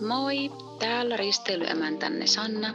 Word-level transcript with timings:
Moi, 0.00 0.50
täällä 0.78 1.16
risteilyemäntämme 1.16 2.26
Sanna, 2.26 2.74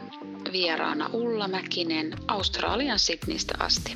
vieraana 0.52 1.10
Ulla 1.14 1.48
Mäkinen 1.48 2.14
Australian 2.28 3.00
Sydneystä 3.00 3.54
asti. 3.60 3.96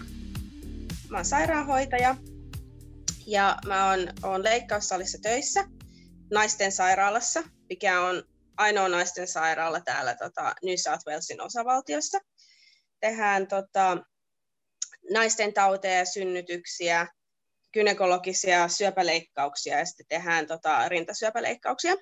Mä 1.09 1.17
oon 1.17 1.25
sairaanhoitaja 1.25 2.15
ja 3.27 3.57
mä 3.65 3.89
oon, 3.89 3.99
oon 4.23 4.43
leikkaussalissa 4.43 5.17
töissä 5.21 5.63
naisten 6.31 6.71
sairaalassa, 6.71 7.43
mikä 7.69 8.01
on 8.01 8.23
ainoa 8.57 8.89
naisten 8.89 9.27
sairaala 9.27 9.81
täällä 9.81 10.15
tota, 10.15 10.55
New 10.63 10.75
South 10.75 11.07
Walesin 11.07 11.41
osavaltiossa. 11.41 12.19
Tehdään 12.99 13.47
tota, 13.47 13.97
naisten 15.13 15.53
tauteja 15.53 15.97
ja 15.97 16.05
synnytyksiä, 16.05 17.07
gynekologisia 17.73 18.67
syöpäleikkauksia 18.67 19.79
ja 19.79 19.85
sitten 19.85 20.05
tehdään 20.09 20.47
tota, 20.47 20.89
rintasyöpäleikkauksia. 20.89 21.95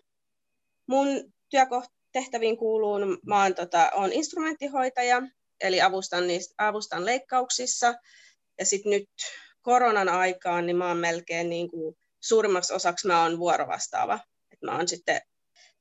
Mun 0.88 1.08
työtehtäviin 1.50 2.58
kuuluu, 2.58 3.00
mä 3.26 3.44
oon, 3.44 3.55
tota, 3.55 3.91
oon 3.94 4.14
instrumenttihoitaja, 4.14 5.22
eli 5.62 5.82
avustan, 5.82 6.27
niistä, 6.27 6.54
avustan 6.58 7.05
leikkauksissa. 7.05 7.94
Ja 8.60 8.66
sitten 8.66 8.90
nyt 8.90 9.10
koronan 9.62 10.10
aikaan, 10.10 10.66
niin 10.66 10.77
mä 10.77 10.88
oon 10.88 10.98
melkein 10.98 11.50
niin 11.50 11.70
kuin, 11.70 11.96
suurimmaksi 12.20 12.73
osaksi 12.73 13.08
mä 13.08 13.23
oon 13.23 13.40
vuorovastaava. 13.40 14.20
Et 14.54 14.62
mä 14.62 14.76
oon 14.76 14.88
sitten 14.88 15.22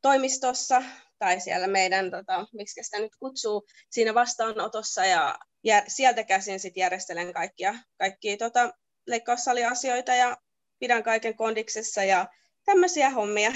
toimistossa 0.02 0.82
tai 1.18 1.40
siellä 1.40 1.66
meidän, 1.66 2.10
tota, 2.10 2.46
miksi 2.52 2.82
sitä 2.82 2.98
nyt 2.98 3.16
kutsuu, 3.18 3.66
siinä 3.90 4.14
vastaanotossa 4.14 5.04
ja 5.04 5.38
jär, 5.64 5.84
sieltä 5.88 6.24
käsin 6.24 6.60
sitten 6.60 6.80
järjestelen 6.80 7.32
kaikkia, 7.32 7.74
kaikkia 7.98 8.36
tota, 8.36 8.72
leikkaussaliasioita 9.06 10.14
ja 10.14 10.36
pidän 10.78 11.02
kaiken 11.02 11.36
kondiksessa 11.36 12.04
ja 12.04 12.28
tämmöisiä 12.64 13.10
hommia. 13.10 13.52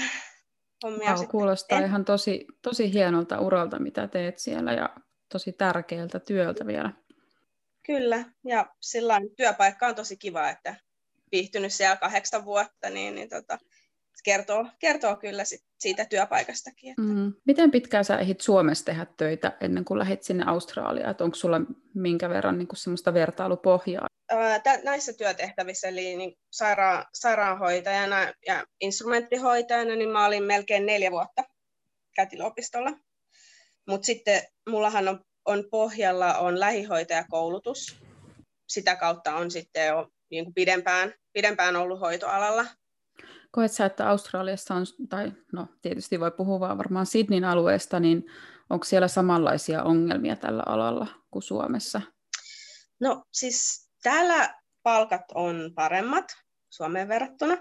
Hommia 0.83 1.13
wow, 1.13 1.27
kuulostaa 1.27 1.79
en. 1.79 1.85
ihan 1.85 2.05
tosi, 2.05 2.47
tosi 2.61 2.93
hienolta 2.93 3.39
uralta, 3.39 3.79
mitä 3.79 4.07
teet 4.07 4.39
siellä 4.39 4.73
ja 4.73 4.89
tosi 5.29 5.51
tärkeältä 5.51 6.19
työltä 6.19 6.67
vielä. 6.67 6.91
Kyllä, 7.83 8.25
ja 8.45 8.65
sillä 8.79 9.21
työpaikka 9.37 9.87
on 9.87 9.95
tosi 9.95 10.17
kiva, 10.17 10.49
että 10.49 10.75
viihtynyt 11.31 11.73
siellä 11.73 11.95
kahdeksan 11.95 12.45
vuotta, 12.45 12.89
niin, 12.89 13.15
niin 13.15 13.29
tota, 13.29 13.59
kertoo, 14.23 14.65
kertoo 14.79 15.15
kyllä 15.15 15.43
sit 15.43 15.63
siitä 15.79 16.05
työpaikastakin. 16.05 16.89
Että... 16.89 17.01
Mm. 17.01 17.33
Miten 17.45 17.71
pitkään 17.71 18.05
sä 18.05 18.17
ehdit 18.17 18.41
Suomessa 18.41 18.85
tehdä 18.85 19.05
töitä 19.17 19.57
ennen 19.61 19.85
kuin 19.85 19.99
lähdit 19.99 20.23
sinne 20.23 20.43
Australiaan? 20.47 21.15
Onko 21.19 21.35
sulla 21.35 21.61
minkä 21.93 22.29
verran 22.29 22.57
niin 22.57 22.67
semmoista 22.73 23.13
vertailupohjaa? 23.13 24.07
Näissä 24.83 25.13
työtehtävissä, 25.13 25.87
eli 25.87 26.15
niin 26.15 26.33
saira- 26.51 27.05
sairaanhoitajana 27.13 28.33
ja 28.47 28.65
instrumenttihoitajana, 28.81 29.95
niin 29.95 30.09
mä 30.09 30.25
olin 30.25 30.43
melkein 30.43 30.85
neljä 30.85 31.11
vuotta 31.11 31.43
kätilöopistolla. 32.15 32.91
Mutta 33.87 34.05
sitten 34.05 34.41
mullahan 34.69 35.07
on, 35.07 35.19
on 35.45 35.63
pohjalla 35.71 36.37
on 36.37 36.59
lähihoitajakoulutus. 36.59 37.97
Sitä 38.67 38.95
kautta 38.95 39.35
on 39.35 39.51
sitten 39.51 39.87
jo 39.87 40.07
niin 40.31 40.43
kuin 40.45 40.53
pidempään, 40.53 41.13
pidempään 41.33 41.75
ollut 41.75 41.99
hoitoalalla. 41.99 42.65
Koet 43.51 43.71
sä, 43.71 43.85
että 43.85 44.09
Australiassa 44.09 44.75
on, 44.75 44.85
tai 45.09 45.31
no 45.53 45.67
tietysti 45.81 46.19
voi 46.19 46.31
puhua 46.31 46.59
vaan 46.59 46.77
varmaan 46.77 47.05
Sydneyn 47.05 47.43
alueesta, 47.43 47.99
niin 47.99 48.25
onko 48.69 48.85
siellä 48.85 49.07
samanlaisia 49.07 49.83
ongelmia 49.83 50.35
tällä 50.35 50.63
alalla 50.65 51.07
kuin 51.31 51.43
Suomessa? 51.43 52.01
No 52.99 53.23
siis 53.31 53.90
täällä 54.03 54.61
palkat 54.83 55.21
on 55.33 55.71
paremmat 55.75 56.25
Suomeen 56.69 57.07
verrattuna. 57.07 57.57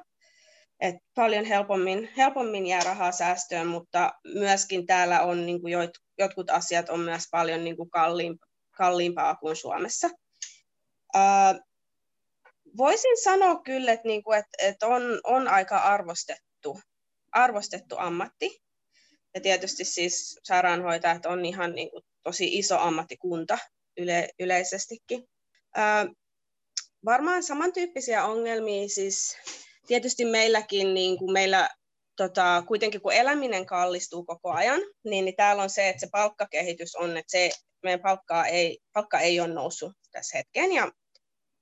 Et 0.80 0.94
paljon 1.14 1.44
helpommin, 1.44 2.10
helpommin 2.16 2.66
jää 2.66 2.84
rahaa 2.84 3.12
säästöön, 3.12 3.66
mutta 3.66 4.12
myöskin 4.24 4.86
täällä 4.86 5.22
on 5.22 5.46
niin 5.46 5.61
kuin 5.61 5.72
joit, 5.72 5.91
jotkut 6.18 6.50
asiat 6.50 6.88
on 6.88 7.00
myös 7.00 7.24
paljon 7.30 7.64
niin 7.64 7.77
kuin 7.77 7.90
kalliimpaa, 7.90 8.48
kalliimpaa 8.77 9.34
kuin 9.34 9.56
Suomessa. 9.56 10.11
Uh, 11.17 11.61
voisin 12.77 13.22
sanoa 13.22 13.62
kyllä, 13.62 13.92
että, 13.92 14.08
niin 14.08 14.22
kuin, 14.22 14.39
että, 14.39 14.57
että 14.62 14.86
on, 14.86 15.02
on 15.24 15.48
aika 15.48 15.77
arvostettu, 15.77 16.80
arvostettu 17.33 17.96
ammatti. 17.98 18.61
Ja 19.34 19.40
tietysti 19.40 19.84
siis 19.84 20.40
sairaanhoitajat 20.42 21.27
on 21.27 21.45
ihan 21.45 21.72
niin 21.72 21.90
kuin, 21.90 22.05
tosi 22.22 22.58
iso 22.58 22.78
ammattikunta 22.78 23.58
yle, 23.96 24.28
yleisestikin. 24.39 25.20
Uh, 25.77 26.17
varmaan 27.05 27.42
samantyyppisiä 27.42 28.24
ongelmia, 28.24 28.88
siis 28.88 29.36
tietysti 29.86 30.24
meilläkin, 30.24 30.94
niin 30.94 31.18
kuin 31.18 31.33
meillä 31.33 31.68
tota, 32.16 32.62
kuitenkin 32.68 33.00
kun 33.00 33.12
eläminen 33.12 33.66
kallistuu 33.66 34.24
koko 34.24 34.50
ajan, 34.52 34.80
niin, 35.05 35.24
niin 35.24 35.36
täällä 35.36 35.62
on 35.62 35.70
se, 35.70 35.89
että 35.89 36.00
se 36.00 36.08
palkkakehitys 36.12 36.96
on, 36.96 37.16
että 37.16 37.30
se, 37.30 37.50
meidän 37.83 38.00
palkka 38.00 38.46
ei, 38.46 38.78
palkka 38.92 39.20
ei 39.20 39.40
ole 39.40 39.55
noussut 39.55 39.92
tässä 40.12 40.39
hetken, 40.39 40.72
ja 40.72 40.92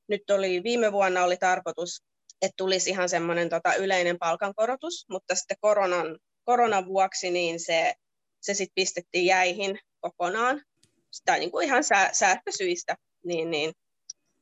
nyt 0.08 0.30
oli, 0.30 0.62
viime 0.62 0.92
vuonna 0.92 1.24
oli 1.24 1.36
tarkoitus, 1.36 2.02
että 2.42 2.54
tulisi 2.56 2.90
ihan 2.90 3.08
semmoinen 3.08 3.48
tota, 3.48 3.74
yleinen 3.74 4.18
palkankorotus, 4.18 5.06
mutta 5.10 5.34
sitten 5.34 5.56
koronan, 5.60 6.18
koronan 6.44 6.86
vuoksi 6.86 7.30
niin 7.30 7.60
se, 7.60 7.94
se 8.40 8.54
sitten 8.54 8.74
pistettiin 8.74 9.26
jäihin 9.26 9.78
kokonaan, 10.00 10.62
sitä 11.10 11.36
niin 11.36 11.50
kuin 11.50 11.66
ihan 11.66 11.84
sää, 11.84 12.10
säästösyistä, 12.12 12.96
niin, 13.24 13.50
niin 13.50 13.72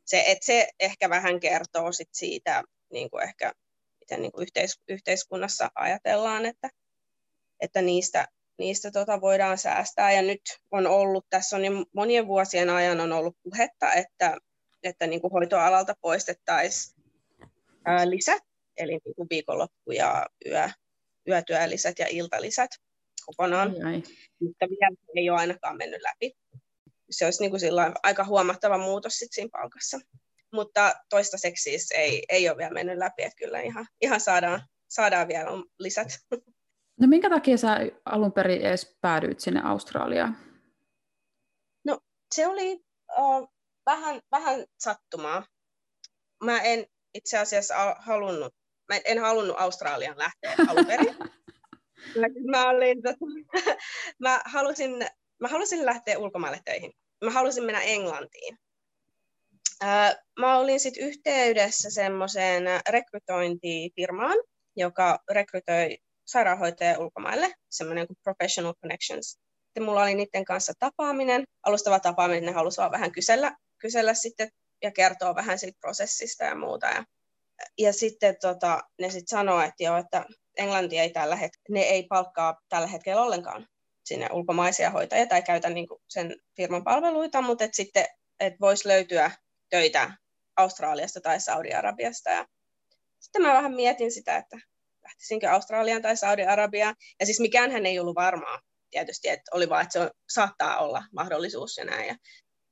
se, 0.06 0.24
että 0.26 0.46
se 0.46 0.68
ehkä 0.80 1.10
vähän 1.10 1.40
kertoo 1.40 1.92
sit 1.92 2.08
siitä, 2.12 2.64
niin 2.92 3.10
kuin 3.10 3.22
ehkä, 3.22 3.52
miten 4.00 4.22
niin 4.22 4.32
kuin 4.32 4.42
yhteis, 4.42 4.80
yhteiskunnassa 4.88 5.70
ajatellaan, 5.74 6.46
että, 6.46 6.70
että 7.60 7.82
niistä, 7.82 8.26
niistä 8.58 8.90
tota 8.90 9.20
voidaan 9.20 9.58
säästää. 9.58 10.12
Ja 10.12 10.22
nyt 10.22 10.40
on 10.70 10.86
ollut, 10.86 11.26
tässä 11.30 11.56
on 11.56 11.64
jo 11.64 11.72
monien 11.92 12.26
vuosien 12.26 12.70
ajan 12.70 13.00
on 13.00 13.12
ollut 13.12 13.36
puhetta, 13.42 13.92
että, 13.92 14.36
että 14.82 15.06
niin 15.06 15.20
kuin 15.20 15.32
hoitoalalta 15.32 15.94
poistettaisiin 16.00 16.96
lisät, 18.04 18.42
eli 18.76 18.92
niin 19.04 19.14
kuin 19.16 19.28
viikonloppu- 19.30 19.92
ja 19.92 20.26
yö, 20.46 20.68
yötyölisät 21.28 21.98
ja 21.98 22.06
iltalisät 22.10 22.70
kokonaan, 23.26 23.70
ai, 23.70 23.92
ai. 23.92 24.02
mutta 24.40 24.66
vielä 24.68 24.96
ei 25.16 25.30
ole 25.30 25.38
ainakaan 25.38 25.76
mennyt 25.76 26.02
läpi 26.02 26.32
se 27.10 27.24
olisi 27.24 27.40
niin 27.42 27.50
kuin 27.50 27.60
aika 28.02 28.24
huomattava 28.24 28.78
muutos 28.78 29.12
sit 29.18 29.32
siinä 29.32 29.48
palkassa. 29.52 29.98
Mutta 30.52 30.94
toistaiseksi 31.10 31.62
siis 31.62 31.90
ei, 31.90 32.24
ei 32.28 32.48
ole 32.48 32.56
vielä 32.56 32.70
mennyt 32.70 32.98
läpi, 32.98 33.22
että 33.22 33.36
kyllä 33.38 33.60
ihan, 33.60 33.86
ihan 34.00 34.20
saadaan, 34.20 34.62
saadaan 34.88 35.28
vielä 35.28 35.50
lisät. 35.78 36.08
No 37.00 37.06
minkä 37.06 37.30
takia 37.30 37.56
sä 37.56 37.76
alun 38.04 38.32
perin 38.32 38.60
edes 38.60 38.96
päädyit 39.00 39.40
sinne 39.40 39.60
Australiaan? 39.64 40.38
No 41.84 41.98
se 42.34 42.46
oli 42.46 42.80
uh, 43.18 43.48
vähän, 43.86 44.20
vähän 44.30 44.64
sattumaa. 44.78 45.46
Mä 46.44 46.60
en 46.60 46.86
itse 47.14 47.38
asiassa 47.38 47.96
halunnut, 47.98 48.54
mä 48.88 49.00
en 49.04 49.18
halunnut 49.18 49.56
Australian 49.58 50.18
lähteä 50.18 50.54
alun 50.68 50.86
perin. 50.86 51.16
mä, 52.52 52.68
olin, 52.70 53.02
tota, 53.02 53.18
mä 54.18 54.40
halusin 54.44 55.06
mä 55.41 55.48
halusin 55.48 55.86
lähteä 55.86 56.19
ulkomaille 56.19 56.60
töihin. 56.64 56.92
Mä 57.24 57.30
halusin 57.30 57.64
mennä 57.64 57.80
Englantiin. 57.80 58.58
Mä 60.38 60.58
olin 60.58 60.80
sitten 60.80 61.04
yhteydessä 61.04 61.91
semmoiseen 61.91 62.64
rekrytointifirmaan, 62.88 64.36
joka 64.76 65.19
rekrytoi 65.30 65.98
sairaanhoitajia 66.26 66.98
ulkomaille, 66.98 67.54
semmoinen 67.70 68.06
kuin 68.06 68.16
Professional 68.22 68.74
Connections. 68.74 69.38
Sitten 69.66 69.82
mulla 69.82 70.02
oli 70.02 70.14
niiden 70.14 70.44
kanssa 70.44 70.72
tapaaminen, 70.78 71.44
alustava 71.62 72.00
tapaaminen, 72.00 72.44
ne 72.44 72.53
halusivat 72.53 72.92
vähän 72.92 73.12
kysellä, 73.12 73.56
kysellä 73.78 74.14
sitten 74.14 74.50
ja 74.82 74.91
kertoa 74.91 75.34
vähän 75.34 75.58
siitä 75.58 75.78
prosessista 75.80 76.44
ja 76.44 76.54
muuta. 76.54 76.86
Ja, 76.86 77.04
ja 77.78 77.92
sitten 77.92 78.36
tota, 78.41 78.80
ne 79.00 79.10
sitten 79.10 79.38
sanoo, 79.38 79.60
että 79.60 79.98
että 79.98 80.24
Englanti 80.56 80.98
ei 80.98 81.10
tällä 81.10 81.36
hetkellä, 81.36 81.80
ne 81.80 81.80
ei 81.80 82.06
palkkaa 82.09 82.60
tällä 82.68 82.86
hetkellä 82.86 83.22
ollenkaan 83.22 83.66
sinne 84.06 84.28
ulkomaisia 84.32 84.91
hoitajia 84.91 85.26
tai 85.26 85.42
käytä 85.42 85.70
niin 85.70 85.88
kuin 85.88 86.00
sen 86.08 86.36
firman 86.56 86.84
palveluita, 86.84 87.42
mutta 87.42 87.64
et 87.64 87.74
sitten 87.74 88.06
et 88.41 88.54
voisi 88.60 88.88
löytyä 88.88 89.30
töitä 89.70 90.12
Australiasta 90.56 91.20
tai 91.20 91.41
Saudi-Arabiasta. 91.41 92.30
Ja 92.30 92.47
sitten 93.20 93.42
mä 93.42 93.54
vähän 93.54 93.74
mietin 93.74 94.12
sitä, 94.12 94.36
että 94.36 94.58
lähtisinkö 95.04 95.50
Australiaan 95.50 96.03
tai 96.03 96.16
Saudi-Arabiaan. 96.16 96.94
Ja 97.20 97.26
siis 97.26 97.41
mikään 97.41 97.70
hän 97.70 97.86
ei 97.86 97.98
ollut 97.98 98.14
varmaa 98.14 98.60
tietysti, 98.91 99.28
että 99.28 99.50
oli 99.54 99.68
vaan, 99.68 99.82
että 99.82 99.92
se 99.92 100.00
on, 100.00 100.10
saattaa 100.28 100.78
olla 100.78 101.04
mahdollisuus 101.12 101.76
ja 101.76 101.84
näin. 101.84 102.09
Ja 102.09 102.16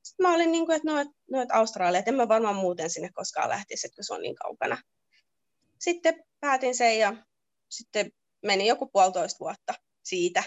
sitten 0.03 0.27
mä 0.27 0.35
olin 0.35 0.53
niin 0.53 0.67
kuin, 0.67 0.77
että 0.77 0.93
no, 0.93 1.01
että, 1.01 1.15
no, 1.31 1.43
että 1.43 1.55
Australia, 1.55 1.99
että 1.99 2.11
en 2.11 2.15
mä 2.15 2.29
varmaan 2.29 2.57
muuten 2.57 2.91
sinne 2.91 3.11
koskaan 3.15 3.49
lähtisi, 3.49 3.87
että 3.87 4.03
se 4.03 4.15
on 4.15 4.23
niin 4.23 4.35
kaukana. 4.35 4.79
Sitten 5.79 6.25
päätin 6.41 6.75
sen 6.75 6.99
ja 6.99 7.17
sitten 7.69 8.11
meni 8.43 8.67
joku 8.67 8.87
puolitoista 8.87 9.39
vuotta 9.41 9.75
siitä, 10.03 10.43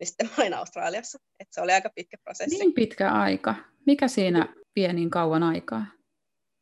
niin 0.00 0.08
sitten 0.08 0.26
mä 0.26 0.32
olin 0.38 0.54
Australiassa. 0.54 1.18
Et 1.40 1.48
se 1.50 1.60
oli 1.60 1.72
aika 1.72 1.90
pitkä 1.94 2.16
prosessi. 2.24 2.58
Niin 2.58 2.74
pitkä 2.74 3.12
aika. 3.12 3.54
Mikä 3.86 4.08
siinä 4.08 4.54
vie 4.76 4.92
niin 4.92 5.10
kauan 5.10 5.42
aikaa? 5.42 5.86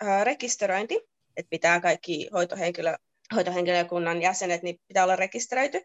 Ää, 0.01 0.25
rekisteröinti, 0.25 1.01
että 1.37 1.51
pitää 1.51 1.81
kaikki 1.81 2.29
hoitohenkilö, 2.33 2.97
hoitohenkilökunnan 3.35 4.23
jäsenet, 4.23 4.63
niin 4.63 4.77
pitää 4.89 5.05
olla 5.05 5.17
rekisteröity. 5.17 5.81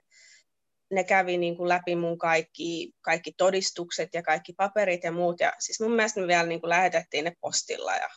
ne 0.92 1.04
kävi 1.04 1.38
niin 1.38 1.58
kuin 1.58 1.70
läpi 1.70 1.96
mun 1.96 2.18
kaikki, 2.18 2.94
kaikki 3.02 3.34
todistukset 3.38 4.10
ja 4.14 4.24
kaikki 4.24 4.54
paperit 4.54 5.04
ja 5.04 5.12
muut. 5.12 5.40
Ja 5.40 5.54
siis 5.60 5.80
mun 5.80 5.92
mielestä 5.96 6.22
me 6.22 6.28
vielä 6.28 6.46
niin 6.46 6.62
kuin 6.62 6.70
lähetettiin 6.70 7.26
ne 7.26 7.34
postilla 7.42 7.96
ja 7.96 8.10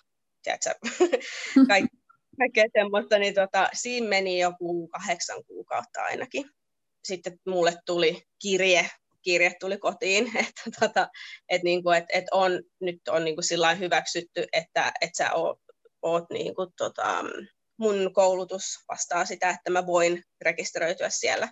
tiedätkö, 0.42 0.74
kaikki, 1.68 1.96
kaikkea 2.38 2.64
semmoista, 2.72 3.18
niin 3.18 3.34
tota, 3.34 3.68
siinä 3.72 4.08
meni 4.08 4.38
joku 4.38 4.88
kahdeksan 4.88 5.44
kuukautta 5.44 6.02
ainakin. 6.02 6.50
Sitten 7.04 7.38
mulle 7.46 7.74
tuli 7.86 8.22
kirje, 8.42 8.90
kirje 9.24 9.52
tuli 9.60 9.78
kotiin, 9.78 10.26
että, 10.48 10.80
tota, 10.80 11.08
että, 11.48 11.64
niin 11.64 11.82
kuin, 11.82 11.98
että, 11.98 12.18
että 12.18 12.36
on, 12.36 12.62
nyt 12.80 13.08
on 13.08 13.24
niin 13.24 13.36
kuin 13.36 13.78
hyväksytty, 13.78 14.46
että, 14.52 14.92
että 15.00 15.16
sä 15.16 15.32
oot, 15.32 15.58
oot 16.02 16.24
niin 16.32 16.54
kuin, 16.54 16.68
tota, 16.76 17.24
mun 17.76 18.10
koulutus 18.14 18.64
vastaa 18.88 19.24
sitä, 19.24 19.50
että 19.50 19.70
mä 19.70 19.86
voin 19.86 20.22
rekisteröityä 20.40 21.10
siellä. 21.10 21.48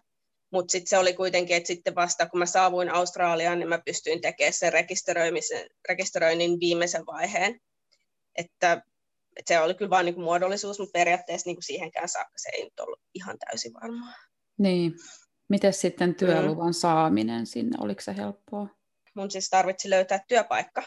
Mutta 0.53 0.73
sitten 0.73 0.91
se 0.91 0.99
oli 0.99 1.15
kuitenkin, 1.15 1.57
että 1.57 1.67
sitten 1.67 1.95
vasta 1.95 2.29
kun 2.29 2.39
mä 2.39 2.47
saavuin 2.47 2.91
Australiaan, 2.91 3.59
niin 3.59 3.69
mä 3.69 3.83
pystyin 3.85 4.21
tekemään 4.21 4.53
sen 4.53 4.73
rekisteröimisen, 4.73 5.67
rekisteröinnin 5.89 6.61
viimeisen 6.61 7.07
vaiheen. 7.07 7.61
Että, 8.39 8.73
että 9.37 9.55
se 9.55 9.61
oli 9.61 9.75
kyllä 9.75 9.91
vain 9.91 10.07
niin 10.07 10.21
muodollisuus, 10.21 10.79
mutta 10.79 10.99
periaatteessa 10.99 11.49
niin 11.49 11.57
kuin 11.57 11.65
siihenkään 11.65 12.09
saakka 12.09 12.35
se 12.37 12.51
ei 12.53 12.65
nyt 12.65 12.81
ollut 12.81 13.01
ihan 13.15 13.37
täysin 13.39 13.73
varmaa. 13.83 14.15
Niin. 14.59 14.93
Miten 15.53 15.73
sitten 15.73 16.15
työluvan 16.15 16.67
mm. 16.67 16.73
saaminen 16.73 17.47
sinne, 17.47 17.79
oliko 17.81 18.01
se 18.01 18.17
helppoa? 18.17 18.67
Mun 19.15 19.31
siis 19.31 19.51
tarvitsi 19.51 19.91
löytää 19.91 20.25
työpaikka 20.29 20.83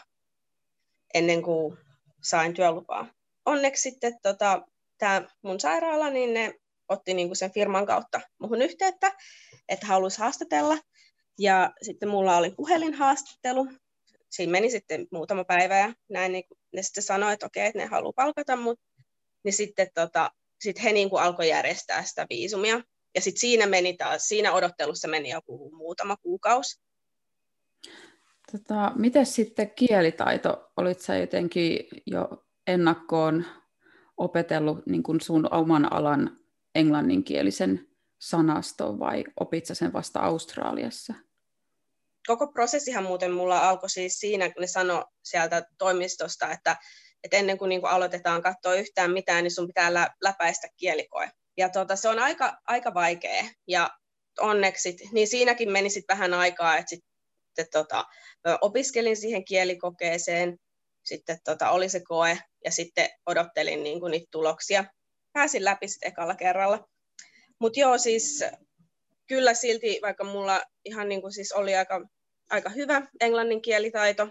ennen 1.14 1.42
kuin 1.42 1.76
sain 2.22 2.54
työlupaa. 2.54 3.06
Onneksi 3.44 3.82
sitten 3.82 4.18
tota, 4.22 4.62
tämä 4.98 5.22
mun 5.42 5.60
sairaala, 5.60 6.10
niin 6.10 6.34
ne 6.34 6.54
otti 6.88 7.14
niin 7.14 7.28
kuin 7.28 7.36
sen 7.36 7.52
firman 7.52 7.86
kautta 7.86 8.20
muhun 8.38 8.62
yhteyttä, 8.62 9.12
että 9.68 9.86
haluaisi 9.86 10.18
haastatella. 10.18 10.78
Ja 11.38 11.72
sitten 11.82 12.08
mulla 12.08 12.36
oli 12.36 12.50
puhelinhaastattelu. 12.50 13.68
Siinä 14.30 14.50
meni 14.50 14.70
sitten 14.70 15.06
muutama 15.12 15.44
päivä 15.44 15.78
ja 15.78 15.94
näin 16.10 16.32
niin 16.32 16.44
ne 16.72 16.82
sitten 16.82 17.02
sanoi, 17.02 17.32
että 17.32 17.46
okei, 17.46 17.66
että 17.66 17.78
ne 17.78 17.86
haluaa 17.86 18.12
palkata 18.16 18.56
mut. 18.56 18.80
Niin 19.44 19.52
sitten 19.52 19.88
tota, 19.94 20.30
sit 20.60 20.82
he 20.82 20.92
niin 20.92 21.10
kuin 21.10 21.22
alkoi 21.22 21.48
järjestää 21.48 22.02
sitä 22.02 22.26
viisumia. 22.30 22.80
Ja 23.16 23.22
sitten 23.22 23.40
siinä 23.40 23.66
meni 23.66 23.96
taas, 23.96 24.28
siinä 24.28 24.52
odottelussa 24.52 25.08
meni 25.08 25.30
joku 25.30 25.70
muutama 25.76 26.16
kuukausi. 26.16 26.80
Tota, 28.52 28.92
miten 28.96 29.26
sitten 29.26 29.70
kielitaito? 29.70 30.72
Olit 30.76 31.00
sä 31.00 31.16
jotenkin 31.16 31.88
jo 32.06 32.44
ennakkoon 32.66 33.44
opetellut 34.16 34.86
niin 34.86 35.02
kuin 35.02 35.20
sun 35.20 35.54
oman 35.54 35.92
alan 35.92 36.38
englanninkielisen 36.74 37.88
sanaston 38.18 38.98
vai 38.98 39.24
opit 39.40 39.64
sen 39.66 39.92
vasta 39.92 40.20
Australiassa? 40.20 41.14
Koko 42.26 42.46
prosessihan 42.46 43.04
muuten 43.04 43.32
mulla 43.32 43.68
alkoi 43.68 43.90
siis 43.90 44.20
siinä, 44.20 44.50
kun 44.50 44.60
ne 44.60 44.66
sanoi 44.66 45.04
sieltä 45.24 45.66
toimistosta, 45.78 46.52
että, 46.52 46.76
että 47.24 47.36
ennen 47.36 47.58
kuin, 47.58 47.68
niin 47.68 47.80
kuin 47.80 47.90
aloitetaan 47.90 48.42
katsoa 48.42 48.74
yhtään 48.74 49.10
mitään, 49.10 49.44
niin 49.44 49.54
sun 49.54 49.66
pitää 49.66 49.94
lä- 49.94 50.14
läpäistä 50.24 50.68
kielikoe. 50.76 51.30
Ja 51.56 51.68
tota, 51.68 51.96
se 51.96 52.08
on 52.08 52.18
aika, 52.18 52.58
aika 52.66 52.94
vaikea. 52.94 53.44
Ja 53.68 53.90
onneksi, 54.40 54.96
niin 55.12 55.28
siinäkin 55.28 55.72
meni 55.72 55.90
sit 55.90 56.04
vähän 56.08 56.34
aikaa, 56.34 56.76
että 56.78 56.90
sitten 56.90 57.66
tota, 57.72 58.04
opiskelin 58.60 59.16
siihen 59.16 59.44
kielikokeeseen, 59.44 60.58
sitten 61.04 61.38
tota, 61.44 61.70
oli 61.70 61.88
se 61.88 62.00
koe 62.00 62.38
ja 62.64 62.70
sitten 62.70 63.08
odottelin 63.26 63.82
niin 63.82 64.00
kuin, 64.00 64.10
niitä 64.10 64.26
tuloksia. 64.30 64.84
Pääsin 65.32 65.64
läpi 65.64 65.88
sitten 65.88 66.08
ekalla 66.08 66.34
kerralla. 66.34 66.88
Mutta 67.60 67.80
joo, 67.80 67.98
siis 67.98 68.44
kyllä 69.26 69.54
silti, 69.54 69.98
vaikka 70.02 70.24
mulla 70.24 70.62
ihan 70.84 71.08
niin 71.08 71.20
kuin, 71.20 71.32
siis 71.32 71.52
oli 71.52 71.76
aika, 71.76 72.00
aika 72.50 72.70
hyvä 72.70 73.02
englannin 73.20 73.62
kielitaito, 73.62 74.28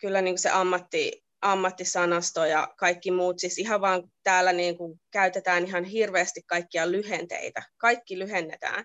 kyllä 0.00 0.22
niin 0.22 0.32
kuin 0.32 0.42
se 0.42 0.50
ammatti, 0.50 1.23
ammattisanasto 1.44 2.44
ja 2.44 2.68
kaikki 2.76 3.10
muut, 3.10 3.38
siis 3.38 3.58
ihan 3.58 3.80
vaan 3.80 4.02
täällä 4.22 4.52
niin 4.52 4.78
kuin 4.78 5.00
käytetään 5.10 5.64
ihan 5.66 5.84
hirveästi 5.84 6.42
kaikkia 6.46 6.90
lyhenteitä. 6.90 7.62
Kaikki 7.76 8.18
lyhennetään 8.18 8.84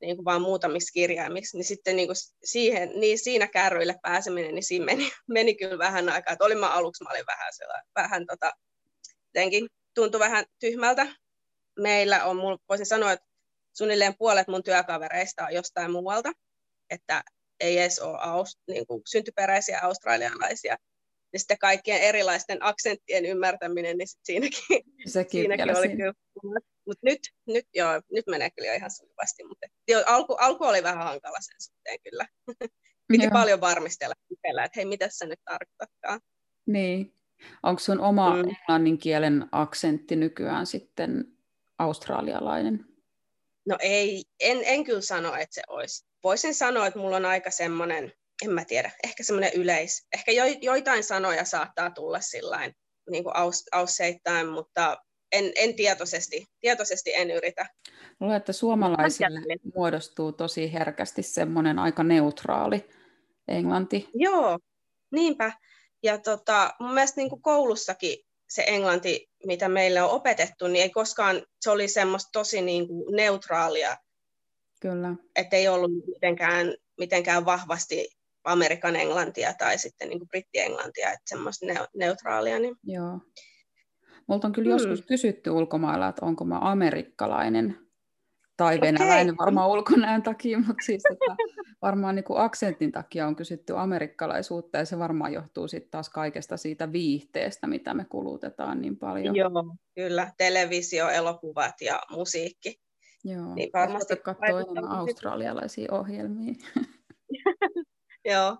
niin 0.00 0.16
kuin 0.16 0.24
vaan 0.24 0.42
muutamiksi 0.42 0.92
kirjaimiksi, 0.92 1.56
niin 1.56 1.64
sitten 1.64 1.96
niin 1.96 2.08
kuin 2.08 2.16
siihen, 2.44 2.90
niin 2.94 3.18
siinä 3.18 3.46
kärryille 3.46 3.96
pääseminen, 4.02 4.54
niin 4.54 4.64
siinä 4.64 4.84
meni, 4.84 5.10
meni 5.28 5.54
kyllä 5.54 5.78
vähän 5.78 6.08
aikaa. 6.08 6.32
Että 6.32 6.44
olin 6.44 6.58
mä 6.58 6.74
aluksi, 6.74 7.04
mä 7.04 7.10
olin 7.10 7.26
vähän, 7.26 7.52
vähän 7.94 8.26
tota, 8.26 8.52
jotenkin 9.34 9.68
tuntui 9.94 10.20
vähän 10.20 10.44
tyhmältä. 10.60 11.06
Meillä 11.78 12.24
on, 12.24 12.36
voisin 12.68 12.86
sanoa, 12.86 13.12
että 13.12 13.26
suunnilleen 13.72 14.14
puolet 14.18 14.48
mun 14.48 14.62
työkavereista 14.62 15.46
on 15.46 15.54
jostain 15.54 15.92
muualta, 15.92 16.32
että 16.90 17.22
ei 17.60 17.78
edes 17.78 17.98
ole 17.98 18.18
aus, 18.20 18.58
niin 18.68 18.86
kuin 18.86 19.02
syntyperäisiä 19.06 19.80
australialaisia. 19.82 20.76
Ja 21.34 21.38
sitten 21.38 21.58
kaikkien 21.58 22.00
erilaisten 22.00 22.58
aksenttien 22.60 23.26
ymmärtäminen, 23.26 23.98
niin 23.98 24.08
siinäkin, 24.22 24.62
Sekin 25.06 25.40
siinäkin 25.40 25.76
oli 25.76 25.88
kyllä 25.88 26.12
mutta 26.86 27.00
nyt, 27.02 27.20
nyt, 27.46 27.66
joo, 27.74 28.00
nyt 28.12 28.26
menee 28.26 28.50
kyllä 28.50 28.74
ihan 28.74 28.90
sujuvasti, 28.90 29.44
mutta 29.44 29.66
jo, 29.88 30.02
alku, 30.06 30.34
alku 30.40 30.64
oli 30.64 30.82
vähän 30.82 31.04
hankala 31.04 31.36
sen 31.40 31.56
suhteen 31.58 31.98
kyllä. 32.02 32.26
Piti 33.08 33.24
joo. 33.24 33.30
paljon 33.32 33.60
varmistella 33.60 34.14
että 34.44 34.70
hei, 34.76 34.84
mitä 34.84 35.08
se 35.10 35.26
nyt 35.26 35.40
tarkoittaa. 35.44 36.18
Niin. 36.66 37.14
Onko 37.62 37.78
sun 37.78 38.00
oma 38.00 38.34
mm. 38.34 38.48
englannin 38.48 38.98
kielen 38.98 39.46
aksentti 39.52 40.16
nykyään 40.16 40.66
sitten 40.66 41.24
australialainen? 41.78 42.86
No 43.66 43.76
ei, 43.80 44.24
en, 44.40 44.58
en 44.64 44.84
kyllä 44.84 45.00
sano, 45.00 45.34
että 45.34 45.54
se 45.54 45.62
olisi. 45.68 46.06
Voisin 46.24 46.54
sanoa, 46.54 46.86
että 46.86 46.98
mulla 46.98 47.16
on 47.16 47.24
aika 47.24 47.50
semmoinen, 47.50 48.12
en 48.44 48.50
mä 48.50 48.64
tiedä, 48.64 48.90
ehkä 49.04 49.22
semmoinen 49.22 49.52
yleis. 49.54 50.06
Ehkä 50.14 50.32
jo, 50.32 50.44
joitain 50.60 51.04
sanoja 51.04 51.44
saattaa 51.44 51.90
tulla 51.90 52.20
sillain 52.20 52.74
niin 53.10 53.24
kuin 53.24 53.36
aus, 53.36 53.64
ausseittain, 53.72 54.48
mutta 54.48 54.96
en, 55.32 55.52
en 55.56 55.76
tietoisesti, 55.76 56.46
tietoisesti 56.60 57.14
en 57.14 57.30
yritä. 57.30 57.66
Luulen, 58.20 58.36
että 58.36 58.52
suomalaisille 58.52 59.40
muodostuu 59.74 60.32
tosi 60.32 60.72
herkästi 60.72 61.22
semmoinen 61.22 61.78
aika 61.78 62.02
neutraali 62.02 62.90
englanti. 63.48 64.08
Joo, 64.14 64.58
niinpä. 65.12 65.52
Ja 66.02 66.18
tota, 66.18 66.74
mun 66.80 66.94
mielestä 66.94 67.20
niin 67.20 67.30
kuin 67.30 67.42
koulussakin 67.42 68.18
se 68.48 68.64
englanti, 68.66 69.30
mitä 69.46 69.68
meille 69.68 70.02
on 70.02 70.10
opetettu, 70.10 70.66
niin 70.68 70.82
ei 70.82 70.90
koskaan, 70.90 71.42
se 71.60 71.70
oli 71.70 71.88
semmoista 71.88 72.28
tosi 72.32 72.62
niin 72.62 72.88
kuin 72.88 73.16
neutraalia. 73.16 73.96
Kyllä. 74.80 75.14
Että 75.36 75.56
ei 75.56 75.68
ollut 75.68 75.90
mitenkään, 76.06 76.74
mitenkään 76.98 77.44
vahvasti 77.44 78.08
Amerikan 78.44 78.96
englantia 78.96 79.54
tai 79.58 79.78
sitten 79.78 80.08
niin 80.08 80.28
brittienglantia, 80.28 81.08
että 81.08 81.24
semmoista 81.26 81.66
ne, 81.66 81.74
neutraalia. 81.96 82.58
Niin... 82.58 82.76
Joo. 82.82 83.20
Multa 84.28 84.46
on 84.46 84.52
kyllä 84.52 84.76
hmm. 84.76 84.78
joskus 84.78 85.06
kysytty 85.06 85.50
ulkomailla, 85.50 86.08
että 86.08 86.26
onko 86.26 86.44
mä 86.44 86.58
amerikkalainen 86.60 87.84
tai 88.56 88.80
venäläinen 88.80 89.34
okay. 89.34 89.46
varmaan 89.46 89.70
ulkonäön 89.70 90.22
takia, 90.22 90.58
mutta 90.58 90.84
siis 90.84 91.02
tota, 91.02 91.36
varmaan 91.82 92.14
niin 92.14 92.24
kuin 92.24 92.40
aksentin 92.40 92.92
takia 92.92 93.26
on 93.26 93.36
kysytty 93.36 93.76
amerikkalaisuutta 93.76 94.78
ja 94.78 94.84
se 94.84 94.98
varmaan 94.98 95.32
johtuu 95.32 95.68
sitten 95.68 95.90
taas 95.90 96.08
kaikesta 96.08 96.56
siitä 96.56 96.92
viihteestä, 96.92 97.66
mitä 97.66 97.94
me 97.94 98.04
kulutetaan 98.04 98.80
niin 98.80 98.96
paljon. 98.96 99.36
Joo, 99.36 99.76
kyllä. 99.94 100.32
Televisio, 100.38 101.08
elokuvat 101.08 101.80
ja 101.80 102.00
musiikki. 102.10 102.80
Joo, 103.24 103.54
niin 103.54 103.70
varmasti 103.72 104.16
katsoa 104.16 104.60
enemmän 104.60 104.88
australialaisia 104.88 105.92
ohjelmia. 105.92 106.54
Joo, 108.24 108.58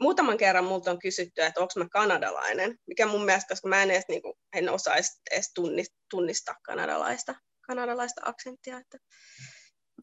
muutaman 0.00 0.38
kerran 0.38 0.64
multa 0.64 0.90
on 0.90 0.98
kysytty, 0.98 1.42
että 1.42 1.60
onko 1.60 1.72
mä 1.76 1.88
kanadalainen, 1.88 2.78
mikä 2.86 3.06
mun 3.06 3.24
mielestä, 3.24 3.48
koska 3.48 3.68
mä 3.68 3.82
en 3.82 3.90
edes 3.90 4.04
niin 4.08 4.22
kuin, 4.22 4.34
en 4.56 4.68
osaa 4.68 4.94
edes 5.30 5.52
tunnistaa 6.10 6.54
kanadalaista, 6.62 7.34
kanadalaista 7.66 8.20
aksenttia. 8.24 8.78
Että, 8.78 8.98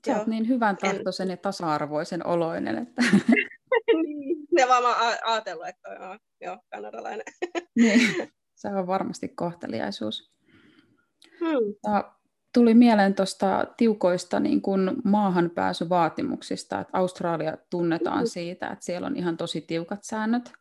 Sä 0.05 0.11
joo, 0.11 0.23
niin 0.27 0.47
hyvän 0.47 0.77
tahtoisen 0.77 1.27
en... 1.27 1.31
ja 1.31 1.37
tasa-arvoisen 1.37 2.27
oloinen. 2.27 2.77
Että... 2.77 3.01
niin, 4.03 4.37
ne 4.51 4.67
vaan 4.67 4.83
mä 4.83 4.95
ajatellut, 5.23 5.67
että 5.67 5.89
joo, 5.89 6.17
joo 6.41 6.57
kanadalainen. 6.69 7.25
niin, 7.75 8.31
se 8.61 8.67
on 8.67 8.87
varmasti 8.87 9.27
kohteliaisuus. 9.27 10.31
Hmm 11.39 12.16
tuli 12.57 12.73
mieleen 12.73 13.15
tuosta 13.15 13.65
tiukoista 13.77 14.39
niin 14.39 14.61
kuin 14.61 14.91
maahanpääsyvaatimuksista, 15.03 16.79
että 16.79 16.97
Australia 16.97 17.57
tunnetaan 17.69 18.23
mm. 18.23 18.27
siitä, 18.27 18.67
että 18.67 18.85
siellä 18.85 19.07
on 19.07 19.15
ihan 19.15 19.37
tosi 19.37 19.61
tiukat 19.61 20.03
säännöt. 20.03 20.51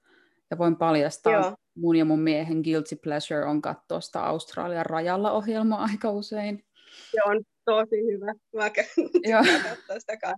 Ja 0.51 0.59
voin 0.59 0.77
paljastaa, 0.77 1.33
Joo. 1.33 1.55
mun 1.77 1.97
ja 1.97 2.05
mun 2.05 2.21
miehen 2.21 2.61
guilty 2.61 2.97
pleasure 2.97 3.45
on 3.45 3.63
katsoa 3.63 4.01
sitä 4.01 4.21
Australian 4.21 4.87
rajalla 4.87 5.33
ohjelmaa 5.33 5.83
aika 5.93 6.11
usein. 6.11 6.65
Se 7.11 7.23
on 7.27 7.43
tosi 7.65 7.97
hyvä. 8.13 8.33
Mä 8.57 8.71
katsoa 9.69 9.99
sitä 9.99 10.33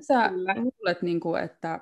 Sä 0.00 0.30
luulet, 0.64 1.02
niin 1.02 1.20
kuin, 1.20 1.42
että 1.42 1.80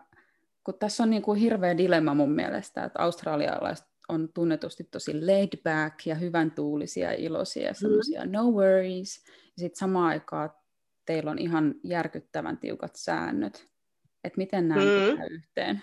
kun 0.65 0.75
tässä 0.79 1.03
on 1.03 1.11
niin 1.11 1.23
kuin 1.23 1.41
hirveä 1.41 1.77
dilemma 1.77 2.15
mun 2.15 2.33
mielestä, 2.33 2.85
että 2.85 3.03
australialaiset 3.03 3.87
on 4.09 4.29
tunnetusti 4.35 4.85
tosi 4.85 5.27
laid 5.27 5.63
back 5.63 6.07
ja 6.07 6.15
hyvän 6.15 6.51
tuulisia 6.51 7.13
ja 7.13 7.19
iloisia 7.19 7.75
semmoisia 7.75 8.25
mm. 8.25 8.33
no 8.33 8.51
worries. 8.51 9.25
Ja 9.27 9.61
sitten 9.61 9.79
samaan 9.79 10.09
aikaan 10.09 10.51
teillä 11.07 11.31
on 11.31 11.39
ihan 11.39 11.75
järkyttävän 11.85 12.59
tiukat 12.59 12.97
säännöt. 12.97 13.67
Että 14.25 14.39
miten 14.39 14.69
nämä 14.69 14.81
mm. 14.81 15.25
yhteen? 15.31 15.83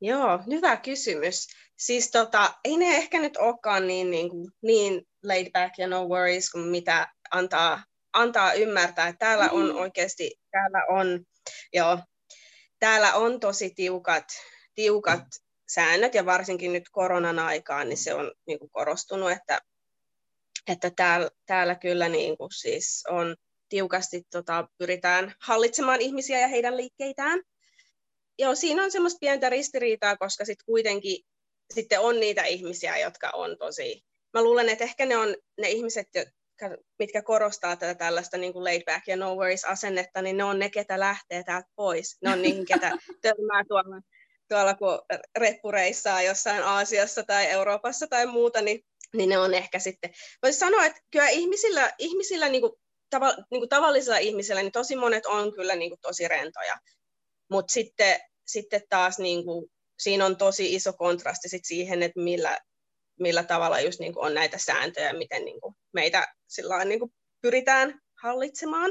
Joo, 0.00 0.38
hyvä 0.46 0.76
kysymys. 0.76 1.46
Siis 1.78 2.10
tota, 2.10 2.54
ei 2.64 2.76
ne 2.76 2.96
ehkä 2.96 3.20
nyt 3.20 3.36
olekaan 3.36 3.86
niin, 3.86 4.10
niin, 4.10 4.30
niin 4.62 5.06
laid 5.24 5.50
back 5.52 5.78
ja 5.78 5.86
no 5.88 6.08
worries 6.08 6.50
kuin 6.50 6.68
mitä 6.68 7.08
antaa, 7.30 7.82
antaa 8.12 8.52
ymmärtää. 8.52 9.08
Että 9.08 9.18
täällä 9.18 9.46
mm. 9.46 9.52
on 9.52 9.72
oikeasti, 9.72 10.30
täällä 10.50 10.84
on, 10.88 11.24
joo, 11.72 11.98
täällä 12.78 13.14
on 13.14 13.40
tosi 13.40 13.70
tiukat, 13.76 14.24
tiukat 14.74 15.24
säännöt 15.74 16.14
ja 16.14 16.26
varsinkin 16.26 16.72
nyt 16.72 16.88
koronan 16.90 17.38
aikaan 17.38 17.88
niin 17.88 17.96
se 17.96 18.14
on 18.14 18.32
niin 18.46 18.58
kuin 18.58 18.70
korostunut, 18.70 19.30
että, 19.30 19.60
että 20.68 20.90
täällä, 20.90 21.30
täällä 21.46 21.74
kyllä 21.74 22.08
niin 22.08 22.36
kuin 22.36 22.52
siis 22.52 23.04
on 23.08 23.36
tiukasti 23.68 24.22
tota, 24.30 24.68
pyritään 24.78 25.34
hallitsemaan 25.40 26.00
ihmisiä 26.00 26.40
ja 26.40 26.48
heidän 26.48 26.76
liikkeitään. 26.76 27.42
Joo, 28.38 28.54
siinä 28.54 28.84
on 28.84 28.90
semmoista 28.90 29.18
pientä 29.20 29.50
ristiriitaa, 29.50 30.16
koska 30.16 30.44
sitten 30.44 30.66
kuitenkin 30.66 31.24
sitten 31.74 32.00
on 32.00 32.20
niitä 32.20 32.44
ihmisiä, 32.44 32.98
jotka 32.98 33.30
on 33.34 33.58
tosi... 33.58 34.04
Mä 34.34 34.42
luulen, 34.42 34.68
että 34.68 34.84
ehkä 34.84 35.06
ne 35.06 35.16
on 35.16 35.36
ne 35.60 35.68
ihmiset, 35.68 36.08
mitkä 36.98 37.22
korostaa 37.22 37.76
tätä 37.76 37.94
tällaista 37.94 38.36
niin 38.36 38.52
kuin 38.52 38.64
laid 38.64 38.82
back 38.84 39.08
ja 39.08 39.16
no 39.16 39.34
worries 39.34 39.64
asennetta, 39.64 40.22
niin 40.22 40.36
ne 40.36 40.44
on 40.44 40.58
ne, 40.58 40.70
ketä 40.70 41.00
lähtee 41.00 41.42
täältä 41.42 41.68
pois. 41.76 42.18
Ne 42.22 42.30
on 42.30 42.42
niihin, 42.42 42.66
ketä 42.66 42.90
törmää 43.22 43.64
tuolla, 43.68 44.00
tuolla 44.50 44.74
kun 44.74 45.02
reppureissaa 45.38 46.22
jossain 46.22 46.62
Aasiassa 46.62 47.22
tai 47.22 47.46
Euroopassa 47.46 48.06
tai 48.06 48.26
muuta, 48.26 48.60
niin, 48.60 48.84
niin 49.16 49.28
ne 49.28 49.38
on 49.38 49.54
ehkä 49.54 49.78
sitten... 49.78 50.10
Voisi 50.42 50.58
sanoa, 50.58 50.84
että 50.86 51.00
kyllä 51.10 51.28
ihmisillä, 51.28 51.92
ihmisillä 51.98 52.48
niin 52.48 52.60
kuin, 52.60 52.72
tava, 53.10 53.34
niin 53.50 53.60
kuin 53.60 53.68
tavallisilla 53.68 54.18
ihmisillä, 54.18 54.62
niin 54.62 54.72
tosi 54.72 54.96
monet 54.96 55.26
on 55.26 55.52
kyllä 55.52 55.76
niin 55.76 55.90
kuin 55.90 56.00
tosi 56.00 56.28
rentoja. 56.28 56.78
Mutta 57.50 57.72
sitten, 57.72 58.20
sitten 58.46 58.82
taas 58.88 59.18
niin 59.18 59.44
kuin, 59.44 59.70
siinä 59.98 60.26
on 60.26 60.36
tosi 60.36 60.74
iso 60.74 60.92
kontrasti 60.92 61.48
sit 61.48 61.64
siihen, 61.64 62.02
että 62.02 62.20
millä, 62.20 62.58
millä 63.20 63.42
tavalla 63.42 63.80
just 63.80 64.00
niin 64.00 64.14
kuin 64.14 64.26
on 64.26 64.34
näitä 64.34 64.58
sääntöjä, 64.58 65.12
miten 65.12 65.44
niin 65.44 65.60
kuin 65.60 65.74
meitä 65.92 66.34
sillä 66.48 66.84
niin 66.84 67.00
kuin 67.00 67.12
pyritään 67.42 68.00
hallitsemaan. 68.22 68.90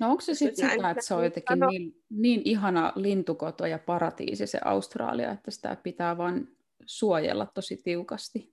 No 0.00 0.10
onko 0.10 0.20
se 0.20 0.34
sitten 0.34 0.70
sitä, 0.70 0.90
että 0.90 1.04
se 1.04 1.14
on 1.14 1.24
jotenkin 1.24 1.60
niin, 1.70 2.02
niin 2.10 2.42
ihana 2.44 2.92
lintukoto 2.96 3.66
ja 3.66 3.78
paratiisi 3.78 4.46
se 4.46 4.58
Australia, 4.64 5.32
että 5.32 5.50
sitä 5.50 5.76
pitää 5.82 6.18
vain 6.18 6.56
suojella 6.86 7.46
tosi 7.46 7.76
tiukasti? 7.76 8.52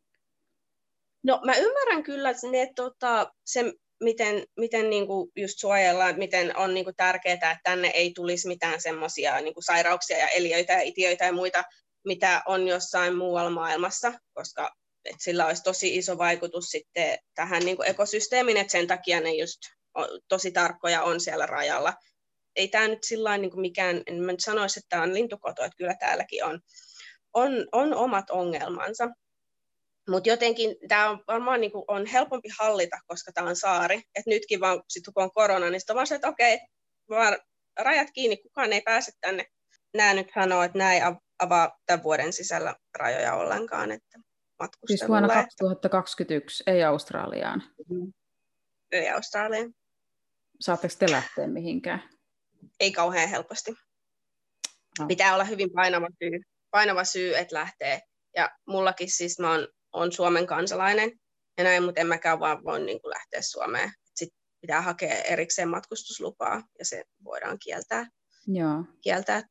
No 1.24 1.42
mä 1.46 1.56
ymmärrän 1.56 2.04
kyllä 2.04 2.32
ne, 2.52 2.72
tota, 2.76 3.34
se, 3.46 3.74
miten, 4.04 4.44
miten 4.58 4.90
niin 4.90 5.08
kuin 5.08 5.32
just 5.36 5.60
suojellaan, 5.60 6.18
miten 6.18 6.58
on 6.58 6.74
niin 6.74 6.84
kuin 6.84 6.96
tärkeää, 6.96 7.34
että 7.34 7.60
tänne 7.64 7.88
ei 7.88 8.12
tulisi 8.14 8.48
mitään 8.48 8.82
semmoisia 8.82 9.42
niin 9.42 9.54
sairauksia 9.60 10.18
ja 10.18 10.28
eliöitä 10.28 10.74
ja 10.74 10.82
itiöitä 10.82 11.26
ja 11.26 11.34
muita, 11.34 11.64
mitä 12.06 12.42
on 12.46 12.68
jossain 12.68 13.16
muualla 13.16 13.50
maailmassa, 13.50 14.14
koska 14.34 14.76
että 15.06 15.24
sillä 15.24 15.46
olisi 15.46 15.64
tosi 15.64 15.98
iso 15.98 16.18
vaikutus 16.18 16.66
sitten 16.66 17.18
tähän 17.36 17.66
niin 17.66 17.78
kuin 17.78 17.90
ekosysteemiin, 17.90 18.58
että 18.58 18.72
sen 18.72 18.88
takia 18.88 19.22
ne 19.22 19.34
just 19.34 19.60
tosi 20.28 20.52
tarkkoja 20.52 21.04
on 21.04 21.20
siellä 21.20 21.46
rajalla. 21.46 21.94
Ei 22.56 22.68
tämä 22.68 22.88
nyt 22.88 23.04
sillä 23.04 23.38
niin 23.38 23.62
mikään, 23.62 24.02
en 24.08 24.24
mä 24.24 24.32
nyt 24.32 24.40
sanoisi, 24.40 24.80
että 24.80 24.90
tämä 24.90 25.04
on 25.04 25.14
lintukoto, 25.14 25.64
että 25.64 25.78
kyllä 25.78 25.96
täälläkin 26.00 26.46
on, 26.46 26.60
on, 27.34 27.52
on 27.72 27.94
omat 27.94 28.30
ongelmansa. 28.30 29.10
Mutta 30.10 30.30
jotenkin 30.30 30.76
tämä 30.88 31.10
on 31.10 31.24
varmaan 31.28 31.62
niin 31.62 31.72
on 31.88 32.06
helpompi 32.06 32.50
hallita, 32.60 32.98
koska 33.08 33.32
tämä 33.32 33.50
on 33.50 33.56
saari. 33.56 34.02
Et 34.16 34.26
nytkin 34.26 34.60
vaan, 34.60 34.82
sit 34.90 35.04
kun 35.14 35.24
on 35.24 35.32
korona, 35.34 35.70
niin 35.70 35.80
sitten 35.80 35.94
on 35.94 35.96
vaan 35.96 36.08
se, 36.08 36.16
että 36.16 36.28
okei, 36.28 36.60
vaan 37.10 37.38
rajat 37.80 38.08
kiinni, 38.14 38.38
kukaan 38.38 38.74
ei 38.74 38.82
pääse 38.82 39.12
tänne. 39.22 39.46
Nämä 39.94 40.14
nyt 40.14 40.28
sanoo, 40.36 40.64
että 40.64 40.78
nämä 40.78 40.94
ei 40.94 41.02
avaa 41.40 41.78
tämän 41.86 42.04
vuoden 42.04 42.34
sisällä 42.34 42.76
rajoja 42.98 43.36
ollenkaan. 43.36 43.92
Että 43.92 44.20
Siis 44.88 45.08
vuonna 45.08 45.28
2021, 45.28 46.64
ei 46.68 46.84
Australiaan? 46.84 47.64
Mm. 47.90 48.14
Ei 48.92 49.10
Australiaan. 49.10 49.74
Saatteko 50.62 50.94
te 51.00 51.12
lähteä 51.12 51.48
mihinkään? 51.48 52.10
Ei 52.80 52.92
kauhean 52.92 53.30
helposti. 53.30 53.72
No. 55.00 55.08
Pitää 55.08 55.34
olla 55.34 55.44
hyvin 55.44 55.72
painava 55.72 56.08
syy, 56.24 56.40
painava 56.72 57.04
syy, 57.04 57.38
että 57.38 57.56
lähtee. 57.56 58.02
Ja 58.36 58.50
mullakin 58.68 59.12
siis 59.12 59.40
mä 59.40 59.52
oon, 59.52 59.68
oon 59.94 60.12
Suomen 60.12 60.48
kansalainen 60.48 61.12
ja 61.58 61.64
näin, 61.64 61.84
mutta 61.84 62.02
en 62.02 62.08
mäkään 62.08 62.40
vaan 62.40 62.64
voi 62.64 62.80
niin 62.80 63.02
kuin 63.02 63.10
lähteä 63.10 63.42
Suomeen. 63.42 63.92
Sitten 64.16 64.40
pitää 64.62 64.82
hakea 64.82 65.14
erikseen 65.14 65.70
matkustuslupaa 65.70 66.64
ja 66.80 66.86
se 66.86 67.04
voidaan 67.24 67.58
kieltää. 67.60 68.08
Joo. 68.48 68.84
kieltää, 69.02 69.44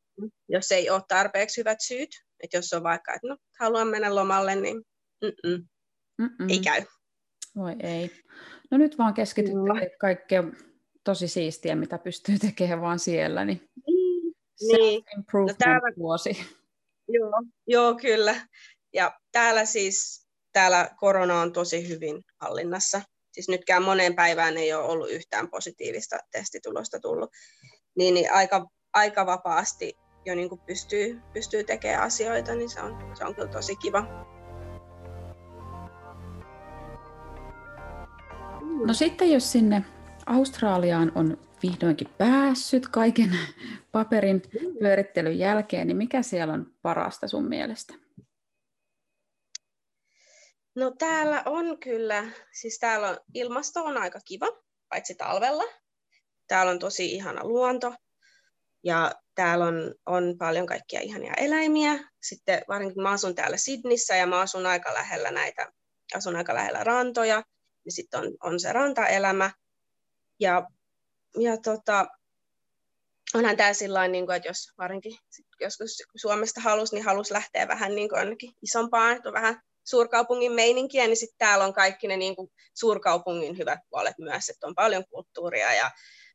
jos 0.48 0.72
ei 0.72 0.90
ole 0.90 1.02
tarpeeksi 1.08 1.60
hyvät 1.60 1.78
syyt. 1.80 2.10
Että 2.40 2.56
jos 2.56 2.72
on 2.72 2.82
vaikka, 2.82 3.14
että 3.14 3.28
no, 3.28 3.36
haluan 3.60 3.88
mennä 3.88 4.14
lomalle, 4.14 4.54
niin 4.54 4.82
mm-mm. 5.24 5.68
Mm-mm. 6.18 6.48
ei 6.48 6.60
käy. 6.60 6.82
Voi 7.56 7.76
ei. 7.80 8.10
No 8.70 8.78
nyt 8.78 8.98
vaan 8.98 9.14
keskitytte 9.14 9.96
kaikkea 10.00 10.42
tosi 11.08 11.28
siistiä, 11.28 11.76
mitä 11.76 11.98
pystyy 11.98 12.38
tekemään 12.46 12.80
vaan 12.80 12.98
siellä, 12.98 13.44
niin, 13.44 13.60
niin. 13.86 14.34
self-improvement 14.72 15.48
no 15.48 15.54
täällä, 15.58 15.92
vuosi. 15.98 16.36
Joo, 17.08 17.32
joo, 17.66 17.94
kyllä. 17.94 18.34
Ja 18.92 19.18
täällä 19.32 19.64
siis, 19.64 20.26
täällä 20.52 20.90
korona 20.96 21.40
on 21.40 21.52
tosi 21.52 21.88
hyvin 21.88 22.24
hallinnassa. 22.40 23.02
Siis 23.32 23.48
nytkään 23.48 23.82
moneen 23.82 24.14
päivään 24.14 24.56
ei 24.56 24.72
ole 24.72 24.84
ollut 24.84 25.10
yhtään 25.10 25.50
positiivista 25.50 26.18
testitulosta 26.32 27.00
tullut. 27.00 27.30
Niin, 27.96 28.14
niin 28.14 28.32
aika, 28.32 28.66
aika 28.92 29.26
vapaasti 29.26 29.94
jo 30.26 30.34
niin 30.34 30.48
kuin 30.48 30.60
pystyy, 30.66 31.20
pystyy 31.32 31.64
tekemään 31.64 32.02
asioita, 32.02 32.54
niin 32.54 32.70
se 32.70 32.80
on, 32.80 33.16
se 33.18 33.24
on 33.24 33.34
kyllä 33.34 33.48
tosi 33.48 33.76
kiva. 33.76 34.06
No 38.86 38.94
sitten 38.94 39.32
jos 39.32 39.52
sinne 39.52 39.84
Australiaan 40.28 41.12
on 41.14 41.38
vihdoinkin 41.62 42.08
päässyt 42.18 42.88
kaiken 42.88 43.38
paperin 43.92 44.42
pyörittelyn 44.78 45.38
jälkeen, 45.38 45.86
niin 45.86 45.96
mikä 45.96 46.22
siellä 46.22 46.54
on 46.54 46.74
parasta 46.82 47.28
sun 47.28 47.48
mielestä? 47.48 47.94
No 50.74 50.90
täällä 50.98 51.42
on 51.46 51.78
kyllä, 51.80 52.24
siis 52.52 52.78
täällä 52.78 53.08
on, 53.08 53.16
ilmasto 53.34 53.84
on 53.84 53.96
aika 53.96 54.20
kiva, 54.24 54.46
paitsi 54.88 55.14
talvella. 55.14 55.64
Täällä 56.46 56.72
on 56.72 56.78
tosi 56.78 57.12
ihana 57.12 57.44
luonto 57.44 57.94
ja 58.84 59.12
täällä 59.34 59.64
on, 59.64 59.94
on 60.06 60.38
paljon 60.38 60.66
kaikkia 60.66 61.00
ihania 61.00 61.34
eläimiä. 61.36 62.08
Sitten 62.22 62.62
varsinkin 62.68 63.02
mä 63.02 63.10
asun 63.10 63.34
täällä 63.34 63.56
Sydnissä 63.56 64.16
ja 64.16 64.26
mä 64.26 64.40
asun 64.40 64.66
aika 64.66 64.94
lähellä 64.94 65.30
näitä, 65.30 65.72
asun 66.14 66.36
aika 66.36 66.54
lähellä 66.54 66.84
rantoja– 66.84 67.42
niin 67.88 67.94
sitten 67.94 68.20
on, 68.20 68.26
on 68.42 68.60
se 68.60 68.72
rantaelämä. 68.72 69.50
Ja, 70.40 70.68
ja 71.38 71.56
tota, 71.56 72.06
onhan 73.34 73.56
tämä 73.56 73.72
sillä 73.72 74.08
niin 74.08 74.32
että 74.36 74.48
jos 74.48 74.72
varsinkin 74.78 75.18
joskus 75.60 76.02
Suomesta 76.16 76.60
halusi, 76.60 76.94
niin 76.94 77.04
halusi 77.04 77.32
lähteä 77.34 77.68
vähän 77.68 77.94
niin 77.94 78.08
kuin 78.08 78.18
ainakin 78.18 78.52
isompaan, 78.62 79.16
että 79.16 79.32
vähän 79.32 79.62
suurkaupungin 79.84 80.52
meininkiä, 80.52 81.06
niin 81.06 81.16
sitten 81.16 81.38
täällä 81.38 81.64
on 81.64 81.74
kaikki 81.74 82.08
ne 82.08 82.16
niin 82.16 82.36
kuin 82.36 82.50
suurkaupungin 82.74 83.58
hyvät 83.58 83.80
puolet 83.90 84.18
myös, 84.18 84.48
että 84.48 84.66
on 84.66 84.74
paljon 84.74 85.04
kulttuuria 85.10 85.74
ja 85.74 85.90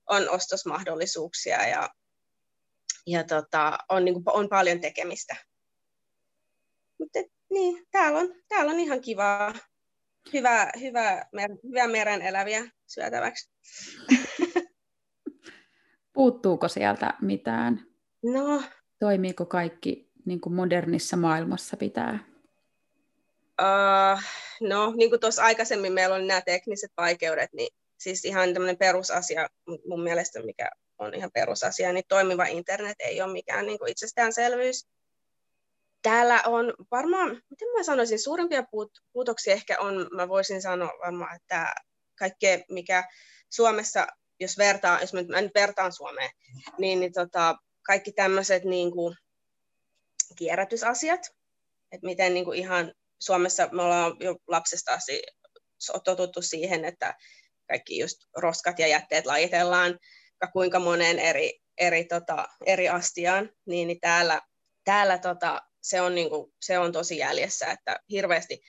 on 0.10 0.29
ostosmahdollisuuksia 0.29 1.67
ja, 1.67 1.89
ja 3.07 3.24
tota, 3.24 3.77
on, 3.89 4.05
niin 4.05 4.13
kuin, 4.13 4.24
on 4.27 4.50
paljon 4.50 4.81
tekemistä. 4.81 5.36
Mutta 7.00 7.19
niin, 7.50 7.88
täällä 7.91 8.19
on, 8.19 8.36
täällä 8.48 8.72
on 8.72 8.79
ihan 8.79 9.01
kivaa 9.01 9.53
hyvä, 10.33 10.71
hyvä, 10.79 11.25
hyvä 11.63 11.87
meren 11.87 12.21
eläviä 12.21 12.65
syötäväksi. 12.87 13.49
Puuttuuko 16.13 16.67
sieltä 16.67 17.13
mitään? 17.21 17.85
No. 18.23 18.63
Toimiiko 18.99 19.45
kaikki 19.45 20.11
niin 20.25 20.41
kuin 20.41 20.53
modernissa 20.53 21.17
maailmassa 21.17 21.77
pitää? 21.77 22.19
Uh, 23.61 24.21
no, 24.61 24.93
niin 24.95 25.09
kuin 25.09 25.19
tuossa 25.19 25.43
aikaisemmin 25.43 25.93
meillä 25.93 26.15
oli 26.15 26.25
nämä 26.25 26.41
tekniset 26.41 26.91
vaikeudet, 26.97 27.53
niin 27.53 27.75
siis 27.97 28.25
ihan 28.25 28.53
tämmöinen 28.53 28.77
perusasia 28.77 29.49
mun 29.87 30.03
mielestä, 30.03 30.43
mikä 30.43 30.69
on 30.99 31.13
ihan 31.13 31.31
perusasia, 31.33 31.93
niin 31.93 32.05
toimiva 32.07 32.45
internet 32.45 32.95
ei 32.99 33.21
ole 33.21 33.33
mikään 33.33 33.65
niin 33.65 33.79
kuin 33.79 33.91
itsestäänselvyys 33.91 34.87
täällä 36.03 36.41
on 36.45 36.74
varmaan, 36.91 37.29
miten 37.50 37.67
mä 37.77 37.83
sanoisin, 37.83 38.19
suurimpia 38.19 38.62
puut- 38.62 39.03
puutoksia 39.13 39.53
ehkä 39.53 39.79
on, 39.79 40.07
mä 40.12 40.27
voisin 40.27 40.62
sanoa 40.62 40.91
varmaan, 41.05 41.36
että 41.36 41.74
kaikkea, 42.19 42.60
mikä 42.69 43.03
Suomessa, 43.50 44.07
jos 44.39 44.57
vertaa, 44.57 45.01
jos 45.01 45.13
mä 45.13 45.41
nyt 45.41 45.55
vertaan 45.55 45.93
Suomeen, 45.93 46.29
niin, 46.77 47.00
niin 47.00 47.13
tota, 47.13 47.55
kaikki 47.86 48.12
tämmöiset 48.12 48.63
niin 48.63 48.91
kuin, 48.91 49.15
kierrätysasiat, 50.36 51.22
että 51.91 52.05
miten 52.05 52.33
niin 52.33 52.45
kuin 52.45 52.60
ihan 52.60 52.93
Suomessa 53.19 53.69
me 53.72 53.81
ollaan 53.81 54.15
jo 54.19 54.36
lapsesta 54.48 54.93
asti 54.93 55.24
totuttu 56.03 56.41
siihen, 56.41 56.86
että 56.86 57.15
kaikki 57.67 58.00
just 58.00 58.17
roskat 58.38 58.79
ja 58.79 58.88
jätteet 58.88 59.25
lajitellaan 59.25 60.00
kuinka 60.53 60.79
moneen 60.79 61.19
eri, 61.19 61.60
eri, 61.77 62.05
tota, 62.05 62.48
eri 62.65 62.89
astiaan, 62.89 63.50
niin, 63.65 63.88
niin 63.88 64.00
täällä, 64.00 64.41
täällä 64.83 65.17
tota, 65.17 65.62
se, 65.83 66.01
on 66.01 66.15
niinku, 66.15 66.53
se 66.61 66.79
on 66.79 66.91
tosi 66.91 67.17
jäljessä, 67.17 67.71
että 67.71 67.99
hirveästi, 68.09 68.61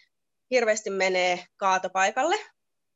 hirveästi 0.51 0.91
menee 0.91 1.45
kaatopaikalle. 1.57 2.37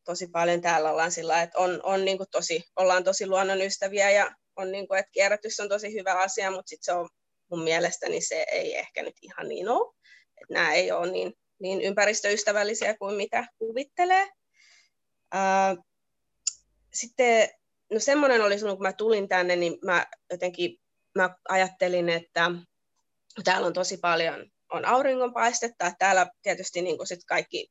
Tosi 0.04 0.26
paljon 0.26 0.60
täällä 0.60 0.90
ollaan 0.90 1.12
sillä, 1.12 1.42
että 1.42 1.58
on, 1.58 1.80
on 1.82 2.04
niinku 2.04 2.24
tosi, 2.30 2.64
ollaan 2.76 3.04
tosi 3.04 3.26
luonnonystäviä 3.26 4.10
ja 4.10 4.30
on 4.56 4.72
niinku, 4.72 4.94
että 4.94 5.12
kierrätys 5.12 5.60
on 5.60 5.68
tosi 5.68 5.94
hyvä 5.94 6.14
asia, 6.14 6.50
mutta 6.50 6.68
sit 6.68 6.82
se 6.82 6.92
on 6.92 7.08
mun 7.50 7.62
mielestäni 7.62 8.20
se 8.20 8.46
ei 8.52 8.76
ehkä 8.76 9.02
nyt 9.02 9.14
ihan 9.22 9.48
niin 9.48 9.68
ole. 9.68 9.94
Että 10.40 10.54
nämä 10.54 10.72
ei 10.72 10.92
ole 10.92 11.10
niin, 11.12 11.34
niin 11.60 11.80
ympäristöystävällisiä 11.80 12.96
kuin 12.98 13.14
mitä 13.14 13.46
kuvittelee. 13.58 14.28
Sitten 16.94 17.48
no 17.92 18.00
semmoinen 18.00 18.42
oli 18.42 18.58
silloin, 18.58 18.76
kun 18.76 18.86
mä 18.86 18.92
tulin 18.92 19.28
tänne, 19.28 19.56
niin 19.56 19.78
mä 19.84 20.06
jotenkin 20.30 20.78
mä 21.14 21.36
ajattelin, 21.48 22.08
että 22.08 22.50
täällä 23.44 23.66
on 23.66 23.72
tosi 23.72 23.96
paljon 23.96 24.50
on 24.72 24.84
auringonpaistetta, 24.84 25.86
että 25.86 25.96
täällä 25.98 26.30
tietysti 26.42 26.82
niin 26.82 27.06
sit 27.06 27.24
kaikki 27.26 27.68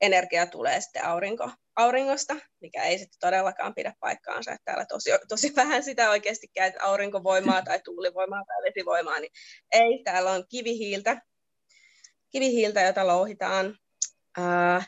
energia 0.00 0.46
tulee 0.46 0.80
sitten 0.80 1.04
aurinko, 1.04 1.50
auringosta, 1.76 2.36
mikä 2.60 2.84
ei 2.84 2.98
sitten 2.98 3.20
todellakaan 3.20 3.74
pidä 3.74 3.94
paikkaansa, 4.00 4.52
että 4.52 4.64
täällä 4.64 4.86
tosi, 4.86 5.10
tosi 5.28 5.56
vähän 5.56 5.82
sitä 5.82 6.10
oikeasti 6.10 6.48
käytetään 6.54 6.88
aurinkovoimaa 6.88 7.62
tai 7.62 7.80
tuulivoimaa 7.84 8.44
tai 8.46 8.62
vesivoimaa, 8.62 9.20
niin 9.20 9.32
ei, 9.72 10.02
täällä 10.04 10.30
on 10.30 10.44
kivihiiltä, 10.48 11.22
kivihiiltä 12.30 12.80
jota 12.80 13.06
louhitaan. 13.06 13.78
Ää, 14.38 14.84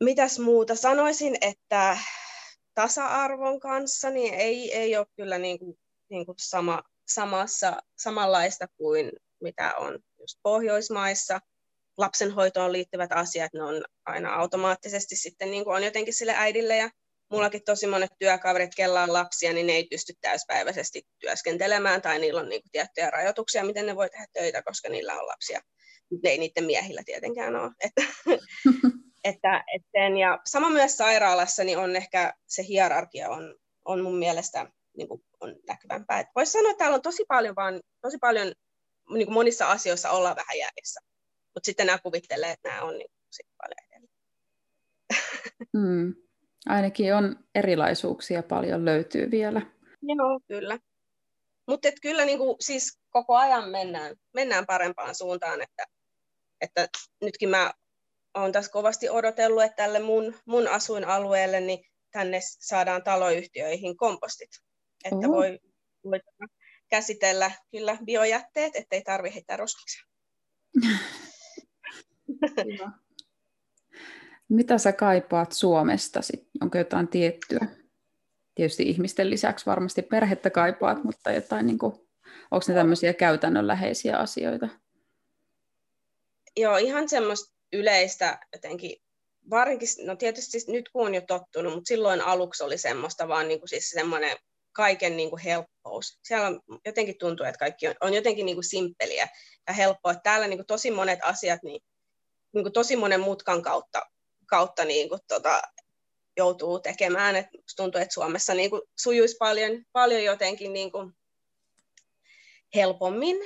mitäs 0.00 0.38
muuta? 0.38 0.74
Sanoisin, 0.74 1.36
että 1.40 1.98
tasa-arvon 2.74 3.60
kanssa 3.60 4.10
niin 4.10 4.34
ei, 4.34 4.74
ei 4.74 4.96
ole 4.96 5.06
kyllä 5.16 5.38
niin 5.38 5.58
kuin, 5.58 5.78
niin 6.10 6.26
kuin 6.26 6.36
sama, 6.38 6.82
samassa, 7.08 7.82
samanlaista 7.98 8.68
kuin 8.76 9.12
mitä 9.40 9.74
on 9.76 9.98
just 10.20 10.38
Pohjoismaissa. 10.42 11.40
Lapsenhoitoon 11.98 12.72
liittyvät 12.72 13.12
asiat, 13.12 13.52
ne 13.52 13.62
on 13.62 13.84
aina 14.06 14.34
automaattisesti 14.34 15.16
sitten 15.16 15.50
niin 15.50 15.64
kuin 15.64 15.76
on 15.76 15.82
jotenkin 15.82 16.14
sille 16.14 16.34
äidille 16.36 16.76
ja 16.76 16.90
mullakin 17.30 17.64
tosi 17.64 17.86
monet 17.86 18.10
työkaverit, 18.18 18.74
kella 18.76 19.02
on 19.02 19.12
lapsia, 19.12 19.52
niin 19.52 19.66
ne 19.66 19.72
ei 19.72 19.86
pysty 19.90 20.12
täyspäiväisesti 20.20 21.02
työskentelemään 21.18 22.02
tai 22.02 22.18
niillä 22.18 22.40
on 22.40 22.48
niin 22.48 22.62
kuin 22.62 22.72
tiettyjä 22.72 23.10
rajoituksia, 23.10 23.64
miten 23.64 23.86
ne 23.86 23.96
voi 23.96 24.10
tehdä 24.10 24.26
töitä, 24.32 24.62
koska 24.62 24.88
niillä 24.88 25.14
on 25.14 25.26
lapsia. 25.26 25.60
Mutta 26.10 26.28
ei 26.28 26.38
niiden 26.38 26.64
miehillä 26.64 27.02
tietenkään 27.06 27.56
ole. 27.56 27.70
Että, 29.24 29.56
että, 29.56 29.64
etten, 29.74 30.16
ja 30.16 30.38
sama 30.46 30.70
myös 30.70 30.96
sairaalassa 30.96 31.64
niin 31.64 31.78
on 31.78 31.96
ehkä 31.96 32.34
se 32.46 32.64
hierarkia 32.68 33.28
on, 33.28 33.56
on 33.84 34.02
mun 34.02 34.18
mielestä 34.18 34.66
niin 34.96 35.08
kuin 35.08 35.24
on 35.40 35.56
näkyvämpää. 35.68 36.24
Voisi 36.34 36.52
sanoa, 36.52 36.70
että 36.70 36.78
täällä 36.78 36.94
on 36.94 37.02
tosi 37.02 37.24
paljon, 37.28 37.56
vaan, 37.56 37.80
tosi 38.00 38.18
paljon 38.18 38.52
niin 39.10 39.26
kuin 39.26 39.34
monissa 39.34 39.70
asioissa 39.70 40.10
ollaan 40.10 40.36
vähän 40.36 40.58
jäljessä. 40.58 41.00
Mutta 41.54 41.66
sitten 41.66 41.86
nämä 41.86 41.98
kuvittelee, 41.98 42.50
että 42.50 42.68
nämä 42.68 42.82
on 42.82 42.98
niin 42.98 43.10
kuin, 43.10 43.54
paljon 43.62 43.88
edellä. 43.90 44.08
Mm. 45.72 46.14
Ainakin 46.66 47.14
on 47.14 47.36
erilaisuuksia 47.54 48.42
paljon 48.42 48.84
löytyy 48.84 49.30
vielä. 49.30 49.62
Joo, 50.02 50.40
kyllä. 50.48 50.78
Mutta 51.66 51.88
kyllä 52.02 52.24
niin 52.24 52.38
kuin, 52.38 52.56
siis 52.60 52.98
koko 53.10 53.36
ajan 53.36 53.68
mennään, 53.68 54.16
mennään 54.34 54.66
parempaan 54.66 55.14
suuntaan, 55.14 55.62
että, 55.62 55.84
että 56.60 56.88
nytkin 57.20 57.48
mä 57.48 57.72
olen 58.34 58.52
tässä 58.52 58.72
kovasti 58.72 59.08
odotellut, 59.08 59.62
että 59.62 59.76
tälle 59.76 59.98
mun, 59.98 60.34
mun 60.46 60.68
asuinalueelle 60.68 61.60
niin 61.60 61.84
tänne 62.10 62.40
saadaan 62.42 63.02
taloyhtiöihin 63.02 63.96
kompostit, 63.96 64.50
että 65.04 65.28
Oho. 65.28 65.36
voi, 65.36 65.58
voi 66.04 66.20
käsitellä 66.88 67.50
kyllä 67.70 67.98
biojätteet, 68.04 68.76
ettei 68.76 69.02
tarvitse 69.02 69.34
heittää 69.34 69.56
roskiksi. 69.56 70.04
Mitä 74.48 74.78
sä 74.78 74.92
kaipaat 74.92 75.52
Suomesta? 75.52 76.20
Onko 76.60 76.78
jotain 76.78 77.08
tiettyä? 77.08 77.66
Tietysti 78.54 78.82
ihmisten 78.82 79.30
lisäksi 79.30 79.66
varmasti 79.66 80.02
perhettä 80.02 80.50
kaipaat, 80.50 81.04
mutta 81.04 81.32
jotain, 81.32 81.66
niin 81.66 81.78
kuin, 81.78 81.92
onko 82.50 82.64
ne 82.68 82.74
tämmöisiä 82.74 83.14
käytännönläheisiä 83.14 84.16
asioita? 84.16 84.68
Joo, 86.56 86.76
ihan 86.76 87.08
semmoista 87.08 87.54
yleistä 87.72 88.38
jotenkin, 88.52 89.02
varsinkin, 89.50 89.88
no 90.04 90.16
tietysti 90.16 90.50
siis 90.50 90.68
nyt 90.68 90.88
kun 90.88 91.06
on 91.06 91.14
jo 91.14 91.20
tottunut, 91.20 91.74
mutta 91.74 91.88
silloin 91.88 92.20
aluksi 92.20 92.64
oli 92.64 92.78
semmoista 92.78 93.28
vaan 93.28 93.48
niin 93.48 93.60
kuin 93.60 93.68
siis 93.68 93.90
semmoinen 93.90 94.36
kaiken 94.78 95.16
niin 95.16 95.30
kuin 95.30 95.42
helppous. 95.42 96.18
Siellä 96.22 96.46
on, 96.46 96.60
jotenkin 96.84 97.18
tuntuu, 97.18 97.46
että 97.46 97.58
kaikki 97.58 97.88
on, 97.88 97.94
on 98.00 98.14
jotenkin 98.14 98.46
niin 98.46 98.56
kuin 98.56 98.64
simppeliä 98.64 99.28
ja 99.66 99.72
helppoa. 99.72 100.12
Että 100.12 100.22
täällä 100.22 100.46
niin 100.46 100.58
kuin 100.58 100.66
tosi 100.66 100.90
monet 100.90 101.18
asiat 101.22 101.62
niin, 101.62 101.82
niin 102.54 102.64
kuin 102.64 102.72
tosi 102.72 102.96
monen 102.96 103.20
mutkan 103.20 103.62
kautta, 103.62 104.02
kautta 104.46 104.84
niin 104.84 105.08
kuin 105.08 105.20
tota, 105.28 105.62
joutuu 106.36 106.80
tekemään. 106.80 107.36
Et 107.36 107.46
tuntuu, 107.76 108.00
että 108.00 108.14
Suomessa 108.14 108.54
niin 108.54 108.70
kuin 108.70 108.82
sujuisi 108.98 109.36
paljon, 109.38 109.84
paljon 109.92 110.24
jotenkin 110.24 110.72
niin 110.72 110.92
kuin 110.92 111.12
helpommin. 112.74 113.36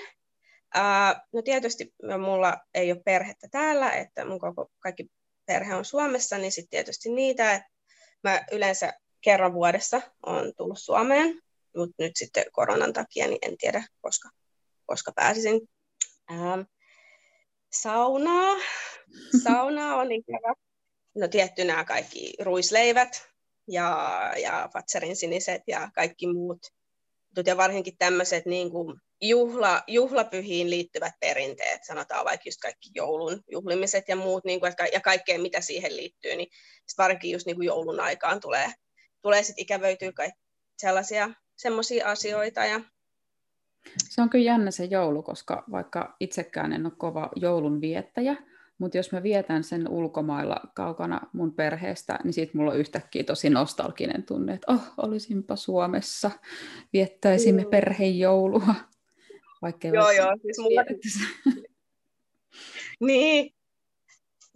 Uh, 0.77 1.21
no 1.33 1.43
tietysti 1.43 1.95
mulla 2.19 2.57
ei 2.75 2.93
ole 2.93 3.03
perhettä 3.05 3.49
täällä, 3.51 3.91
että 3.91 4.25
mun 4.25 4.41
koko, 4.41 4.71
kaikki 4.79 5.07
perhe 5.47 5.75
on 5.75 5.85
Suomessa, 5.85 6.39
niin 6.39 6.53
sitten 6.53 6.71
tietysti 6.71 7.09
niitä, 7.11 7.55
että 7.55 7.69
mä 8.25 8.41
yleensä 8.53 8.93
kerran 9.23 9.55
vuodessa 9.55 10.03
on 10.27 10.53
tullut 10.57 10.79
Suomeen, 10.79 11.43
mutta 11.77 11.95
nyt 11.99 12.13
sitten 12.15 12.45
koronan 12.53 12.93
takia 12.93 13.27
niin 13.27 13.39
en 13.43 13.57
tiedä, 13.59 13.85
koska, 14.01 14.29
koska 14.87 15.13
pääsisin. 15.13 15.61
Uh, 16.31 16.67
saunaa. 17.73 18.57
Saunaa 19.45 19.97
on 19.97 20.13
ikävä. 20.13 20.55
No 21.15 21.29
tietty 21.29 21.65
nämä 21.65 21.85
kaikki 21.85 22.35
ruisleivät 22.41 23.29
ja, 23.69 24.33
ja 24.43 24.69
Fatserin 24.73 25.17
siniset 25.17 25.63
ja 25.67 25.91
kaikki 25.95 26.27
muut. 26.27 26.67
Ja 27.47 27.57
varsinkin 27.57 27.97
tämmöiset 27.99 28.47
niin 28.47 28.71
kuin 28.71 29.01
juhla, 29.21 29.83
juhlapyhiin 29.87 30.71
liittyvät 30.71 31.15
perinteet, 31.21 31.85
sanotaan 31.85 32.25
vaikka 32.25 32.49
just 32.49 32.61
kaikki 32.61 32.91
joulun 32.95 33.41
juhlimiset 33.51 34.05
ja 34.09 34.17
muut, 34.17 34.45
niin 34.45 34.61
kuin, 34.61 34.73
ja 34.93 35.01
kaikkea 35.01 35.39
mitä 35.39 35.61
siihen 35.61 35.97
liittyy, 35.97 36.37
niin 36.37 36.49
varsinkin 36.99 37.31
just 37.31 37.47
niin 37.47 37.57
kuin 37.57 37.67
joulun 37.67 38.01
aikaan 38.01 38.41
tulee, 38.41 38.73
tulee 39.23 39.43
sitten 39.43 39.63
ikävöityä 39.63 40.13
kaikki 40.13 40.41
sellaisia 40.77 41.31
semmoisia 41.57 42.11
asioita. 42.11 42.65
Ja... 42.65 42.81
Se 44.09 44.23
on 44.23 44.31
kyllä 44.31 44.45
jännä 44.45 44.71
se 44.71 44.85
joulu, 44.85 45.23
koska 45.23 45.65
vaikka 45.71 46.17
itsekään 46.21 46.73
en 46.73 46.87
ole 46.87 46.93
kova 46.99 47.31
joulun 47.37 47.81
viettäjä, 47.81 48.37
mutta 48.79 48.97
jos 48.97 49.13
mä 49.13 49.23
vietän 49.23 49.65
sen 49.65 49.89
ulkomailla 49.89 50.61
kaukana 50.75 51.21
mun 51.33 51.55
perheestä, 51.55 52.19
niin 52.25 52.33
siitä 52.33 52.53
mulla 52.59 52.71
on 52.71 52.79
yhtäkkiä 52.79 53.25
tosi 53.25 53.51
nostalginen 53.51 54.23
tunne, 54.23 54.55
että 54.55 54.73
oh, 54.73 54.93
olisinpa 54.97 55.57
Suomessa, 55.57 56.31
viettäisimme 56.93 57.63
mm. 57.63 57.71
perhejoulua. 57.71 58.75
Vaikka 59.63 59.89
joo, 59.89 60.11
joo, 60.11 60.37
siis 60.43 60.59
mulla... 60.59 60.85
niin, 63.09 63.55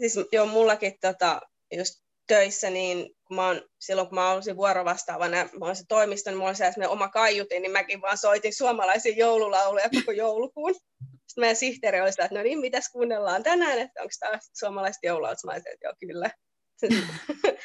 siis 0.00 0.18
joo, 0.32 0.46
mullakin 0.46 0.92
tota, 1.00 1.40
just 1.76 2.04
töissä, 2.26 2.70
niin 2.70 3.15
kun 3.26 3.36
mä 3.36 3.46
oon, 3.46 3.62
silloin 3.78 4.08
kun 4.08 4.14
mä 4.14 4.30
olisin 4.30 4.56
vuorovastaavana, 4.56 5.36
mä 5.36 5.64
olin 5.64 5.76
se 5.76 5.84
toimisto, 5.88 6.30
niin 6.30 6.38
mulla 6.38 6.52
oli 6.76 6.86
oma 6.86 7.08
kaiutin, 7.08 7.62
niin 7.62 7.72
mäkin 7.72 8.00
vaan 8.00 8.18
soitin 8.18 8.54
suomalaisia 8.54 9.16
joululauluja 9.16 9.90
koko 9.94 10.12
joulukuun. 10.12 10.74
Sitten 10.74 11.42
meidän 11.42 11.56
sihteeri 11.56 12.00
oli 12.00 12.10
sitä, 12.10 12.24
että 12.24 12.38
no 12.38 12.42
niin, 12.42 12.58
mitäs 12.58 12.88
kuunnellaan 12.92 13.42
tänään, 13.42 13.78
että 13.78 14.02
onko 14.02 14.12
tämä 14.20 14.38
suomalaiset 14.52 15.02
joululaulut? 15.02 15.44
Mä 15.44 15.52
olisin, 15.52 15.72
että 15.72 15.86
joo, 15.86 15.94
kyllä. 16.00 16.30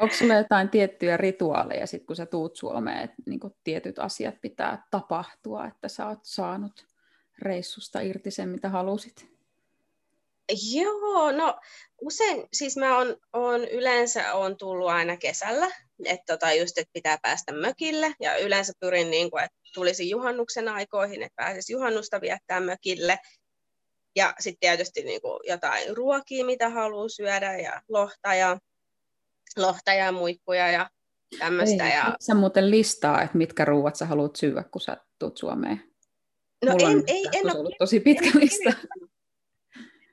Onko 0.00 0.14
sulla 0.14 0.34
jotain 0.34 0.68
tiettyjä 0.68 1.16
rituaaleja, 1.16 1.86
sit 1.86 2.06
kun 2.06 2.16
sä 2.16 2.26
tuut 2.26 2.56
Suomeen, 2.56 3.04
että 3.04 3.16
niin 3.26 3.40
tietyt 3.64 3.98
asiat 3.98 4.34
pitää 4.40 4.86
tapahtua, 4.90 5.66
että 5.66 5.88
sä 5.88 6.06
oot 6.06 6.18
saanut 6.22 6.86
reissusta 7.42 8.00
irti 8.00 8.30
sen, 8.30 8.48
mitä 8.48 8.68
halusit? 8.68 9.37
Joo, 10.72 11.32
no 11.32 11.60
usein, 12.00 12.46
siis 12.52 12.76
mä 12.76 12.98
oon, 12.98 13.16
oon 13.32 13.64
yleensä 13.64 14.34
on 14.34 14.56
tullut 14.56 14.88
aina 14.88 15.16
kesällä, 15.16 15.70
että 16.04 16.32
tota 16.32 16.52
just, 16.52 16.78
että 16.78 16.90
pitää 16.92 17.18
päästä 17.22 17.52
mökille, 17.52 18.14
ja 18.20 18.36
yleensä 18.36 18.72
pyrin 18.80 19.10
niin 19.10 19.30
kuin, 19.30 19.44
että 19.44 19.58
tulisi 19.74 20.10
juhannuksen 20.10 20.68
aikoihin, 20.68 21.22
että 21.22 21.36
pääsisi 21.36 21.72
juhannusta 21.72 22.20
viettää 22.20 22.60
mökille, 22.60 23.18
ja 24.16 24.34
sitten 24.40 24.60
tietysti 24.60 25.02
niin 25.02 25.20
kuin 25.20 25.40
jotain 25.44 25.96
ruokia, 25.96 26.44
mitä 26.44 26.70
haluaa 26.70 27.08
syödä, 27.08 27.58
ja 27.58 27.82
lohta, 27.88 28.34
ja 28.34 28.58
lohta 29.56 29.92
ja 29.92 30.12
muikkuja 30.12 30.70
ja 30.70 30.90
tämmöistä. 31.38 31.84
Ja... 31.84 32.16
Sä 32.20 32.34
muuten 32.34 32.70
listaa, 32.70 33.22
että 33.22 33.38
mitkä 33.38 33.64
ruuat 33.64 33.96
sä 33.96 34.06
haluat 34.06 34.36
syödä, 34.36 34.62
kun 34.62 34.80
sä 34.80 34.96
tulet 35.18 35.36
Suomeen? 35.36 35.82
No 36.64 36.72
Mulla 36.72 36.90
en, 36.90 37.02
ei, 37.06 37.24
en 37.32 37.46
ole 37.46 37.58
ollut 37.58 37.74
tosi 37.78 38.00
pitkä 38.00 38.26
en 38.34 38.40
lista. 38.40 38.72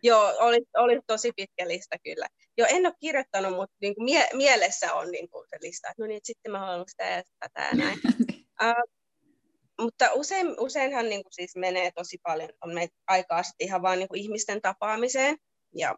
Joo, 0.05 0.33
oli, 0.39 0.61
oli 0.77 0.99
tosi 1.07 1.31
pitkä 1.35 1.67
lista 1.67 1.97
kyllä. 2.03 2.27
Joo, 2.57 2.67
en 2.71 2.85
ole 2.85 2.93
kirjoittanut, 2.99 3.51
mutta 3.51 3.75
niin 3.81 3.95
kuin 3.95 4.05
mie- 4.05 4.29
mielessä 4.33 4.93
on 4.93 5.11
niin 5.11 5.29
kuin 5.29 5.47
se 5.49 5.57
lista, 5.61 5.89
että 5.89 6.03
no 6.03 6.07
niin, 6.07 6.17
että 6.17 6.27
sitten 6.27 6.51
mä 6.51 6.59
haluan 6.59 6.85
sitä 6.87 7.03
ja 7.03 7.23
tätä 7.39 7.61
ja 7.61 7.75
näin. 7.75 7.99
uh, 8.63 8.91
mutta 9.81 10.13
usein, 10.13 10.59
useinhan 10.59 11.09
niin 11.09 11.23
kuin 11.23 11.33
siis 11.33 11.55
menee 11.55 11.91
tosi 11.91 12.17
paljon 12.23 12.49
on 12.61 12.71
aikaa 13.07 13.43
sitten 13.43 13.67
ihan 13.67 13.81
vaan 13.81 13.99
niin 13.99 14.07
kuin 14.09 14.21
ihmisten 14.21 14.61
tapaamiseen 14.61 15.37
ja, 15.75 15.95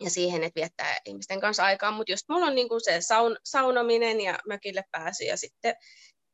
ja 0.00 0.10
siihen, 0.10 0.44
että 0.44 0.60
viettää 0.60 0.96
ihmisten 1.06 1.40
kanssa 1.40 1.64
aikaa. 1.64 1.90
Mutta 1.90 2.12
just 2.12 2.28
mulla 2.28 2.46
on 2.46 2.54
niin 2.54 2.68
kuin 2.68 2.84
se 2.84 3.00
saun, 3.00 3.36
saunominen 3.44 4.20
ja 4.20 4.38
mökille 4.48 4.84
pääsy 4.90 5.24
ja 5.24 5.36
sitten 5.36 5.74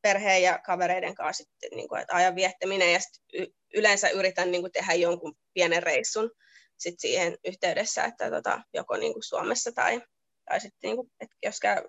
perheen 0.02 0.42
ja 0.42 0.58
kavereiden 0.66 1.14
kanssa 1.14 1.44
sitten, 1.44 1.76
niin 1.76 1.88
kuin, 1.88 2.00
että 2.00 2.16
ajan 2.16 2.36
viettäminen 2.36 2.92
ja 2.92 3.00
sitten 3.00 3.46
yleensä 3.74 4.08
yritän 4.08 4.50
niin 4.50 4.62
kuin, 4.62 4.72
tehdä 4.72 4.94
jonkun 4.94 5.34
pienen 5.54 5.82
reissun 5.82 6.30
sit 6.78 7.00
siihen 7.00 7.38
yhteydessä, 7.46 8.04
että 8.04 8.30
tota, 8.30 8.62
joko 8.74 8.96
niin 8.96 9.12
kuin 9.12 9.22
Suomessa 9.22 9.72
tai, 9.72 10.02
tai 10.48 10.60
sitten 10.60 10.88
niin 10.88 10.96
kuin, 10.96 11.10
että 11.20 11.36
jos 11.42 11.60
käy 11.60 11.84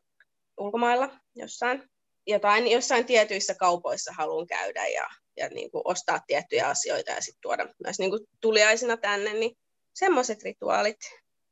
ulkomailla 0.58 1.10
jossain, 1.36 1.84
jotain, 2.28 2.72
jossain 2.72 3.06
tietyissä 3.06 3.56
kaupoissa 3.56 4.14
haluan 4.18 4.48
käydä 4.48 4.88
ja, 4.88 5.10
ja 5.38 5.50
niin 5.50 5.72
kuin 5.72 5.82
ostaa 5.86 6.20
tiettyjä 6.28 6.68
asioita 6.68 7.12
ja 7.12 7.22
sitten 7.22 7.42
tuoda 7.42 7.68
myös 7.84 8.00
niin 8.00 8.10
kuin 8.10 8.22
tuliaisina 8.42 8.98
tänne, 8.98 9.34
niin 9.34 9.58
semmoiset 9.94 10.44
rituaalit 10.44 11.00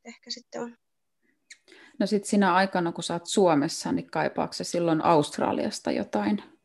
ehkä 0.06 0.32
sitten 0.32 0.62
on. 0.62 0.78
No 2.00 2.08
sitten 2.08 2.30
sinä 2.30 2.54
aikana, 2.54 2.92
kun 2.92 3.04
sä 3.04 3.14
oot 3.14 3.28
Suomessa, 3.28 3.92
niin 3.92 4.12
kaipaako 4.12 4.54
silloin 4.54 5.02
Australiasta 5.02 5.92
jotain? 5.92 6.57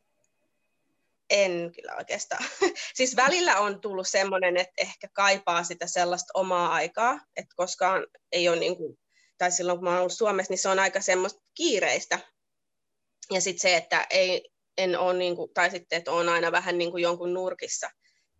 En 1.31 1.73
kyllä 1.75 1.95
oikeastaan. 1.99 2.45
siis 2.95 3.17
välillä 3.17 3.59
on 3.59 3.81
tullut 3.81 4.09
semmoinen, 4.09 4.57
että 4.57 4.73
ehkä 4.79 5.09
kaipaa 5.13 5.65
sitä 5.65 5.87
sellaista 5.87 6.31
omaa 6.35 6.73
aikaa, 6.73 7.21
että 7.37 7.55
koskaan 7.57 8.07
ei 8.33 8.49
ole 8.49 8.59
niin 8.59 8.77
kuin, 8.77 8.99
tai 9.39 9.51
silloin 9.51 9.79
kun 9.79 9.85
mä 9.85 9.91
oon 9.91 9.99
ollut 9.99 10.13
Suomessa, 10.13 10.53
niin 10.53 10.59
se 10.59 10.69
on 10.69 10.79
aika 10.79 11.01
semmoista 11.01 11.41
kiireistä. 11.55 12.19
Ja 13.31 13.41
sitten 13.41 13.61
se, 13.61 13.77
että 13.77 14.07
ei, 14.11 14.51
en 14.79 14.99
ole, 14.99 15.15
niin 15.15 15.37
kuin, 15.37 15.51
tai 15.55 15.71
sitten, 15.71 15.97
että 15.97 16.13
on 16.13 16.29
aina 16.29 16.53
vähän 16.53 16.79
niin 16.79 16.91
kuin 16.91 17.03
jonkun 17.03 17.35
nurkissa 17.35 17.91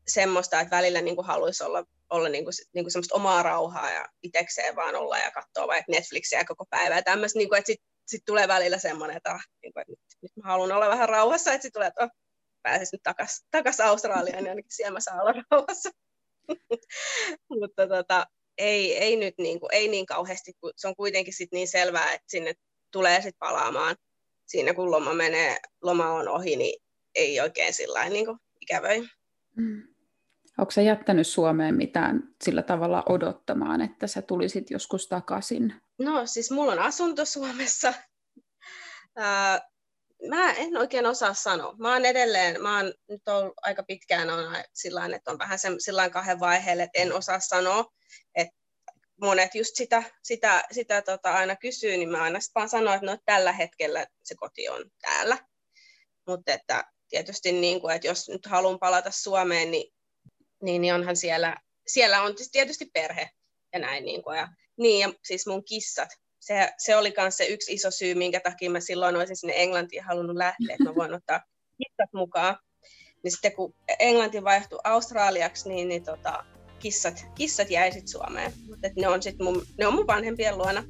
semmoista, 0.09 0.61
että 0.61 0.77
välillä 0.77 1.01
niin 1.01 1.17
kuin 1.17 1.27
haluaisi 1.27 1.65
olla 1.65 1.85
olla 2.13 2.29
niin 2.29 2.45
kuin, 2.45 2.53
niin 2.75 2.85
kuin 2.85 2.93
semmoista 2.93 3.15
omaa 3.15 3.43
rauhaa 3.43 3.91
ja 3.91 4.09
itsekseen 4.23 4.77
vaan 4.77 4.97
olla 4.97 5.19
ja 5.19 5.31
katsoa 5.31 5.67
vaikka 5.67 5.93
Netflixiä 5.93 6.45
koko 6.45 6.67
päivä 6.71 6.97
ja 6.97 7.03
tämmöistä, 7.03 7.39
niin 7.39 7.49
kuin, 7.49 7.59
että 7.59 7.67
sitten 7.67 7.87
sit 8.07 8.23
tulee 8.27 8.49
välillä 8.49 8.79
semmoinen, 8.79 9.17
että, 9.17 9.31
ah, 9.31 9.45
niin 9.63 9.73
kuin, 9.73 9.81
että 9.81 9.93
nyt, 9.93 10.01
nyt 10.23 10.37
mä 10.37 10.49
haluan 10.49 10.73
olla 10.73 10.89
vähän 10.89 11.09
rauhassa, 11.09 11.53
että 11.53 11.63
sitten 11.63 11.73
tulee, 11.73 11.89
että 11.89 12.05
oh, 12.05 12.11
pääsis 12.63 12.93
nyt 12.93 13.03
takaisin 13.03 13.47
takas 13.51 13.81
Australiaan, 13.81 14.43
niin 14.45 14.51
ainakin 14.51 14.75
siellä 14.75 14.93
mä 14.93 15.01
saan 15.01 15.21
olla 15.21 15.45
rauhassa. 15.51 15.91
Mutta 17.61 17.89
tota, 17.89 18.27
ei, 18.59 18.99
ei 18.99 19.17
nyt 19.17 19.35
niin, 19.39 19.61
kuin, 19.61 19.69
ei 19.73 19.89
niin 19.89 20.07
kauheasti, 20.07 20.53
kun 20.61 20.73
se 20.77 20.89
on 20.89 20.97
kuitenkin 20.97 21.35
sit 21.35 21.53
niin 21.53 21.69
selvää, 21.69 22.13
että 22.13 22.27
sinne 22.27 22.55
tulee 22.93 23.17
sitten 23.17 23.39
palaamaan 23.39 23.97
siinä, 24.47 24.75
kun 24.75 24.91
loma 24.91 25.15
menee, 25.15 25.57
loma 25.83 26.11
on 26.11 26.29
ohi, 26.29 26.57
niin 26.57 26.83
ei 27.15 27.41
oikein 27.41 27.73
sillä 27.73 28.09
niin 28.09 28.27
ikävöi. 28.61 29.09
Mm. 29.57 29.83
Onko 30.59 30.71
sä 30.71 30.83
jättänyt 30.83 31.27
Suomeen 31.27 31.75
mitään 31.75 32.23
sillä 32.45 32.63
tavalla 32.63 33.03
odottamaan, 33.09 33.81
että 33.81 34.07
sä 34.07 34.23
tulisit 34.23 34.71
joskus 34.71 35.09
takaisin? 35.09 35.75
No 35.99 36.27
siis 36.27 36.51
mulla 36.51 36.73
on 36.73 36.79
asunto 36.79 37.25
Suomessa. 37.25 37.95
Ää, 39.17 39.61
mä 40.29 40.53
en 40.53 40.77
oikein 40.77 41.07
osaa 41.07 41.35
sanoa. 41.35 41.75
Mä 41.79 41.93
oon 41.93 42.05
edelleen, 42.05 42.63
mä 42.63 42.77
oon 42.77 42.95
nyt 43.09 43.29
ollut 43.29 43.55
aika 43.63 43.83
pitkään 43.83 44.31
on 44.31 44.57
sillä 44.73 45.07
että 45.17 45.31
on 45.31 45.39
vähän 45.39 45.59
sillä 45.79 46.11
kahden 46.11 46.41
vaiheelle, 46.41 46.83
että 46.83 46.99
en 46.99 47.13
osaa 47.13 47.41
sanoa, 47.41 47.85
että 48.35 48.55
monet 49.21 49.55
just 49.55 49.77
sitä, 49.77 50.03
sitä, 50.23 50.65
sitä 50.73 51.03
tota 51.03 51.33
aina 51.33 51.57
kysyy, 51.57 51.97
niin 51.97 52.11
mä 52.11 52.23
aina 52.23 52.39
vaan 52.55 52.69
sanon, 52.69 52.95
että 52.95 53.07
no 53.07 53.19
tällä 53.25 53.53
hetkellä 53.53 54.07
se 54.23 54.35
koti 54.35 54.69
on 54.69 54.91
täällä. 55.01 55.39
Mutta 56.27 56.53
että 56.53 56.85
tietysti 57.09 57.53
niin 57.53 57.81
kuin, 57.81 57.95
että 57.95 58.09
jos 58.09 58.29
nyt 58.29 58.47
haluan 58.47 58.79
palata 58.79 59.11
Suomeen, 59.11 59.71
niin 59.71 59.93
niin, 60.63 60.83
niin 60.83 60.95
onhan 60.95 61.17
siellä, 61.17 61.57
siellä 61.87 62.23
on 62.23 62.35
tietysti 62.53 62.87
perhe 62.93 63.31
ja 63.73 63.79
näin. 63.79 64.05
Niin, 64.05 64.23
kuin, 64.23 64.39
ja, 64.39 64.49
niin 64.77 65.01
ja 65.01 65.13
siis 65.25 65.47
mun 65.47 65.65
kissat, 65.65 66.09
se, 66.43 66.73
se 66.79 66.97
oli 66.97 67.15
myös 67.17 67.37
se 67.37 67.47
yksi 67.47 67.73
iso 67.73 67.91
syy, 67.91 68.15
minkä 68.15 68.41
takia 68.41 68.71
mä 68.71 68.81
silloin 68.81 69.17
olisin 69.17 69.37
sinne 69.37 69.55
Englantiin 69.57 70.05
halunnut 70.05 70.37
lähteä, 70.37 70.75
että 70.75 70.85
mä 70.85 70.95
voin 70.95 71.15
ottaa 71.15 71.41
kissat 71.79 72.13
mukaan. 72.15 72.57
Niin 73.25 73.33
sitten 73.33 73.53
kun 73.53 73.75
Englanti 73.99 74.45
vaihtui 74.45 74.79
Australiaksi, 74.85 75.69
niin, 75.69 75.89
niin 75.89 76.05
tota, 76.05 76.45
kissat, 76.79 77.27
kissat 77.35 77.71
jäi 77.71 77.93
sitten 77.93 78.09
Suomeen. 78.09 78.53
Mutta 78.69 78.89
ne 78.97 79.09
on, 79.09 79.23
sit 79.23 79.39
mun, 79.39 79.67
ne 79.79 79.87
on 79.87 79.95
mun 79.95 80.07
vanhempien 80.07 80.59
luona. 80.59 80.85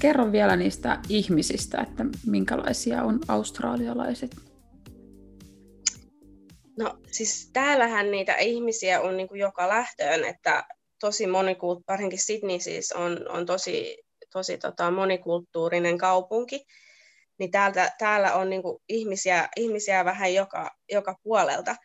Kerro 0.00 0.32
vielä 0.32 0.56
niistä 0.56 1.00
ihmisistä, 1.08 1.80
että 1.80 2.04
minkälaisia 2.26 3.02
on 3.02 3.20
australialaiset? 3.28 4.47
No 6.78 6.98
siis 7.10 7.50
täällähän 7.52 8.10
niitä 8.10 8.34
ihmisiä 8.34 9.00
on 9.00 9.16
niin 9.16 9.28
kuin 9.28 9.40
joka 9.40 9.68
lähtöön, 9.68 10.24
että 10.24 10.64
tosi 11.00 11.26
monikult, 11.26 11.78
varsinkin 11.88 12.22
Sydney 12.22 12.60
siis 12.60 12.92
on, 12.92 13.30
on 13.30 13.46
tosi, 13.46 13.98
tosi 14.32 14.58
tota 14.58 14.90
monikulttuurinen 14.90 15.98
kaupunki, 15.98 16.64
niin 17.38 17.50
täältä, 17.50 17.92
täällä 17.98 18.34
on 18.34 18.50
niin 18.50 18.62
kuin 18.62 18.82
ihmisiä, 18.88 19.48
ihmisiä 19.56 20.04
vähän 20.04 20.34
joka, 20.34 20.70
joka 20.90 21.14
puolelta. 21.22 21.76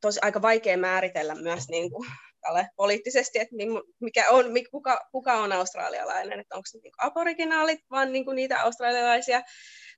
Tosi 0.00 0.18
aika 0.22 0.42
vaikea 0.42 0.76
määritellä 0.76 1.34
myös 1.34 1.68
niin 1.68 1.90
kuin 1.90 2.08
poliittisesti, 2.76 3.38
että 3.38 3.54
mikä 4.00 4.30
on, 4.30 4.44
kuka, 4.70 5.08
kuka 5.12 5.32
on 5.32 5.52
australialainen, 5.52 6.40
että 6.40 6.54
onko 6.54 6.66
se 6.66 6.78
niin 6.78 6.92
aboriginaalit, 6.98 7.80
vaan 7.90 8.12
niin 8.12 8.24
kuin 8.24 8.36
niitä 8.36 8.62
australialaisia, 8.62 9.42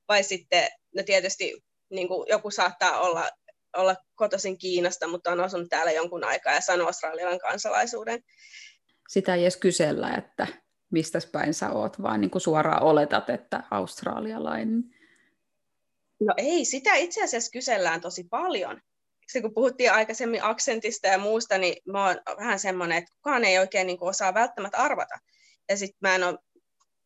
vai 0.08 0.22
sitten, 0.22 0.68
no 0.96 1.02
tietysti 1.02 1.62
niin 1.90 2.08
kuin 2.08 2.26
joku 2.28 2.50
saattaa 2.50 3.00
olla, 3.00 3.30
olla 3.76 3.96
kotoisin 4.14 4.58
Kiinasta, 4.58 5.08
mutta 5.08 5.32
on 5.32 5.40
asunut 5.40 5.68
täällä 5.68 5.92
jonkun 5.92 6.24
aikaa 6.24 6.54
ja 6.54 6.60
sanoo 6.60 6.86
australian 6.86 7.38
kansalaisuuden. 7.38 8.20
Sitä 9.08 9.34
ei 9.34 9.42
edes 9.42 9.56
kysellä, 9.56 10.14
että 10.14 10.46
mistä 10.90 11.18
päin 11.32 11.54
sä 11.54 11.70
oot, 11.70 12.02
vaan 12.02 12.20
niin 12.20 12.30
kuin 12.30 12.42
suoraan 12.42 12.82
oletat, 12.82 13.30
että 13.30 13.62
australialainen. 13.70 14.84
No 16.20 16.34
ei, 16.36 16.64
sitä 16.64 16.94
itse 16.94 17.24
asiassa 17.24 17.50
kysellään 17.50 18.00
tosi 18.00 18.24
paljon 18.30 18.80
se 19.32 19.40
kun 19.40 19.54
puhuttiin 19.54 19.92
aikaisemmin 19.92 20.44
aksentista 20.44 21.06
ja 21.06 21.18
muusta, 21.18 21.58
niin 21.58 21.76
mä 21.92 22.06
oon 22.06 22.16
vähän 22.36 22.58
semmoinen, 22.58 22.98
että 22.98 23.10
kukaan 23.16 23.44
ei 23.44 23.58
oikein 23.58 23.86
niin 23.86 23.98
kuin 23.98 24.08
osaa 24.08 24.34
välttämättä 24.34 24.78
arvata. 24.78 25.14
Ja 25.68 25.76
sitten 25.76 25.98
mä 26.00 26.14
en 26.14 26.24
ole 26.24 26.38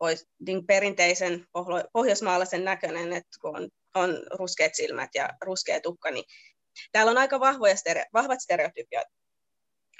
ois, 0.00 0.26
niin 0.46 0.66
perinteisen 0.66 1.46
pohjoismaalaisen 1.92 2.64
näköinen, 2.64 3.12
että 3.12 3.38
kun 3.40 3.56
on, 3.56 3.68
on 3.94 4.22
ruskeat 4.38 4.74
silmät 4.74 5.10
ja 5.14 5.28
ruskea 5.42 5.80
tukka, 5.80 6.10
niin 6.10 6.24
täällä 6.92 7.10
on 7.10 7.18
aika 7.18 7.40
vahvoja 7.40 7.76
stere, 7.76 8.04
vahvat 8.12 8.40
stereotypiat 8.40 9.06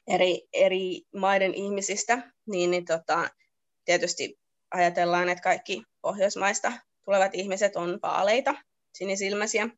eri, 0.07 0.43
eri 0.53 1.03
maiden 1.15 1.55
ihmisistä, 1.55 2.33
niin, 2.47 2.71
niin 2.71 2.85
tota, 2.85 3.31
tietysti 3.85 4.39
ajatellaan, 4.71 5.29
että 5.29 5.43
kaikki 5.43 5.83
pohjoismaista 6.01 6.73
tulevat 7.05 7.35
ihmiset 7.35 7.77
on 7.77 7.99
vaaleita, 8.03 8.55
sinisilmäisiä. 8.95 9.69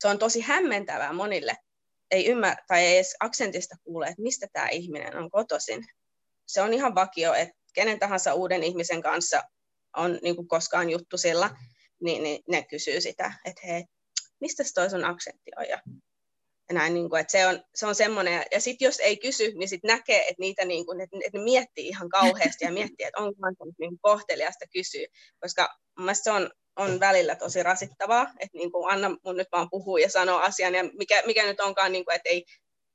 Se 0.00 0.08
on 0.08 0.18
tosi 0.18 0.40
hämmentävää 0.40 1.12
monille, 1.12 1.56
ei 2.10 2.26
ymmärrä 2.26 2.64
tai 2.68 2.82
ei 2.82 2.96
edes 2.96 3.16
aksentista 3.20 3.76
kuule, 3.84 4.06
että 4.06 4.22
mistä 4.22 4.46
tämä 4.52 4.68
ihminen 4.68 5.16
on 5.16 5.30
kotoisin. 5.30 5.84
Se 6.46 6.62
on 6.62 6.74
ihan 6.74 6.94
vakio, 6.94 7.34
että 7.34 7.54
kenen 7.74 7.98
tahansa 7.98 8.34
uuden 8.34 8.62
ihmisen 8.62 9.02
kanssa 9.02 9.42
on 9.96 10.18
niin 10.22 10.36
kuin 10.36 10.48
koskaan 10.48 10.90
juttu 10.90 11.18
sillä, 11.18 11.50
niin, 12.00 12.22
niin 12.22 12.42
ne 12.48 12.62
kysyy 12.62 13.00
sitä, 13.00 13.32
että 13.44 13.66
hei, 13.66 13.84
mistä 14.40 14.62
toi 14.74 14.90
sun 14.90 15.04
aksentti 15.04 15.50
on? 15.56 15.68
Ja, 15.68 15.80
ja 16.68 16.74
näin, 16.74 16.94
niin 16.94 17.10
kuin, 17.10 17.20
että 17.20 17.32
se 17.32 17.46
on, 17.46 17.62
se 17.74 17.86
on 17.86 17.94
semmoinen, 17.94 18.44
ja 18.52 18.60
sitten 18.60 18.86
jos 18.86 19.00
ei 19.00 19.16
kysy, 19.16 19.52
niin 19.54 19.68
sitten 19.68 19.88
näkee, 19.88 20.20
että 20.20 20.40
niitä 20.40 20.64
niin 20.64 20.86
kuin, 20.86 21.00
että, 21.00 21.16
että 21.26 21.38
ne 21.38 21.44
miettii 21.44 21.88
ihan 21.88 22.08
kauheasti 22.08 22.64
ja 22.64 22.72
miettii, 22.72 23.06
että 23.06 23.20
onko 23.20 23.36
se 23.58 23.72
niin 23.78 23.98
kohteliasta 24.00 24.64
kysyä, 24.72 25.06
koska 25.40 25.68
mun 25.98 26.14
se 26.14 26.30
on 26.30 26.50
on 26.76 27.00
välillä 27.00 27.36
tosi 27.36 27.62
rasittavaa, 27.62 28.22
että 28.22 28.58
niin 28.58 28.72
kuin 28.72 28.92
anna 28.92 29.16
mun 29.24 29.36
nyt 29.36 29.48
vaan 29.52 29.70
puhua 29.70 29.98
ja 29.98 30.10
sanoa 30.10 30.42
asian, 30.42 30.74
ja 30.74 30.84
mikä, 30.98 31.22
mikä 31.26 31.46
nyt 31.46 31.60
onkaan, 31.60 31.92
niin 31.92 32.04
kuin, 32.04 32.14
että 32.14 32.28
ei, 32.28 32.44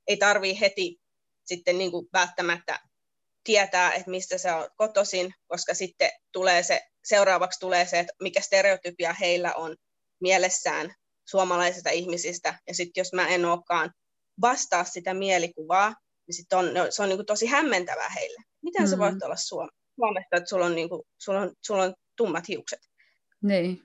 ei 0.08 0.18
tarvii 0.18 0.60
heti 0.60 0.98
sitten 1.46 1.78
niin 1.78 1.92
kuin 1.92 2.08
välttämättä 2.14 2.80
tietää, 3.44 3.94
että 3.94 4.12
mistä 4.12 4.38
se 4.38 4.52
on 4.52 4.70
kotoisin, 4.78 5.34
koska 5.48 5.74
sitten 5.74 6.12
tulee 6.32 6.64
se, 6.64 6.82
seuraavaksi 7.04 7.60
tulee 7.60 7.86
se, 7.86 8.00
että 8.00 8.14
mikä 8.22 8.42
stereotypia 8.42 9.14
heillä 9.14 9.54
on 9.54 9.76
mielessään 10.22 10.96
suomalaisista 11.32 11.90
ihmisistä, 11.90 12.60
ja 12.68 12.76
sitten 12.76 13.02
jos 13.02 13.14
mä 13.14 13.28
en 13.28 13.46
olekaan 13.46 13.92
vastaa 14.42 14.84
sitä 14.84 15.14
mielikuvaa, 15.14 15.96
niin 16.28 16.36
sit 16.36 16.54
on, 16.54 16.74
no, 16.74 16.88
se 16.90 17.04
on 17.04 17.10
niin 17.10 17.18
kuin 17.18 17.26
tosi 17.26 17.46
hämmentävää 17.46 18.10
heille. 18.10 18.42
Miten 18.64 18.84
mm. 18.84 18.88
sä 18.88 18.98
voit 18.98 19.24
olla 19.24 19.36
Suomesta, 19.36 20.38
että 20.38 20.50
sulla 20.50 20.66
on, 20.66 20.76
niin 20.76 20.90
kuin, 20.90 21.02
sulla 21.18 21.40
on, 21.40 21.54
sulla 21.66 21.84
on 21.84 21.94
tummat 22.18 22.48
hiukset? 22.48 22.80
Niin. 23.44 23.82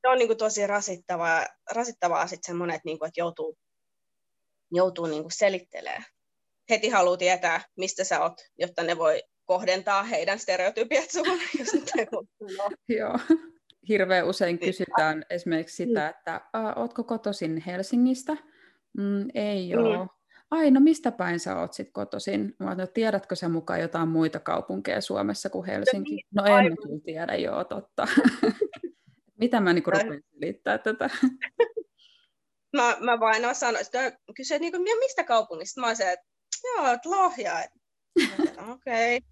Se 0.00 0.08
on 0.08 0.18
niin 0.18 0.28
kuin 0.28 0.38
tosi 0.38 0.66
rasittavaa, 0.66 1.46
rasittavaa 1.70 2.26
sitten 2.26 2.46
semmoinen, 2.46 2.76
että, 2.76 2.86
niin 2.86 2.98
kuin, 2.98 3.08
että 3.08 3.20
joutuu, 3.20 3.58
joutuu 4.72 5.06
niin 5.06 5.22
kuin 5.22 5.32
selittelemään. 5.32 6.04
Heti 6.70 6.88
haluaa 6.88 7.16
tietää, 7.16 7.64
mistä 7.76 8.04
sä 8.04 8.22
oot, 8.22 8.40
jotta 8.58 8.82
ne 8.82 8.98
voi 8.98 9.22
kohdentaa 9.44 10.02
heidän 10.02 10.38
stereotypiat 10.38 11.10
sulle, 11.10 11.42
jos 11.58 11.68
Joo. 12.88 13.18
Hirveän 13.88 14.26
usein 14.26 14.56
niin. 14.56 14.68
kysytään 14.68 15.24
esimerkiksi 15.30 15.76
sitä, 15.76 16.08
että 16.08 16.40
ootko 16.76 17.04
kotoisin 17.04 17.62
Helsingistä? 17.66 18.36
Mm, 18.98 19.28
ei 19.34 19.76
ole. 19.76 19.98
Mm. 19.98 20.08
Ai, 20.50 20.70
no 20.70 20.80
mistä 20.80 21.12
päin 21.12 21.40
sä 21.40 21.58
oot 21.58 21.72
sit 21.72 21.90
kotoisin? 21.92 22.54
Mä 22.58 22.74
no, 22.74 22.86
tiedätkö 22.86 23.36
sä 23.36 23.48
mukaan 23.48 23.80
jotain 23.80 24.08
muita 24.08 24.40
kaupunkeja 24.40 25.00
Suomessa 25.00 25.50
kuin 25.50 25.66
Helsinki? 25.66 26.14
Niin, 26.14 26.26
no 26.34 26.44
en 26.46 26.76
kyllä 26.82 27.00
tiedä, 27.04 27.34
joo, 27.34 27.64
totta. 27.64 28.08
Mitä 29.40 29.60
mä 29.60 29.72
niinku 29.72 29.90
rupean 29.90 30.22
selittää 30.34 30.78
tätä? 30.78 31.10
mä, 32.76 32.96
mä 33.00 33.20
vain 33.20 33.46
osaan, 33.46 33.76
että 33.80 34.18
kysyä, 34.36 34.58
niin 34.58 34.72
kuin, 34.72 34.82
mistä 34.98 35.24
kaupungista? 35.24 35.80
Mä 35.80 35.86
oon 35.86 35.96
se, 35.96 36.12
että 36.12 36.26
joo, 36.64 36.92
että 36.92 37.10
Lohja. 37.10 37.64
Okei. 38.72 39.16
Okay. 39.16 39.28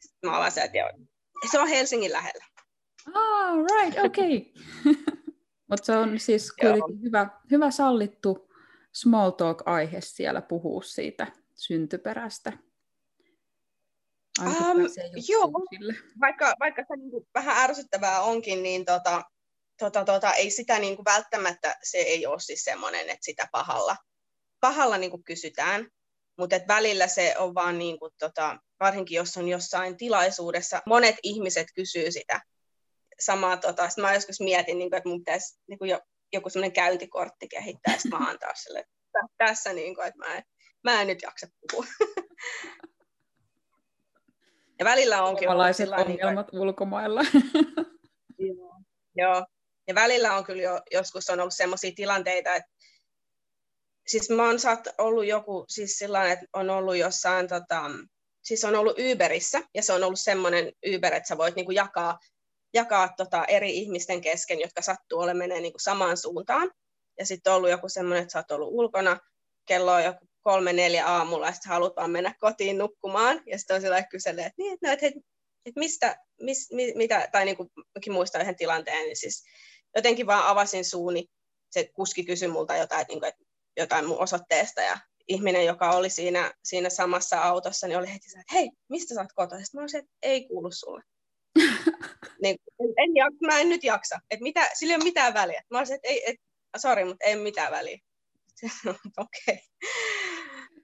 Sitten 0.00 0.30
mä 0.30 0.38
olen 0.38 0.52
se, 0.52 0.62
että 0.62 0.78
joo, 0.78 0.88
se 1.50 1.58
on 1.58 1.68
Helsingin 1.68 2.12
lähellä. 2.12 2.44
Ah, 3.14 3.56
right, 3.56 3.98
okei. 4.04 4.52
Okay. 4.84 4.94
Mutta 5.70 5.84
se 5.84 5.92
on 5.92 6.18
siis 6.18 6.52
kuitenkin 6.52 7.02
hyvä, 7.02 7.30
hyvä 7.50 7.70
sallittu 7.70 8.48
small 8.92 9.30
talk-aihe 9.30 10.00
siellä 10.00 10.42
puhua 10.42 10.82
siitä 10.82 11.26
syntyperästä. 11.54 12.52
um, 14.40 14.80
joo, 15.28 15.50
sille. 15.70 15.94
vaikka, 16.20 16.54
vaikka 16.60 16.82
se 16.88 16.96
niin 16.96 17.28
vähän 17.34 17.70
ärsyttävää 17.70 18.20
onkin, 18.20 18.62
niin 18.62 18.84
tota, 18.84 19.22
tota, 19.78 20.04
tota, 20.04 20.34
ei 20.34 20.50
sitä 20.50 20.78
niin 20.78 20.96
kuin 20.96 21.04
välttämättä, 21.04 21.76
se 21.82 21.98
ei 21.98 22.26
ole 22.26 22.40
siis 22.40 22.64
semmoinen, 22.64 23.00
että 23.00 23.24
sitä 23.24 23.48
pahalla, 23.52 23.96
pahalla 24.60 24.98
niin 24.98 25.10
kuin 25.10 25.24
kysytään, 25.24 25.88
mutta 26.38 26.56
välillä 26.68 27.08
se 27.08 27.34
on 27.38 27.54
vaan, 27.54 27.78
niin 27.78 27.98
kuin, 27.98 28.12
tota, 28.18 28.58
varsinkin 28.80 29.16
jos 29.16 29.36
on 29.36 29.48
jossain 29.48 29.96
tilaisuudessa, 29.96 30.82
monet 30.86 31.16
ihmiset 31.22 31.66
kysyy 31.74 32.12
sitä 32.12 32.40
samaa, 33.20 33.56
tota, 33.56 33.88
sitten 33.88 34.04
mä 34.04 34.14
joskus 34.14 34.40
mietin, 34.40 34.78
niin 34.78 34.90
kuin, 34.90 34.98
että 34.98 35.08
mun 35.08 35.20
pitäisi 35.20 35.60
niin 35.66 35.78
kuin 35.78 35.90
jo, 35.90 36.00
joku 36.32 36.50
semmoinen 36.50 36.72
käyntikortti 36.72 37.48
kehittää, 37.48 37.94
sitten 37.98 38.20
mä 38.20 38.30
antaa 38.30 38.54
sille, 38.54 38.78
että 38.78 39.26
tässä, 39.38 39.72
niin 39.72 39.94
kuin, 39.94 40.06
että 40.06 40.18
mä 40.18 40.34
en, 40.34 40.42
mä 40.84 41.00
en 41.00 41.06
nyt 41.06 41.22
jaksa 41.22 41.46
puhua. 41.70 41.86
ja 44.78 44.84
välillä 44.84 45.22
onkin 45.22 45.48
ollut 45.48 45.76
sillä 45.76 45.96
ongelmat 45.96 46.46
niin 46.46 46.50
kuin, 46.50 46.60
ulkomailla. 46.60 47.20
joo, 48.38 48.80
joo, 49.14 49.46
ja 49.88 49.94
välillä 49.94 50.36
on 50.36 50.44
kyllä 50.44 50.62
jo, 50.62 50.80
joskus 50.90 51.30
on 51.30 51.40
ollut 51.40 51.54
sellaisia 51.54 51.92
tilanteita, 51.96 52.54
että 52.54 52.70
siis 54.06 54.30
mä 54.30 54.46
oon 54.46 54.60
saat 54.60 54.88
ollut 54.98 55.26
joku, 55.26 55.64
siis 55.68 55.98
sillä 55.98 56.32
että 56.32 56.46
on 56.52 56.70
ollut 56.70 56.96
jossain, 56.96 57.48
tota, 57.48 57.90
siis 58.42 58.64
on 58.64 58.74
ollut 58.74 58.98
Uberissä, 59.12 59.60
ja 59.74 59.82
se 59.82 59.92
on 59.92 60.04
ollut 60.04 60.20
semmoinen 60.20 60.72
Uber, 60.96 61.14
että 61.14 61.28
sä 61.28 61.38
voit 61.38 61.56
niinku 61.56 61.72
jakaa, 61.72 62.18
jakaa 62.78 63.08
tota 63.16 63.44
eri 63.44 63.76
ihmisten 63.76 64.20
kesken, 64.20 64.60
jotka 64.60 64.82
sattuu 64.82 65.18
olemaan 65.18 65.38
menee 65.38 65.60
niinku 65.60 65.78
samaan 65.78 66.16
suuntaan. 66.16 66.70
Ja 67.18 67.26
sitten 67.26 67.52
on 67.52 67.56
ollut 67.56 67.70
joku 67.70 67.88
semmoinen, 67.88 68.22
että 68.22 68.32
sä 68.32 68.38
oot 68.38 68.50
ollut 68.50 68.68
ulkona, 68.72 69.18
kello 69.66 69.92
on 69.92 70.04
joku 70.04 70.26
kolme, 70.42 70.72
neljä 70.72 71.06
aamulla, 71.06 71.46
ja 71.46 71.52
sitten 71.52 71.72
haluat 71.72 71.96
vaan 71.96 72.10
mennä 72.10 72.34
kotiin 72.40 72.78
nukkumaan, 72.78 73.42
ja 73.46 73.58
sitten 73.58 73.74
on 73.74 73.80
sillä 73.80 74.02
kyselee, 74.02 74.46
että 74.46 74.62
niin, 74.62 74.78
no, 74.82 74.92
että, 74.92 75.06
että 75.06 75.80
mistä, 75.80 76.16
mis, 76.40 76.72
mi, 76.72 76.92
mitä, 76.96 77.28
tai 77.32 77.44
niin 77.44 77.56
kuin 77.56 77.70
muistan 78.10 78.40
yhden 78.40 78.56
tilanteen, 78.56 79.04
niin 79.04 79.16
siis 79.16 79.44
jotenkin 79.96 80.26
vaan 80.26 80.46
avasin 80.46 80.84
suuni, 80.84 81.26
se 81.70 81.90
kuski 81.94 82.24
kysyi 82.24 82.48
multa 82.48 82.76
jotain, 82.76 83.00
että, 83.00 83.12
niin 83.12 83.20
kuin, 83.20 83.28
että 83.28 83.44
jotain 83.76 84.06
mun 84.06 84.18
osoitteesta 84.18 84.80
ja 84.80 84.98
ihminen, 85.28 85.66
joka 85.66 85.90
oli 85.90 86.10
siinä, 86.10 86.54
siinä 86.64 86.90
samassa 86.90 87.40
autossa, 87.40 87.86
niin 87.86 87.98
oli 87.98 88.08
heti 88.08 88.26
että 88.40 88.54
hei, 88.54 88.70
mistä 88.88 89.14
sä 89.14 89.20
oot 89.20 89.32
kotoa? 89.34 89.58
Sitten 89.58 89.78
mä 89.78 89.82
olisin, 89.82 90.00
että 90.00 90.12
ei 90.22 90.48
kuulu 90.48 90.70
sulle. 90.72 91.02
Niin, 92.42 92.56
en, 92.80 92.88
en, 92.96 93.10
mä 93.46 93.60
en 93.60 93.68
nyt 93.68 93.84
jaksa, 93.84 94.18
että 94.30 94.42
mitä, 94.42 94.60
sillä 94.74 94.92
ei 94.92 94.96
ole 94.96 95.04
mitään 95.04 95.34
väliä. 95.34 95.62
Mä 95.70 95.78
olisin, 95.78 95.96
että 95.96 96.08
ei, 96.08 96.22
et, 96.26 96.36
sorry, 96.76 97.04
mutta 97.04 97.24
ei 97.24 97.36
mitään 97.36 97.72
väliä. 97.72 97.98
Okei. 99.16 99.60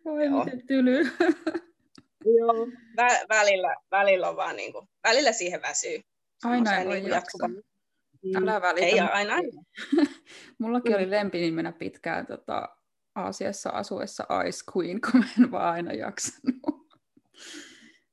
Okay. 0.05 0.29
Oi, 0.29 0.45
miten 0.45 0.67
tyly. 0.67 1.03
Joo, 2.39 2.67
vä- 2.97 3.27
välillä, 3.29 3.77
välillä 3.91 4.29
on 4.29 4.37
vaan 4.37 4.57
niin 4.57 4.73
kuin, 4.73 4.89
välillä 5.05 5.33
siihen 5.33 5.63
väsyy. 5.63 6.01
Aina 6.45 6.79
ei 6.79 6.87
voi 6.87 7.01
niin 7.01 7.11
jaksa. 7.11 7.49
Älä 8.37 8.61
välitä. 8.61 8.87
Ei 8.87 9.01
aina. 9.01 9.35
Mullakin 10.59 10.93
mm. 10.93 10.99
oli 10.99 11.11
lempinimenä 11.11 11.73
pitkään 11.73 12.27
tota, 12.27 12.69
Aasiassa 13.15 13.71
asuessa 13.71 14.27
Ice 14.49 14.73
Queen, 14.77 15.01
kun 15.01 15.21
mä 15.21 15.27
en 15.39 15.51
vaan 15.51 15.73
aina 15.73 15.93
jaksanut. 15.93 16.85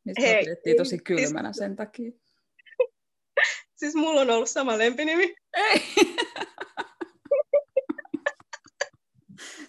Niin 0.05 0.15
sitä 0.19 0.39
pidettiin 0.39 0.77
tosi 0.77 0.89
siis 0.89 1.01
kylmänä 1.03 1.53
sen 1.53 1.75
takia. 1.75 2.11
Siis 3.81 3.95
mulla 3.95 4.21
on 4.21 4.29
ollut 4.29 4.49
sama 4.49 4.77
lempinimi. 4.77 5.35
Ei. 5.53 5.81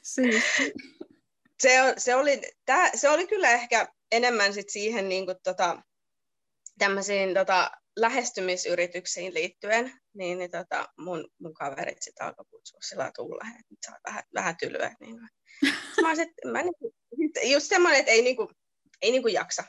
siis. 0.03 0.45
Se, 1.61 1.83
on, 1.83 1.95
se, 1.99 2.15
oli, 2.15 2.41
tää, 2.65 2.91
se 2.97 3.09
oli 3.09 3.27
kyllä 3.27 3.51
ehkä 3.51 3.89
enemmän 4.13 4.55
sit 4.55 4.69
siihen 4.69 5.09
niin 5.09 5.27
kuin, 5.27 5.37
tota, 5.43 5.83
tämmöisiin 6.79 7.35
tota, 7.35 7.71
lähestymisyrityksiin 7.97 9.35
liittyen, 9.35 9.93
niin, 10.15 10.39
niin 10.39 10.51
tota, 10.51 10.89
mun, 10.99 11.29
mun 11.39 11.55
kaverit 11.55 12.03
sitä 12.03 12.25
alkoi 12.25 12.45
kutsua 12.51 12.81
sillä 12.83 13.11
tulla, 13.15 13.45
että 13.61 13.75
saa 13.87 13.99
vähän, 14.07 14.23
vähän 14.35 14.57
tylyä. 14.57 14.97
Niin 15.01 15.21
mä 16.03 16.09
olisin, 16.09 16.35
mä 16.53 16.63
niinku, 16.63 16.95
just 17.45 17.67
semmoinen, 17.69 18.01
että 18.01 18.13
ei, 18.13 18.23
niinku, 18.23 18.51
ei 19.03 19.11
niinku 19.11 19.29
jaksa. 19.29 19.65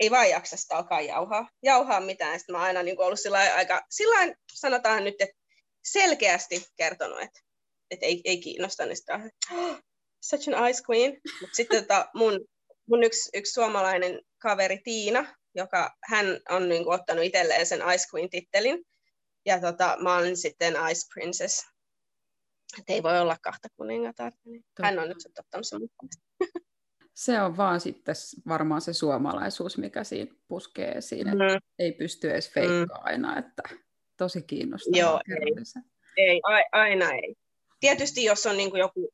Ei 0.00 0.10
vaan 0.10 0.30
jaksa 0.30 0.56
sitä 0.56 0.76
alkaa 0.76 1.00
jauhaa, 1.00 1.48
jauhaa 1.62 2.00
mitään. 2.00 2.38
Sitten 2.38 2.52
mä 2.52 2.58
oon 2.58 2.66
aina 2.66 2.82
niinku 2.82 3.02
ollut 3.02 3.20
sillä 3.20 3.38
aika, 3.38 3.80
sillä 3.90 4.34
sanotaan 4.54 5.04
nyt, 5.04 5.14
että 5.20 5.36
selkeästi 5.84 6.66
kertonut, 6.76 7.22
että, 7.22 7.40
että 7.90 8.06
ei, 8.06 8.20
ei 8.24 8.40
kiinnosta, 8.40 8.86
niin 8.86 8.96
sitä 8.96 9.20
oh, 9.52 9.78
such 10.20 10.48
an 10.48 10.70
ice 10.70 10.82
queen. 10.90 11.20
Mutta 11.40 11.56
sitten 11.56 11.82
tota, 11.82 12.08
mun, 12.14 12.40
mun 12.88 13.04
yksi, 13.04 13.30
yksi 13.34 13.52
suomalainen 13.52 14.20
kaveri 14.38 14.78
Tiina, 14.84 15.34
joka 15.54 15.96
hän 16.04 16.26
on 16.48 16.68
niin 16.68 16.84
kuin, 16.84 16.94
ottanut 16.94 17.24
itselleen 17.24 17.66
sen 17.66 17.80
Ice 17.94 18.06
Queen-tittelin, 18.14 18.84
ja 19.46 19.60
tota, 19.60 19.96
mä 20.00 20.16
olen 20.16 20.36
sitten 20.36 20.74
Ice 20.90 21.06
Princess. 21.14 21.66
Että 22.78 22.92
ei 22.92 23.02
voi 23.02 23.20
olla 23.20 23.36
kahta 23.42 23.68
kuningatarta, 23.76 24.38
niin 24.44 24.64
hän 24.82 24.98
on 24.98 25.08
nyt 25.08 25.38
ottanut 25.38 25.66
sen 25.66 25.80
mukaan. 25.80 26.08
Se 27.16 27.40
on 27.40 27.56
vaan 27.56 27.80
sitten 27.80 28.14
varmaan 28.48 28.80
se 28.80 28.92
suomalaisuus, 28.92 29.78
mikä 29.78 30.04
siinä 30.04 30.34
puskee 30.48 30.92
esiin, 30.92 31.28
että 31.28 31.44
mm. 31.44 31.60
ei 31.78 31.92
pysty 31.92 32.30
edes 32.30 32.50
feikkaa 32.50 32.98
mm. 32.98 33.04
aina, 33.04 33.38
että 33.38 33.62
tosi 34.16 34.42
kiinnostavaa. 34.42 34.98
Joo, 34.98 35.20
ei, 35.28 35.64
ei 36.16 36.40
a, 36.44 36.78
aina 36.78 37.12
ei. 37.12 37.34
Tietysti 37.80 38.24
jos 38.24 38.46
on 38.46 38.56
niin 38.56 38.70
kuin 38.70 38.80
joku 38.80 39.08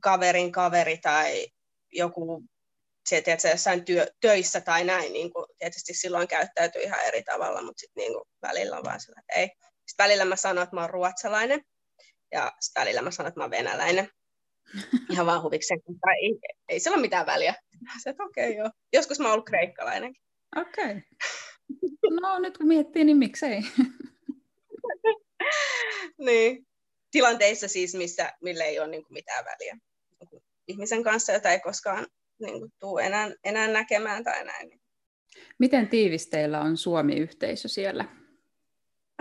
kaverin 0.00 0.52
kaveri 0.52 0.98
tai 0.98 1.46
joku 1.92 2.44
se, 3.06 3.20
tiedätkö, 3.20 3.48
jossain 3.48 3.84
työ, 3.84 4.06
töissä 4.20 4.60
tai 4.60 4.84
näin, 4.84 5.12
niin 5.12 5.32
kuin, 5.32 5.46
tietysti 5.58 5.94
silloin 5.94 6.28
käyttäytyy 6.28 6.82
ihan 6.82 7.04
eri 7.04 7.22
tavalla, 7.22 7.62
mutta 7.62 7.80
sitten 7.80 8.00
niin 8.00 8.12
kuin, 8.12 8.24
välillä 8.42 8.76
on 8.76 8.84
vaan 8.84 9.00
sillä, 9.00 9.20
että 9.20 9.40
ei. 9.40 9.48
Sitten 9.86 10.04
välillä 10.04 10.24
mä 10.24 10.36
sanon, 10.36 10.64
että 10.64 10.76
mä 10.76 10.80
oon 10.80 10.90
ruotsalainen, 10.90 11.64
ja 12.32 12.52
sitten 12.60 12.80
välillä 12.80 13.02
mä 13.02 13.10
sanon, 13.10 13.28
että 13.28 13.40
mä 13.40 13.44
oon 13.44 13.50
venäläinen. 13.50 14.08
Ihan 15.10 15.26
vaan 15.26 15.42
huvikseen, 15.42 15.80
tai 16.00 16.14
ei, 16.22 16.38
ei 16.68 16.80
sillä 16.80 16.94
ole 16.94 17.00
mitään 17.00 17.26
väliä. 17.26 17.54
Se, 18.02 18.10
että 18.10 18.24
okei 18.24 18.50
okay, 18.50 18.58
joo. 18.58 18.70
Joskus 18.92 19.18
mä 19.18 19.24
oon 19.24 19.32
ollut 19.32 19.46
kreikkalainenkin. 19.46 20.22
Okei. 20.56 20.84
Okay. 20.84 21.00
No 22.20 22.38
nyt 22.38 22.58
kun 22.58 22.68
miettii, 22.68 23.04
niin 23.04 23.16
miksei. 23.16 23.58
niin. 26.26 26.66
Tilanteissa 27.10 27.68
siis, 27.68 27.94
missä, 27.94 28.32
millä 28.42 28.64
ei 28.64 28.78
ole 28.78 28.88
niin 28.88 29.04
kuin 29.04 29.12
mitään 29.12 29.44
väliä. 29.44 29.76
Ihmisen 30.68 31.02
kanssa, 31.02 31.32
jota 31.32 31.50
ei 31.50 31.60
koskaan 31.60 32.06
niin 32.38 32.58
kuin, 32.58 32.72
tuu 32.78 32.98
enää, 32.98 33.30
enää 33.44 33.68
näkemään 33.68 34.24
tai 34.24 34.44
näin. 34.44 34.80
Miten 35.58 35.88
tiivis 35.88 36.26
teillä 36.26 36.60
on 36.60 36.76
Suomi-yhteisö 36.76 37.68
siellä? 37.68 38.04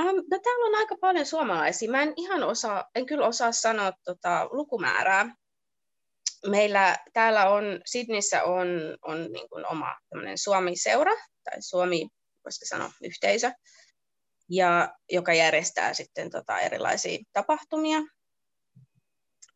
Um, 0.02 0.16
no, 0.16 0.40
täällä 0.44 0.66
on 0.66 0.76
aika 0.76 0.96
paljon 1.02 1.26
suomalaisia. 1.26 1.92
Mä 1.92 2.02
en 2.02 2.14
ihan 2.18 2.44
osaa, 2.44 2.90
en 2.96 3.06
kyllä 3.06 3.28
osaa 3.28 3.52
sanoa 3.52 3.94
tota, 4.04 4.48
lukumäärää. 4.52 5.36
Meillä 6.48 6.98
täällä 7.14 7.50
on, 7.50 7.64
Sydnissä 7.86 8.44
on, 8.44 8.68
on 9.02 9.32
niin 9.32 9.50
kuin 9.50 9.66
oma 9.66 9.96
Suomi-seura, 10.36 11.12
tai 11.44 11.62
Suomi, 11.62 12.08
voisiko 12.46 12.66
sanoa, 12.66 12.92
yhteisö, 13.04 13.52
ja, 14.50 14.96
joka 15.12 15.34
järjestää 15.34 15.94
sitten 15.94 16.30
tota, 16.30 16.60
erilaisia 16.60 17.20
tapahtumia. 17.34 18.00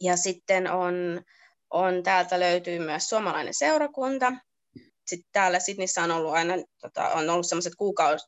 Ja 0.02 0.18
sitten 0.18 0.72
on 0.72 1.22
on, 1.70 2.04
täältä 2.04 2.40
löytyy 2.40 2.80
myös 2.80 3.10
suomalainen 3.10 3.54
seurakunta. 3.54 4.34
Sitten 5.08 5.30
täällä 5.32 5.60
Sydneyssä 5.60 6.04
on 6.04 6.12
ollut 6.12 6.34
aina, 6.34 6.54
tota, 6.82 7.10
on 7.10 7.30
ollut 7.30 7.48
semmoiset 7.48 7.76
kuukaus, 7.76 8.22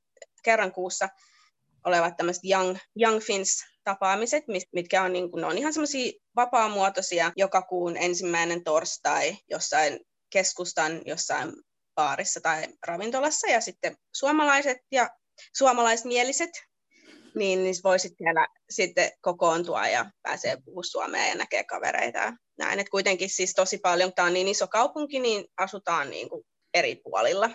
kerran 0.43 0.71
kuussa 0.71 1.09
olevat 1.85 2.17
tämmöiset 2.17 2.43
Young, 2.43 2.77
Young 3.01 3.21
Fins 3.21 3.65
tapaamiset, 3.83 4.43
mitkä 4.73 5.03
on, 5.03 5.13
niin 5.13 5.31
kuin, 5.31 5.43
on 5.43 5.57
ihan 5.57 5.73
semmoisia 5.73 6.11
vapaamuotoisia 6.35 7.31
joka 7.35 7.61
kuun 7.61 7.97
ensimmäinen 7.97 8.63
torstai 8.63 9.37
jossain 9.49 9.99
keskustan 10.29 11.01
jossain 11.05 11.53
baarissa 11.95 12.41
tai 12.41 12.67
ravintolassa 12.87 13.47
ja 13.47 13.61
sitten 13.61 13.95
suomalaiset 14.15 14.77
ja 14.91 15.09
suomalaismieliset 15.57 16.49
niin, 17.35 17.63
niin 17.63 17.75
voisit 17.83 18.13
siellä 18.17 18.47
sitten 18.69 19.11
kokoontua 19.21 19.87
ja 19.87 20.11
pääsee 20.21 20.57
puhua 20.65 20.83
suomea 20.83 21.27
ja 21.27 21.35
näkee 21.35 21.63
kavereita 21.63 22.33
näin. 22.57 22.79
Et 22.79 22.89
kuitenkin 22.89 23.29
siis 23.29 23.53
tosi 23.53 23.77
paljon, 23.77 24.13
tämä 24.13 24.25
on 24.25 24.33
niin 24.33 24.47
iso 24.47 24.67
kaupunki, 24.67 25.19
niin 25.19 25.45
asutaan 25.57 26.09
niin 26.09 26.29
kuin 26.29 26.45
eri 26.73 26.95
puolilla. 26.95 27.49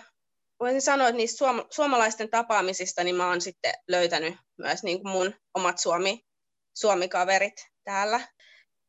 Voisin 0.59 0.81
sanoa, 0.81 1.07
että 1.07 1.17
niistä 1.17 1.37
suom- 1.37 1.65
suomalaisten 1.69 2.29
tapaamisista 2.29 3.03
niin 3.03 3.15
mä 3.15 3.27
oon 3.27 3.41
sitten 3.41 3.73
löytänyt 3.87 4.35
myös 4.57 4.83
niin 4.83 5.01
kuin 5.01 5.11
mun 5.11 5.33
omat 5.53 5.77
Suomi, 5.77 6.25
Suomi-kaverit 6.73 7.67
täällä. 7.83 8.21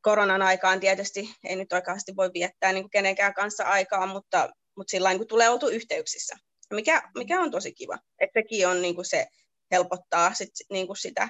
Koronan 0.02 0.42
aikaan 0.42 0.80
tietysti 0.80 1.34
ei 1.44 1.56
nyt 1.56 1.72
oikeasti 1.72 2.16
voi 2.16 2.30
viettää 2.34 2.72
niin 2.72 2.82
kuin 2.82 2.90
kenenkään 2.90 3.34
kanssa 3.34 3.64
aikaa, 3.64 4.06
mutta, 4.06 4.50
mutta 4.76 4.90
sillä 4.90 5.14
niin 5.14 5.28
tulee 5.28 5.48
oltu 5.48 5.68
yhteyksissä. 5.68 6.36
Mikä, 6.72 7.02
mikä 7.14 7.40
on 7.40 7.50
tosi 7.50 7.72
kiva. 7.72 7.98
Että 8.18 8.40
sekin 8.40 8.68
on 8.68 8.82
niin 8.82 8.94
kuin 8.94 9.04
se 9.04 9.26
helpottaa 9.70 10.34
sit, 10.34 10.50
niin 10.70 10.86
kuin 10.86 10.96
sitä, 10.96 11.28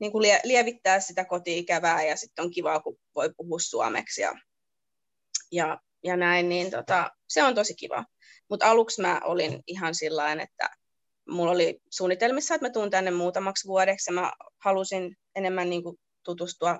niin 0.00 0.12
kuin 0.12 0.40
lievittää 0.44 1.00
sitä 1.00 1.24
kotiikävää 1.24 2.02
ja 2.02 2.16
sitten 2.16 2.44
on 2.44 2.50
kiva, 2.50 2.80
kun 2.80 2.96
voi 3.14 3.30
puhua 3.36 3.58
suomeksi 3.58 4.22
ja, 4.22 4.32
ja, 5.52 5.80
ja 6.04 6.16
näin, 6.16 6.48
niin 6.48 6.70
tota, 6.70 7.10
se 7.28 7.42
on 7.42 7.54
tosi 7.54 7.74
kiva. 7.74 8.04
Mutta 8.50 8.66
aluksi 8.66 9.00
mä 9.00 9.20
olin 9.24 9.62
ihan 9.66 9.94
sillä 9.94 10.32
että 10.32 10.70
mulla 11.28 11.50
oli 11.50 11.80
suunnitelmissa, 11.90 12.54
että 12.54 12.66
mä 12.66 12.72
tuun 12.72 12.90
tänne 12.90 13.10
muutamaksi 13.10 13.68
vuodeksi 13.68 14.10
ja 14.10 14.14
mä 14.14 14.32
halusin 14.58 15.16
enemmän 15.34 15.70
niin 15.70 15.82
kuin 15.82 15.96
tutustua, 16.24 16.78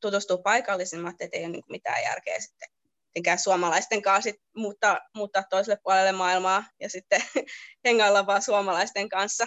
tutustua 0.00 0.38
paikallisiin, 0.38 1.08
että 1.08 1.28
ei 1.32 1.44
ole 1.44 1.52
niin 1.52 1.64
mitään 1.68 2.02
järkeä 2.02 2.40
sitten 2.40 2.68
tietenkään 3.14 3.38
suomalaisten 3.38 4.02
kanssa 4.02 4.30
sit 4.30 4.40
muuttaa, 4.56 5.00
muuttaa 5.14 5.42
toiselle 5.50 5.78
puolelle 5.82 6.12
maailmaa 6.12 6.64
ja 6.80 6.90
sitten 6.90 7.22
hengailla 7.84 8.26
vaan 8.26 8.42
suomalaisten 8.42 9.08
kanssa. 9.08 9.46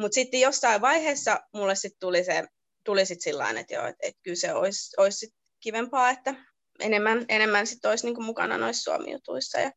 Mutta 0.00 0.14
sitten 0.14 0.40
jossain 0.40 0.80
vaiheessa 0.80 1.40
mulle 1.52 1.74
sit 1.74 1.92
tuli 2.00 2.24
se 2.24 2.44
tuli 2.84 3.06
sit 3.06 3.20
sillä 3.20 3.50
että 3.50 3.74
joo, 3.74 3.86
et, 3.86 3.96
et 4.02 4.14
kyllä 4.22 4.36
se 4.36 4.54
olisi, 4.54 4.90
sit 5.10 5.34
kivempaa, 5.60 6.10
että 6.10 6.34
enemmän, 6.80 7.24
enemmän 7.28 7.66
sit 7.66 7.84
olisi 7.84 8.06
niinku 8.06 8.22
mukana 8.22 8.58
noissa 8.58 8.82
suomijutuissa. 8.82 9.60
Ja, 9.60 9.72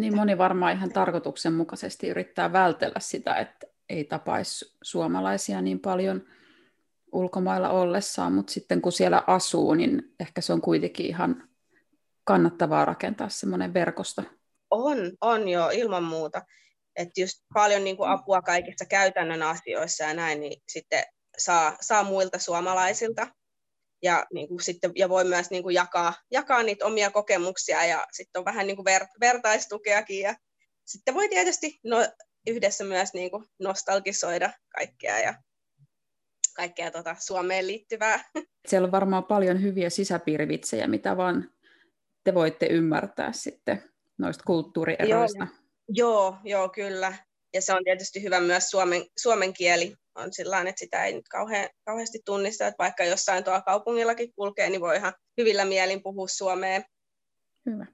niin 0.00 0.16
moni 0.16 0.38
varmaan 0.38 0.76
ihan 0.76 0.92
tarkoituksenmukaisesti 0.92 2.08
yrittää 2.08 2.52
vältellä 2.52 3.00
sitä, 3.00 3.34
että 3.34 3.66
ei 3.88 4.04
tapaisi 4.04 4.76
suomalaisia 4.82 5.62
niin 5.62 5.80
paljon 5.80 6.22
ulkomailla 7.12 7.70
ollessaan, 7.70 8.32
mutta 8.32 8.52
sitten 8.52 8.82
kun 8.82 8.92
siellä 8.92 9.22
asuu, 9.26 9.74
niin 9.74 10.14
ehkä 10.20 10.40
se 10.40 10.52
on 10.52 10.60
kuitenkin 10.60 11.06
ihan 11.06 11.48
kannattavaa 12.24 12.84
rakentaa 12.84 13.28
semmoinen 13.28 13.74
verkosto. 13.74 14.22
On, 14.70 14.98
on 15.20 15.48
jo 15.48 15.70
ilman 15.72 16.04
muuta 16.04 16.42
että 16.96 17.20
just 17.20 17.42
paljon 17.54 17.84
niin 17.84 17.96
kuin 17.96 18.10
apua 18.10 18.42
kaikissa 18.42 18.84
käytännön 18.84 19.42
asioissa 19.42 20.04
ja 20.04 20.14
näin, 20.14 20.40
niin 20.40 20.62
sitten 20.68 21.04
saa, 21.38 21.76
saa 21.80 22.02
muilta 22.02 22.38
suomalaisilta. 22.38 23.26
Ja, 24.02 24.26
niin 24.32 24.48
kuin 24.48 24.60
sitten, 24.60 24.92
ja 24.94 25.08
voi 25.08 25.24
myös 25.24 25.50
niin 25.50 25.62
kuin 25.62 25.74
jakaa, 25.74 26.14
jakaa 26.30 26.62
niitä 26.62 26.86
omia 26.86 27.10
kokemuksia 27.10 27.84
ja 27.84 28.06
sitten 28.12 28.40
on 28.40 28.44
vähän 28.44 28.66
niin 28.66 28.76
kuin 28.76 28.84
ver, 28.84 29.06
vertaistukeakin. 29.20 30.20
Ja 30.20 30.34
sitten 30.86 31.14
voi 31.14 31.28
tietysti 31.28 31.80
no, 31.84 31.96
yhdessä 32.46 32.84
myös 32.84 33.14
niin 33.14 33.30
kuin 33.30 33.44
nostalgisoida 33.58 34.52
kaikkea 34.68 35.18
ja 35.18 35.34
kaikkea 36.56 36.90
tota 36.90 37.16
Suomeen 37.18 37.66
liittyvää. 37.66 38.24
Siellä 38.68 38.86
on 38.86 38.92
varmaan 38.92 39.24
paljon 39.24 39.62
hyviä 39.62 39.90
sisäpiirivitsejä, 39.90 40.86
mitä 40.86 41.16
vaan 41.16 41.50
te 42.24 42.34
voitte 42.34 42.66
ymmärtää 42.66 43.32
sitten 43.32 43.82
noista 44.18 44.44
kulttuurieroista. 44.46 45.46
Joo, 45.46 45.60
Joo, 45.92 46.36
joo, 46.44 46.68
kyllä. 46.68 47.14
Ja 47.54 47.62
se 47.62 47.74
on 47.74 47.84
tietysti 47.84 48.22
hyvä 48.22 48.40
myös 48.40 48.70
suomen, 48.70 49.02
suomen 49.18 49.52
kieli. 49.52 49.96
On 50.20 50.32
sillä 50.32 50.60
että 50.60 50.78
sitä 50.80 51.04
ei 51.04 51.12
nyt 51.12 51.28
kauhean, 51.28 51.68
kauheasti 51.84 52.18
tunnista, 52.24 52.66
että 52.66 52.78
vaikka 52.78 53.04
jossain 53.04 53.44
tuolla 53.44 53.62
kaupungillakin 53.62 54.32
kulkee, 54.32 54.70
niin 54.70 54.80
voi 54.80 54.96
ihan 54.96 55.12
hyvillä 55.38 55.64
mielin 55.64 56.02
puhua 56.02 56.28
suomea. 56.28 56.82
Hyvä. 57.66 57.86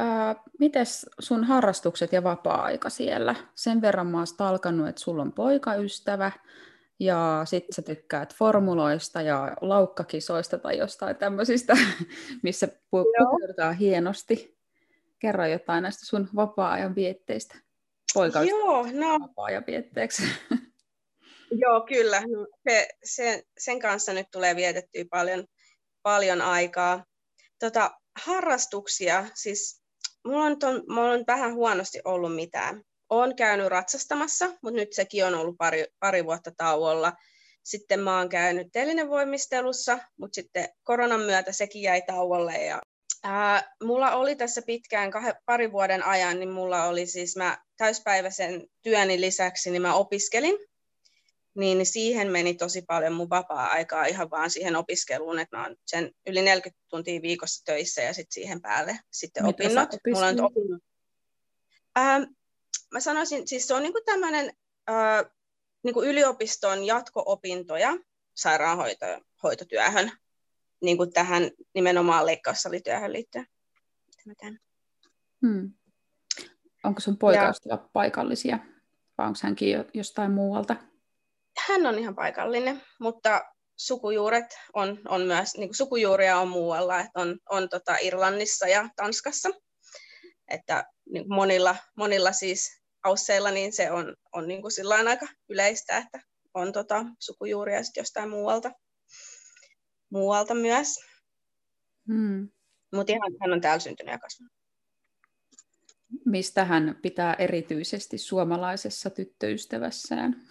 Äh, 0.00 0.36
mites 0.58 1.06
sun 1.18 1.44
harrastukset 1.44 2.12
ja 2.12 2.22
vapaa-aika 2.22 2.90
siellä? 2.90 3.34
Sen 3.54 3.80
verran 3.80 4.06
mä 4.06 4.18
oon 4.18 4.26
alkanut, 4.38 4.88
että 4.88 5.00
sulla 5.00 5.22
on 5.22 5.32
poikaystävä 5.32 6.32
ja 7.00 7.42
sitten 7.44 7.74
sä 7.74 7.82
tykkäät 7.82 8.34
formuloista 8.34 9.22
ja 9.22 9.56
laukkakisoista 9.60 10.58
tai 10.58 10.78
jostain 10.78 11.16
tämmöisistä, 11.16 11.76
missä 12.42 12.68
pukeudutaan 12.90 13.74
hienosti. 13.74 14.58
Kerro 15.18 15.46
jotain 15.46 15.82
näistä 15.82 16.06
sun 16.06 16.28
vapaa-ajan 16.36 16.94
vietteistä. 16.94 17.56
Poika 18.14 18.42
Joo, 18.42 18.86
no. 18.92 19.20
vapaa-ajan 19.20 19.64
vietteeksi. 19.66 20.22
Joo, 21.50 21.80
kyllä. 21.88 22.22
Se, 22.68 22.88
se, 23.04 23.42
sen 23.58 23.78
kanssa 23.80 24.12
nyt 24.12 24.26
tulee 24.32 24.56
vietettyä 24.56 25.04
paljon, 25.10 25.46
paljon 26.02 26.40
aikaa. 26.40 27.04
Tota, 27.58 27.90
harrastuksia, 28.20 29.26
siis 29.34 29.82
mulla 30.26 30.44
on, 30.44 30.58
ton, 30.58 30.82
mulla 30.88 31.12
on 31.12 31.24
vähän 31.26 31.54
huonosti 31.54 32.00
ollut 32.04 32.34
mitään. 32.34 32.82
Olen 33.10 33.36
käynyt 33.36 33.68
ratsastamassa, 33.68 34.46
mutta 34.46 34.76
nyt 34.76 34.92
sekin 34.92 35.24
on 35.24 35.34
ollut 35.34 35.56
pari, 35.58 35.84
pari 36.00 36.24
vuotta 36.24 36.50
tauolla. 36.56 37.12
Sitten 37.62 38.00
mä 38.00 38.18
oon 38.18 38.28
käynyt 38.28 38.68
telinevoimistelussa, 38.72 39.98
mutta 40.18 40.34
sitten 40.34 40.68
koronan 40.82 41.20
myötä 41.20 41.52
sekin 41.52 41.82
jäi 41.82 42.02
tauolle 42.02 42.64
ja 42.64 42.80
Ää, 43.22 43.74
mulla 43.84 44.12
oli 44.14 44.36
tässä 44.36 44.62
pitkään 44.66 45.10
kahden, 45.10 45.34
parin 45.44 45.72
vuoden 45.72 46.04
ajan, 46.04 46.38
niin 46.40 46.50
mulla 46.50 46.84
oli 46.84 47.06
siis 47.06 47.36
mä 47.36 47.58
täyspäiväisen 47.76 48.66
työni 48.82 49.20
lisäksi, 49.20 49.70
niin 49.70 49.82
mä 49.82 49.94
opiskelin. 49.94 50.69
Niin 51.54 51.86
siihen 51.86 52.30
meni 52.30 52.54
tosi 52.54 52.82
paljon 52.82 53.12
mun 53.12 53.30
vapaa-aikaa 53.30 54.04
ihan 54.04 54.30
vaan 54.30 54.50
siihen 54.50 54.76
opiskeluun, 54.76 55.38
että 55.38 55.56
mä 55.56 55.62
oon 55.62 55.76
sen 55.86 56.12
yli 56.26 56.42
40 56.42 56.82
tuntia 56.88 57.22
viikossa 57.22 57.64
töissä 57.64 58.02
ja 58.02 58.14
sitten 58.14 58.32
siihen 58.32 58.62
päälle 58.62 58.98
sitten 59.10 59.44
Mitä 59.44 59.64
opinnot. 59.64 59.88
Mulla 60.14 60.26
on 60.26 60.40
opinnot. 60.40 60.82
Ää, 61.96 62.26
mä 62.92 63.00
sanoisin, 63.00 63.48
siis 63.48 63.66
se 63.66 63.74
on 63.74 63.82
niinku 63.82 64.00
tämmöinen 64.04 64.52
niinku 65.82 66.02
yliopiston 66.02 66.84
jatko-opintoja 66.84 67.96
sairaanhoitotyöhön 68.34 70.12
niin 70.82 70.96
kuin 70.96 71.12
tähän 71.12 71.50
nimenomaan 71.74 72.26
leikkaussalityöhön 72.26 73.12
liittyen. 73.12 73.46
Hmm. 75.46 75.72
Onko 76.84 77.00
sun 77.00 77.18
poikaystävä 77.18 77.74
ja... 77.74 77.88
paikallisia 77.92 78.58
vai 79.18 79.26
onko 79.26 79.38
hänkin 79.42 79.70
jo 79.70 79.84
jostain 79.94 80.30
muualta? 80.30 80.76
Hän 81.68 81.86
on 81.86 81.98
ihan 81.98 82.14
paikallinen, 82.14 82.82
mutta 83.00 83.44
sukujuuret 83.76 84.58
on, 84.72 85.00
on 85.08 85.22
myös, 85.22 85.56
niin 85.56 85.74
sukujuuria 85.74 86.38
on 86.38 86.48
muualla, 86.48 87.00
että 87.00 87.20
on, 87.20 87.38
on 87.50 87.68
tota 87.68 87.96
Irlannissa 88.00 88.68
ja 88.68 88.88
Tanskassa. 88.96 89.48
Että 90.48 90.84
niin 91.12 91.24
monilla, 91.28 91.76
monilla 91.96 92.32
siis 92.32 92.80
ausseilla 93.04 93.50
niin 93.50 93.72
se 93.72 93.90
on, 93.90 94.16
on 94.32 94.48
niin 94.48 94.62
kuin 94.62 94.72
aika 95.08 95.26
yleistä, 95.48 95.96
että 95.96 96.20
on 96.54 96.72
tota 96.72 97.04
sukujuuria 97.18 97.82
sitten 97.82 98.00
jostain 98.00 98.30
muualta 98.30 98.72
muualta 100.10 100.54
myös. 100.54 100.94
Hmm. 102.06 102.48
Mutta 102.92 103.12
ihan 103.12 103.32
hän 103.40 103.52
on 103.52 103.60
täällä 103.60 103.78
syntynyt 103.78 104.12
ja 104.12 104.18
kasvanut. 104.18 104.52
Mistä 106.24 106.64
hän 106.64 106.98
pitää 107.02 107.34
erityisesti 107.34 108.18
suomalaisessa 108.18 109.10
tyttöystävässään? 109.10 110.48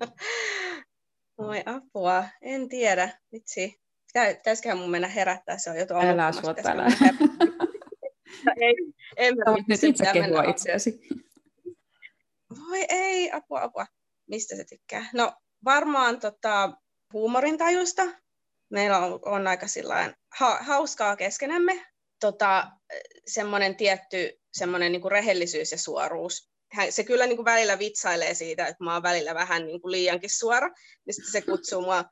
Voi 1.38 1.62
apua, 1.66 2.24
en 2.42 2.68
tiedä. 2.68 3.18
Vitsi. 3.32 3.80
Pitäisiköhän 4.36 4.78
mun 4.78 4.90
mennä 4.90 5.08
herättää, 5.08 5.58
se 5.58 5.70
on 5.70 5.76
jo 5.76 5.86
tuolla 5.86 6.10
Älä 6.10 6.32
sua 6.32 6.54
täällä. 6.54 6.84
ei, 8.60 8.74
en 9.16 9.34
mä 9.36 9.44
nyt 9.68 9.84
itse 9.84 10.04
kehua 10.12 10.42
itseäsi. 10.42 11.00
Voi 12.58 12.84
ei, 12.88 13.32
apua, 13.32 13.62
apua. 13.62 13.86
Mistä 14.30 14.56
se 14.56 14.64
tykkää? 14.64 15.06
No 15.14 15.32
varmaan 15.64 16.20
tota, 16.20 16.72
huumorintajusta. 17.12 18.02
Meillä 18.70 18.98
on, 18.98 19.20
on 19.24 19.46
aika 19.46 19.66
sillain, 19.66 20.14
ha, 20.38 20.58
hauskaa 20.60 21.16
keskenämme. 21.16 21.86
Tota, 22.20 22.70
semmoinen 23.26 23.76
tietty 23.76 24.38
semmoinen 24.52 24.92
niin 24.92 25.10
rehellisyys 25.10 25.72
ja 25.72 25.78
suoruus. 25.78 26.50
Se 26.90 27.04
kyllä 27.04 27.26
niin 27.26 27.36
kuin 27.36 27.44
välillä 27.44 27.78
vitsailee 27.78 28.34
siitä, 28.34 28.66
että 28.66 28.84
mä 28.84 28.94
oon 28.94 29.02
välillä 29.02 29.34
vähän 29.34 29.66
niin 29.66 29.80
kuin 29.80 29.92
liiankin 29.92 30.30
suora, 30.30 30.68
niin 31.06 31.14
sitten 31.14 31.32
se 31.32 31.40
kutsuu 31.40 31.82
mua, 31.82 32.04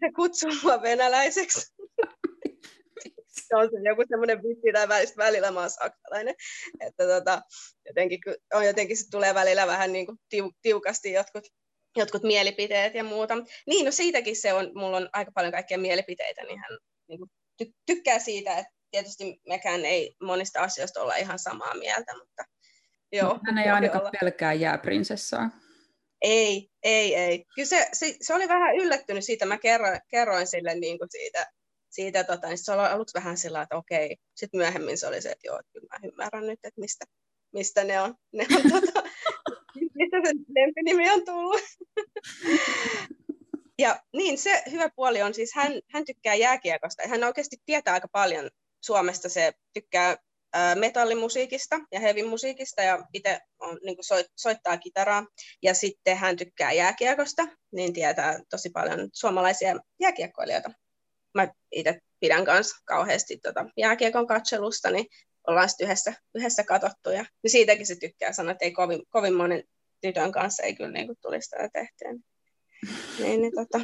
se 0.00 0.12
kutsuu 0.16 0.50
mua 0.62 0.82
venäläiseksi. 0.82 1.60
se 3.48 3.56
on 3.56 3.70
se 3.70 3.88
joku 3.88 4.02
semmoinen 4.08 4.42
vitsi 4.42 4.72
tai 4.72 4.88
välistä 4.88 5.16
välillä 5.16 5.50
mä 5.50 5.60
oon 5.60 5.70
saksalainen. 5.70 6.34
Että 6.80 7.06
tota, 7.06 7.42
jotenkin, 7.86 8.18
on 8.54 8.66
jotenkin 8.66 8.96
se 8.96 9.10
tulee 9.10 9.34
välillä 9.34 9.66
vähän 9.66 9.92
niin 9.92 10.06
kuin 10.06 10.18
tiu, 10.28 10.52
tiukasti 10.62 11.12
jotkut 11.12 11.44
jotkut 11.96 12.22
mielipiteet 12.22 12.94
ja 12.94 13.04
muuta. 13.04 13.34
Niin, 13.66 13.84
no 13.84 13.90
siitäkin 13.90 14.36
se 14.36 14.52
on, 14.52 14.70
mulla 14.74 14.96
on 14.96 15.08
aika 15.12 15.32
paljon 15.34 15.52
kaikkia 15.52 15.78
mielipiteitä, 15.78 16.42
niin 16.42 16.58
hän 16.58 16.78
niin 17.08 17.18
kuin, 17.18 17.30
ty- 17.62 17.72
tykkää 17.86 18.18
siitä, 18.18 18.58
että 18.58 18.72
tietysti 18.90 19.40
mekään 19.48 19.84
ei 19.84 20.14
monista 20.22 20.60
asioista 20.60 21.02
olla 21.02 21.16
ihan 21.16 21.38
samaa 21.38 21.74
mieltä, 21.74 22.18
mutta 22.18 22.44
joo. 23.12 23.38
Hän 23.46 23.58
ei 23.58 23.70
ainakaan 23.70 24.00
olla. 24.00 24.12
pelkää 24.20 24.52
jääprinsessaa. 24.52 25.50
Ei, 26.22 26.70
ei, 26.82 27.14
ei. 27.14 27.44
Kyllä 27.54 27.68
se, 27.68 27.88
se, 27.92 28.16
se, 28.20 28.34
oli 28.34 28.48
vähän 28.48 28.76
yllättynyt 28.76 29.24
siitä, 29.24 29.46
mä 29.46 29.58
kerroin, 29.58 30.00
kerroin 30.08 30.46
sille 30.46 30.74
niin 30.74 30.98
kuin 30.98 31.08
siitä, 31.10 31.46
siitä 31.90 32.24
tota, 32.24 32.48
niin 32.48 32.58
se 32.58 32.72
oli 32.72 32.88
aluksi 32.88 33.14
vähän 33.14 33.36
sillä 33.36 33.62
että 33.62 33.76
okei. 33.76 34.16
Sitten 34.36 34.58
myöhemmin 34.58 34.98
se 34.98 35.06
oli 35.06 35.22
se, 35.22 35.30
että 35.30 35.46
joo, 35.46 35.60
kyllä 35.72 35.86
mä 35.92 36.08
ymmärrän 36.08 36.46
nyt, 36.46 36.58
että 36.64 36.80
mistä, 36.80 37.04
mistä 37.52 37.84
ne 37.84 38.00
on, 38.00 38.14
ne 38.32 38.46
on 38.56 38.62
tota, 38.72 39.02
mistä 39.74 40.16
se 40.24 40.32
lempinimi 40.54 41.10
on 41.10 41.24
tullut. 41.24 41.60
ja 43.82 44.02
niin, 44.12 44.38
se 44.38 44.62
hyvä 44.70 44.90
puoli 44.96 45.22
on 45.22 45.34
siis, 45.34 45.54
hän, 45.54 45.72
hän 45.92 46.04
tykkää 46.04 46.34
jääkiekosta. 46.34 47.08
Hän 47.08 47.24
oikeasti 47.24 47.56
tietää 47.66 47.94
aika 47.94 48.08
paljon 48.12 48.50
Suomesta. 48.84 49.28
Se 49.28 49.52
tykkää 49.74 50.16
metallimusiikista 50.74 51.80
ja 51.92 52.00
heavy-musiikista 52.00 52.82
ja 52.82 52.98
itse 53.14 53.40
on, 53.58 53.78
niin 53.84 53.96
soit, 54.00 54.26
soittaa 54.36 54.78
kitaraa. 54.78 55.26
Ja 55.62 55.74
sitten 55.74 56.16
hän 56.16 56.36
tykkää 56.36 56.72
jääkiekosta, 56.72 57.48
niin 57.72 57.92
tietää 57.92 58.40
tosi 58.50 58.70
paljon 58.70 59.08
suomalaisia 59.12 59.76
jääkiekkoilijoita. 60.00 60.70
Mä 61.34 61.48
itse 61.72 62.00
pidän 62.20 62.44
myös 62.44 62.72
kauheasti 62.84 63.38
tota 63.42 63.64
jääkiekon 63.76 64.26
katselusta, 64.26 64.90
niin 64.90 65.06
ollaan 65.46 65.68
sitten 65.68 65.84
yhdessä, 65.84 66.14
yhdessä 66.34 66.64
katsottu. 66.64 67.10
Ja 67.10 67.24
niin 67.42 67.50
siitäkin 67.50 67.86
se 67.86 67.96
tykkää 67.96 68.32
sanoa, 68.32 68.52
että 68.52 68.64
ei 68.64 68.72
kovin, 68.72 69.02
kovin 69.08 69.34
monen 69.34 69.64
tytön 70.00 70.32
kanssa 70.32 70.62
ei 70.62 70.74
kyllä 70.74 70.90
niin 70.90 71.16
tulisi 71.22 71.50
tätä 71.50 71.68
tehtyä. 71.72 72.12
Niin, 73.18 73.42
niin, 73.42 73.52
tota. 73.54 73.80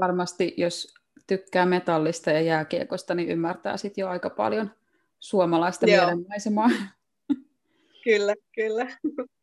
Varmasti, 0.00 0.54
jos 0.56 0.94
tykkää 1.26 1.66
metallista 1.66 2.30
ja 2.30 2.40
jääkiekosta, 2.40 3.14
niin 3.14 3.28
ymmärtää 3.28 3.76
sitten 3.76 4.02
jo 4.02 4.08
aika 4.08 4.30
paljon 4.30 4.70
suomalaista 5.18 5.86
mielenmaisemaa. 5.86 6.70
Kyllä, 8.04 8.34
kyllä. 8.54 8.96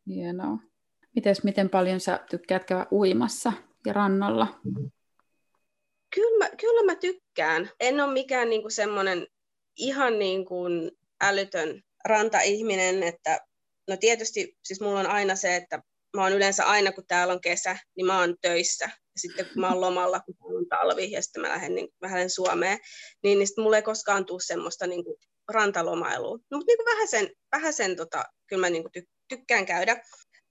Hienoa. 0.06 0.58
Mites, 1.14 1.44
miten 1.44 1.70
paljon 1.70 2.00
sä 2.00 2.20
tykkäät 2.30 2.64
käydä 2.64 2.86
uimassa 2.92 3.52
ja 3.86 3.92
rannalla? 3.92 4.60
Kyllä 6.14 6.38
mä, 6.38 6.56
kyllä 6.60 6.84
mä 6.84 6.94
tykkään. 6.94 7.70
En 7.80 8.00
ole 8.00 8.12
mikään 8.12 8.48
niinku 8.48 8.70
semmoinen 8.70 9.26
ihan 9.76 10.18
niinku 10.18 10.64
älytön 11.22 11.82
rantaihminen, 12.04 13.02
että 13.02 13.40
no 13.88 13.96
tietysti 13.96 14.56
siis 14.62 14.80
mulla 14.80 15.00
on 15.00 15.06
aina 15.06 15.36
se, 15.36 15.56
että 15.56 15.82
mä 16.16 16.22
oon 16.22 16.32
yleensä 16.32 16.64
aina, 16.64 16.92
kun 16.92 17.06
täällä 17.08 17.34
on 17.34 17.40
kesä, 17.40 17.76
niin 17.96 18.06
mä 18.06 18.18
oon 18.20 18.36
töissä. 18.40 18.90
Ja 19.14 19.20
sitten 19.20 19.46
kun 19.46 19.60
mä 19.60 19.68
oon 19.68 19.80
lomalla, 19.80 20.20
kun 20.20 20.56
on 20.56 20.66
talvi, 20.68 21.10
ja 21.10 21.22
sitten 21.22 21.42
mä 21.42 21.48
lähden, 21.48 21.74
niin, 21.74 21.88
lähden 22.02 22.30
Suomeen, 22.30 22.78
niin, 23.22 23.38
niin 23.38 23.46
sitten 23.46 23.74
ei 23.74 23.82
koskaan 23.82 24.26
tule 24.26 24.40
semmoista 24.42 24.86
niin 24.86 25.04
kuin, 25.04 25.16
rantalomailua. 25.48 26.38
No, 26.50 26.58
mutta 26.58 26.72
niin 26.72 26.86
vähän 26.86 27.08
sen, 27.08 27.30
vähän 27.52 27.72
sen 27.72 27.96
tota, 27.96 28.24
kyllä 28.46 28.60
mä 28.60 28.70
niin 28.70 28.82
kuin, 28.82 28.92
ty- 28.98 29.10
tykkään 29.28 29.66
käydä. 29.66 30.02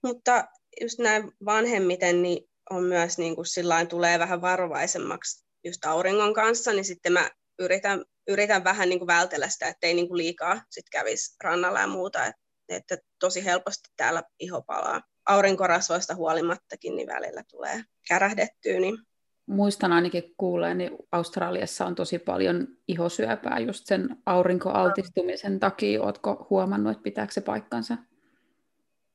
Mutta 0.02 0.44
just 0.80 0.98
näin 0.98 1.32
vanhemmiten, 1.44 2.22
niin 2.22 2.48
on 2.70 2.82
myös 2.82 3.18
niin 3.18 3.34
kuin, 3.34 3.46
sillain 3.46 3.88
tulee 3.88 4.18
vähän 4.18 4.40
varovaisemmaksi 4.40 5.44
just 5.64 5.84
auringon 5.84 6.34
kanssa, 6.34 6.72
niin 6.72 6.84
sitten 6.84 7.12
mä 7.12 7.30
yritän, 7.58 8.04
yritän 8.28 8.64
vähän 8.64 8.88
niin 8.88 8.98
kuin 8.98 9.06
vältellä 9.06 9.48
sitä, 9.48 9.68
ettei 9.68 9.94
niin 9.94 10.08
kuin 10.08 10.18
liikaa 10.18 10.62
sit 10.70 10.84
kävisi 10.90 11.36
rannalla 11.44 11.80
ja 11.80 11.86
muuta, 11.86 12.26
että, 12.26 12.40
että 12.68 12.98
tosi 13.20 13.44
helposti 13.44 13.88
täällä 13.96 14.22
iho 14.40 14.62
palaa 14.62 15.02
aurinkorasvoista 15.26 16.14
huolimattakin, 16.14 16.96
niin 16.96 17.08
välillä 17.08 17.44
tulee 17.50 17.84
kärähdettyä. 18.08 18.80
Niin... 18.80 18.98
Muistan 19.46 19.92
ainakin 19.92 20.34
kuulleeni, 20.36 20.88
niin 20.88 20.98
Australiassa 21.12 21.86
on 21.86 21.94
tosi 21.94 22.18
paljon 22.18 22.68
ihosyöpää 22.88 23.58
just 23.58 23.86
sen 23.86 24.16
aurinkoaltistumisen 24.26 25.60
takia. 25.60 26.02
Oletko 26.02 26.46
huomannut, 26.50 26.92
että 26.92 27.02
pitääkö 27.02 27.32
se 27.32 27.40
paikkansa? 27.40 27.96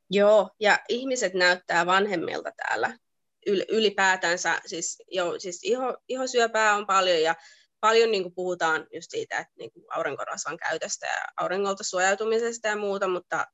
Joo, 0.10 0.50
ja 0.60 0.80
ihmiset 0.90 1.34
näyttää 1.34 1.86
vanhemmilta 1.86 2.52
täällä 2.58 2.98
ylipäätänsä. 3.70 4.62
Siis, 4.66 5.04
jo, 5.12 5.40
siis 5.40 5.60
iho, 5.64 5.98
ihosyöpää 6.08 6.76
on 6.76 6.88
paljon 6.88 7.22
ja 7.22 7.36
paljon 7.80 8.12
niin 8.12 8.24
kuin 8.24 8.36
puhutaan 8.36 8.88
just 8.94 9.12
siitä, 9.12 9.38
että 9.38 9.54
niin 9.58 9.72
aurinkorasvan 9.90 10.58
käytöstä 10.58 11.08
ja 11.08 11.26
auringolta 11.38 11.84
suojautumisesta 11.84 12.68
ja 12.68 12.76
muuta, 12.76 13.08
mutta, 13.08 13.46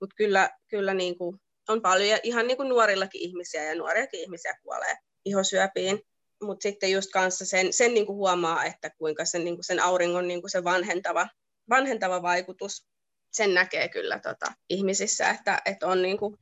mutta 0.00 0.14
kyllä, 0.16 0.50
kyllä 0.68 0.94
niin 0.94 1.18
kuin 1.18 1.40
on 1.68 1.82
paljon 1.82 2.08
ja 2.08 2.18
ihan 2.22 2.46
niin 2.46 2.56
kuin 2.56 2.68
nuorillakin 2.68 3.20
ihmisiä 3.20 3.64
ja 3.64 3.74
nuoriakin 3.74 4.20
ihmisiä 4.20 4.58
kuolee 4.62 4.96
ihosyöpiin. 5.24 6.00
Mutta 6.42 6.62
sitten 6.62 6.92
just 6.92 7.10
kanssa 7.12 7.46
sen, 7.46 7.72
sen 7.72 7.94
niin 7.94 8.06
kuin 8.06 8.16
huomaa, 8.16 8.64
että 8.64 8.90
kuinka 8.98 9.24
sen, 9.24 9.44
niin 9.44 9.56
kuin 9.56 9.64
sen 9.64 9.80
auringon 9.80 10.28
niin 10.28 10.40
kuin 10.40 10.50
se 10.50 10.64
vanhentava, 10.64 11.28
vanhentava 11.70 12.22
vaikutus, 12.22 12.86
sen 13.32 13.54
näkee 13.54 13.88
kyllä 13.88 14.18
tota, 14.18 14.46
ihmisissä, 14.68 15.30
että, 15.30 15.62
että 15.64 15.86
on 15.86 16.02
niin 16.02 16.18
kuin, 16.18 16.36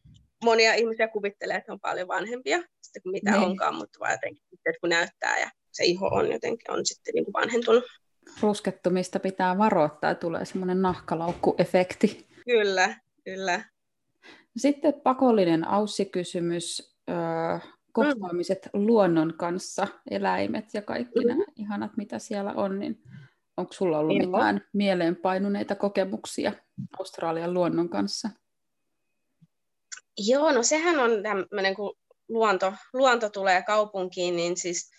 monia 0.44 0.74
ihmisiä 0.74 1.08
kuvittelee, 1.08 1.56
että 1.56 1.72
on 1.72 1.80
paljon 1.80 2.08
vanhempia 2.08 2.62
sitten 2.82 3.02
kuin 3.02 3.12
mitä 3.12 3.30
niin. 3.30 3.42
onkaan, 3.42 3.74
mutta 3.74 3.98
vaan 4.00 4.12
jotenkin, 4.12 4.42
että 4.52 4.80
kun 4.80 4.90
näyttää 4.90 5.38
ja 5.38 5.50
se 5.70 5.84
iho 5.84 6.06
on 6.06 6.32
jotenkin 6.32 6.70
on 6.70 6.86
sitten 6.86 7.14
niin 7.14 7.24
kuin 7.24 7.32
vanhentunut. 7.32 7.84
Ruskettumista 8.40 9.18
pitää 9.20 9.58
varoittaa 9.58 10.14
tulee 10.14 10.44
semmoinen 10.44 10.82
nahkalaukkuefekti. 10.82 12.26
Kyllä, 12.44 12.96
kyllä. 13.24 13.64
Sitten 14.56 14.94
pakollinen 14.94 15.68
aussikysymys, 15.68 16.96
kohtaamiset 17.92 18.68
mm. 18.72 18.86
luonnon 18.86 19.34
kanssa, 19.36 19.88
eläimet 20.10 20.64
ja 20.74 20.82
kaikki 20.82 21.20
mm. 21.20 21.26
nämä 21.26 21.44
ihanat, 21.56 21.96
mitä 21.96 22.18
siellä 22.18 22.52
on, 22.52 22.78
niin 22.78 23.02
onko 23.56 23.72
sulla 23.72 23.98
ollut 23.98 24.16
Ilma. 24.16 24.38
mitään 24.38 24.64
mieleenpainuneita 24.72 25.74
kokemuksia 25.74 26.52
Australian 26.98 27.54
luonnon 27.54 27.88
kanssa? 27.88 28.30
Joo, 30.18 30.52
no 30.52 30.62
sehän 30.62 30.98
on 30.98 31.10
tämmöinen, 31.22 31.74
kun 31.74 31.96
luonto, 32.28 32.74
luonto 32.92 33.30
tulee 33.30 33.62
kaupunkiin, 33.62 34.36
niin 34.36 34.56
siis 34.56 34.90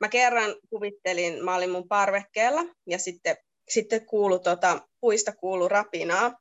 mä 0.00 0.08
kerran 0.08 0.54
kuvittelin, 0.70 1.44
mä 1.44 1.56
olin 1.56 1.70
mun 1.70 1.88
parvekkeella 1.88 2.64
ja 2.86 2.98
sitten, 2.98 3.36
sitten 3.68 4.06
kuulu, 4.06 4.38
tota, 4.38 4.88
puista 5.00 5.32
kuulu 5.32 5.68
rapinaa 5.68 6.38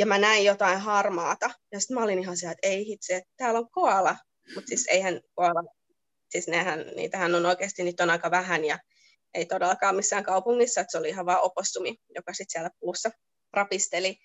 ja 0.00 0.06
mä 0.06 0.18
näin 0.18 0.44
jotain 0.44 0.78
harmaata. 0.78 1.50
Ja 1.72 1.80
sitten 1.80 1.94
mä 1.94 2.04
olin 2.04 2.18
ihan 2.18 2.36
siellä, 2.36 2.52
että 2.52 2.68
ei 2.68 2.86
hitse, 2.86 3.16
että 3.16 3.30
täällä 3.36 3.58
on 3.58 3.70
koala. 3.70 4.16
Mutta 4.54 4.68
siis 4.68 4.86
eihän 4.90 5.20
koala, 5.34 5.74
siis 6.28 6.48
nehän, 6.48 6.84
niitähän 6.96 7.34
on 7.34 7.46
oikeasti, 7.46 7.82
niitä 7.82 8.02
on 8.02 8.10
aika 8.10 8.30
vähän 8.30 8.64
ja 8.64 8.78
ei 9.34 9.46
todellakaan 9.46 9.96
missään 9.96 10.24
kaupungissa, 10.24 10.80
että 10.80 10.90
se 10.90 10.98
oli 10.98 11.08
ihan 11.08 11.26
vaan 11.26 11.42
opossumi, 11.42 11.96
joka 12.14 12.32
sitten 12.32 12.52
siellä 12.52 12.70
puussa 12.80 13.10
rapisteli. 13.52 14.16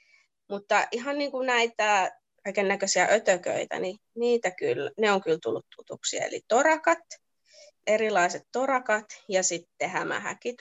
Mutta 0.49 0.87
ihan 0.91 1.17
niin 1.17 1.31
kuin 1.31 1.47
näitä 1.47 2.11
kaiken 2.43 2.67
näköisiä 2.67 3.07
ötököitä, 3.11 3.79
niin 3.79 3.97
niitä 4.15 4.51
kyllä, 4.51 4.91
ne 4.97 5.11
on 5.11 5.21
kyllä 5.21 5.39
tullut 5.41 5.65
tutuksi. 5.75 6.17
Eli 6.17 6.41
torakat, 6.47 7.03
erilaiset 7.87 8.43
torakat 8.51 9.05
ja 9.29 9.43
sitten 9.43 9.89
hämähäkit 9.89 10.55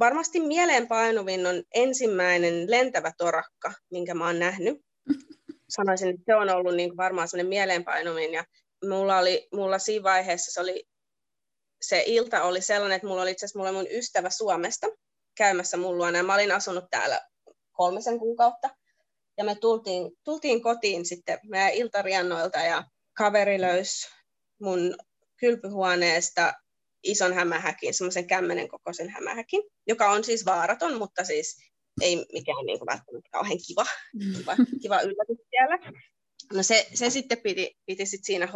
varmasti 0.00 0.40
mieleenpainuvin 0.40 1.46
on 1.46 1.62
ensimmäinen 1.74 2.70
lentävä 2.70 3.12
torakka, 3.18 3.72
minkä 3.90 4.14
mä 4.14 4.26
oon 4.26 4.38
nähnyt. 4.38 4.78
Sanoisin, 5.76 6.08
että 6.08 6.22
se 6.26 6.34
on 6.34 6.50
ollut 6.50 6.74
niin 6.74 6.96
varmaan 6.96 7.28
sellainen 7.28 7.48
mieleenpainuvin. 7.48 8.32
Ja 8.32 8.44
mulla, 8.88 9.18
oli, 9.18 9.48
mulla 9.54 9.78
siinä 9.78 10.02
vaiheessa 10.02 10.52
se, 10.52 10.60
oli, 10.60 10.84
se 11.82 12.04
ilta 12.06 12.42
oli 12.42 12.60
sellainen, 12.60 12.96
että 12.96 13.08
mulla 13.08 13.22
oli 13.22 13.30
itse 13.30 13.46
asiassa 13.46 13.58
mulla 13.58 13.72
mun 13.72 13.86
ystävä 13.90 14.30
Suomesta 14.30 14.86
käymässä 15.36 15.76
mun 15.76 15.98
luona. 15.98 16.18
Ja 16.18 16.24
mä 16.24 16.34
olin 16.34 16.52
asunut 16.52 16.84
täällä 16.90 17.20
kolmisen 17.72 18.18
kuukautta. 18.18 18.70
Ja 19.38 19.44
me 19.44 19.54
tultiin, 19.54 20.12
tultiin 20.24 20.62
kotiin 20.62 21.06
sitten 21.06 21.38
meidän 21.44 21.72
iltariannoilta 21.72 22.58
ja 22.58 22.84
kaveri 23.16 23.60
löysi 23.60 24.08
mun 24.60 24.94
kylpyhuoneesta 25.36 26.52
ison 27.04 27.34
hämähäkin, 27.34 27.94
semmoisen 27.94 28.26
kämmenen 28.26 28.68
kokoisen 28.68 29.08
hämähäkin, 29.08 29.62
joka 29.86 30.10
on 30.10 30.24
siis 30.24 30.46
vaaraton, 30.46 30.98
mutta 30.98 31.24
siis 31.24 31.56
ei 32.00 32.16
mikään 32.32 32.66
niin 32.66 32.78
kuin 32.78 32.86
välttämättä 32.86 33.28
kauhean 33.32 33.58
kiva, 33.66 33.86
mm. 34.14 34.32
kiva, 34.38 34.56
kiva 34.82 35.00
yllätys 35.00 35.46
siellä. 35.50 35.78
No 36.52 36.62
se, 36.62 36.86
se 36.94 37.10
sitten 37.10 37.38
piti, 37.38 37.76
piti 37.86 38.06
sit 38.06 38.24
siinä 38.24 38.48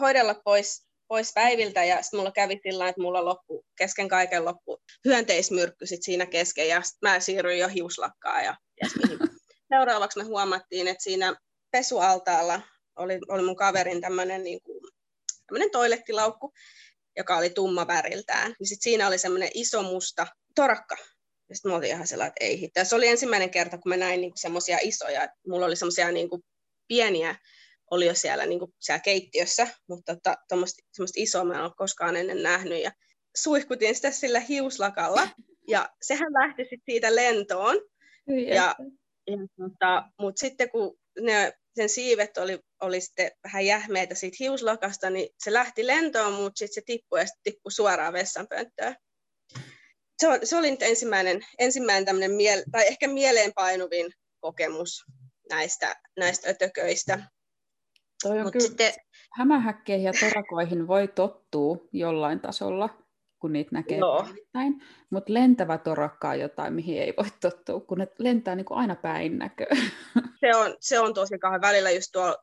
hoidella 0.00 0.34
pois, 0.44 0.86
pois 1.08 1.32
päiviltä 1.34 1.84
ja 1.84 2.02
sitten 2.02 2.20
mulla 2.20 2.32
kävi 2.32 2.60
sillä 2.62 2.88
että 2.88 3.02
mulla 3.02 3.24
loppu, 3.24 3.64
kesken 3.78 4.08
kaiken 4.08 4.44
loppu 4.44 4.78
hyönteismyrkky 5.04 5.86
sit 5.86 6.02
siinä 6.02 6.26
kesken 6.26 6.68
ja 6.68 6.82
sit 6.82 6.98
mä 7.02 7.20
siirryin 7.20 7.58
jo 7.58 7.68
hiuslakkaa 7.68 8.42
ja 8.42 8.56
mihin. 9.02 9.18
Seuraavaksi 9.74 10.18
me 10.18 10.24
huomattiin, 10.24 10.88
että 10.88 11.02
siinä 11.02 11.36
pesualtaalla 11.70 12.60
oli, 12.96 13.18
oli 13.28 13.42
mun 13.42 13.56
kaverin 13.56 14.00
tämmöinen 14.00 14.44
niin 14.44 14.60
kuin, 14.62 14.80
toilettilaukku, 15.72 16.52
joka 17.20 17.36
oli 17.36 17.50
tumma 17.50 17.86
väriltään. 17.86 18.54
Niin 18.58 18.68
sit 18.68 18.82
siinä 18.82 19.06
oli 19.06 19.18
semmoinen 19.18 19.50
iso 19.54 19.82
musta 19.82 20.26
torakka. 20.54 20.96
Ja 21.48 21.54
sitten 21.56 21.70
mä 21.70 21.76
olin 21.76 21.88
ihan 21.88 22.06
sellainen, 22.06 22.32
että 22.36 22.44
ei 22.44 22.60
hittaa. 22.60 22.84
Se 22.84 22.96
oli 22.96 23.08
ensimmäinen 23.08 23.50
kerta, 23.50 23.78
kun 23.78 23.90
mä 23.90 23.96
näin 23.96 24.20
niinku 24.20 24.36
semmoisia 24.36 24.78
isoja. 24.82 25.28
Mulla 25.48 25.66
oli 25.66 25.76
semmoisia 25.76 26.12
niinku 26.12 26.44
pieniä 26.88 27.34
oli 27.90 28.06
jo 28.06 28.14
siellä, 28.14 28.46
niin 28.46 28.58
kuin, 28.58 28.74
siellä 28.78 29.00
keittiössä, 29.00 29.68
mutta 29.88 30.16
tota, 30.16 30.36
semmoista 30.48 31.16
isoa 31.16 31.44
mä 31.44 31.54
en 31.54 31.62
ole 31.62 31.72
koskaan 31.76 32.16
ennen 32.16 32.42
nähnyt. 32.42 32.82
Ja 32.82 32.92
suihkutin 33.36 33.94
sitä 33.94 34.10
sillä 34.10 34.40
hiuslakalla, 34.40 35.28
ja 35.68 35.88
sehän 36.02 36.32
lähti 36.32 36.62
sitten 36.62 36.92
siitä 36.92 37.16
lentoon. 37.16 37.76
Ja, 38.46 38.54
ja 38.54 39.36
tota, 39.58 40.04
mutta 40.18 40.40
sitten 40.40 40.70
kun 40.70 40.98
ne, 41.20 41.52
sen 41.76 41.88
siivet 41.88 42.38
oli, 42.38 42.58
oli 42.80 43.00
sitten 43.00 43.30
vähän 43.44 43.66
jähmeitä 43.66 44.14
siitä 44.14 44.36
hiuslakasta, 44.40 45.10
niin 45.10 45.28
se 45.38 45.52
lähti 45.52 45.86
lentoon, 45.86 46.32
mutta 46.32 46.58
sitten 46.58 46.74
se 46.74 46.82
tippui 46.86 47.20
ja 47.20 47.26
sitten 47.26 47.52
tippui 47.52 47.72
suoraan 47.72 48.12
vessanpönttöön. 48.12 48.96
Se, 50.18 50.28
on, 50.28 50.38
se 50.44 50.56
oli 50.56 50.70
nyt 50.70 50.82
ensimmäinen, 50.82 51.40
ensimmäinen 51.58 52.04
tämmöinen, 52.04 52.30
miele, 52.30 52.64
tai 52.72 52.86
ehkä 52.86 53.08
mieleenpainuvin 53.08 54.12
kokemus 54.40 55.04
näistä, 55.50 55.96
näistä 56.18 56.50
ötököistä. 56.50 57.30
Toi 58.22 58.38
on 58.38 58.44
Mut 58.44 58.52
kyllä, 58.52 58.66
sitten... 58.66 58.92
hämähäkkeihin 59.38 60.04
ja 60.04 60.12
torakoihin 60.20 60.86
voi 60.86 61.08
tottua 61.08 61.76
jollain 61.92 62.40
tasolla, 62.40 63.02
kun 63.40 63.52
niitä 63.52 63.70
näkee 63.72 63.98
no. 63.98 64.22
päivittäin. 64.22 64.82
Mutta 65.10 65.34
lentävä 65.34 65.78
torakka 65.78 66.28
on 66.28 66.40
jotain, 66.40 66.72
mihin 66.72 67.02
ei 67.02 67.14
voi 67.16 67.26
tottua, 67.40 67.80
kun 67.80 67.98
ne 67.98 68.08
lentää 68.18 68.54
niin 68.54 68.64
kuin 68.64 68.78
aina 68.78 68.96
päin 68.96 69.38
näköön. 69.38 69.76
Se 70.40 70.56
on, 70.56 70.76
se 70.80 71.00
on 71.00 71.14
tosi 71.14 71.38
kauhean. 71.38 71.60
Välillä 71.60 71.90
just 71.90 72.08
tuolla 72.12 72.36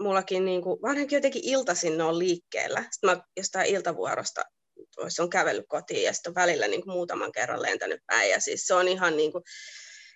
mullakin, 0.00 0.44
niin 0.44 0.62
kuin, 0.62 0.82
varsinkin 0.82 1.16
jotenkin 1.16 1.42
iltaisin 1.44 1.98
ne 1.98 2.04
on 2.04 2.18
liikkeellä. 2.18 2.84
Sitten 2.90 3.10
mä 3.10 3.22
jostain 3.36 3.66
iltavuorosta 3.66 4.44
on 5.18 5.30
kävellyt 5.30 5.64
kotiin 5.68 6.02
ja 6.02 6.12
sitten 6.12 6.30
on 6.30 6.34
välillä 6.34 6.68
niin 6.68 6.82
kuin 6.82 6.92
muutaman 6.92 7.32
kerran 7.32 7.62
lentänyt 7.62 8.00
päin. 8.06 8.30
Ja 8.30 8.40
siis 8.40 8.66
se 8.66 8.74
on 8.74 8.88
ihan 8.88 9.16
niin 9.16 9.32
kuin, 9.32 9.44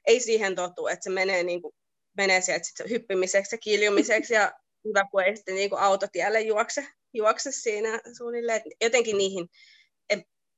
ei 0.07 0.21
siihen 0.21 0.55
totu, 0.55 0.87
että 0.87 1.05
se 1.05 1.11
menee, 1.11 1.43
niin 1.43 1.63
kuin, 1.63 1.75
menee 2.17 2.41
sieltä 2.41 2.65
sit 2.65 2.91
hyppimiseksi 2.91 3.55
ja 3.55 3.59
kiljumiseksi 3.59 4.35
ja 4.35 4.53
hyvä, 4.85 5.05
kun 5.11 5.23
ei 5.23 5.37
sitten 5.37 5.55
niin 5.55 5.71
kuin 5.71 5.81
autotielle 5.81 6.41
juokse, 6.41 6.87
juokse 7.15 7.53
siinä 7.53 8.01
suunnilleen. 8.17 8.63
Jotenkin 8.81 9.19
niihin 9.19 9.49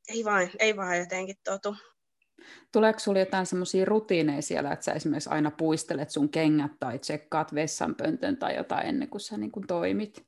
ei, 0.09 0.24
vain, 0.24 0.50
ei 0.59 0.76
vaan 0.76 0.98
jotenkin 0.98 1.36
totu. 1.44 1.76
Tuleeko 2.72 2.98
sinulla 2.98 3.20
jotain 3.20 3.46
semmoisia 3.46 3.84
rutiineja 3.84 4.42
siellä, 4.42 4.72
että 4.72 4.84
sä 4.84 4.92
esimerkiksi 4.92 5.30
aina 5.30 5.50
puistelet 5.50 6.11
sun 6.11 6.28
kengät 6.28 6.72
tai 6.80 6.98
tsekkaat 6.98 7.54
vessanpöntön 7.54 8.36
tai 8.36 8.57
jotain 8.57 8.86
ennen 8.86 9.09
kuin 9.09 9.20
sä 9.20 9.36
niin 9.36 9.52
kuin 9.52 9.66
toimit? 9.66 10.26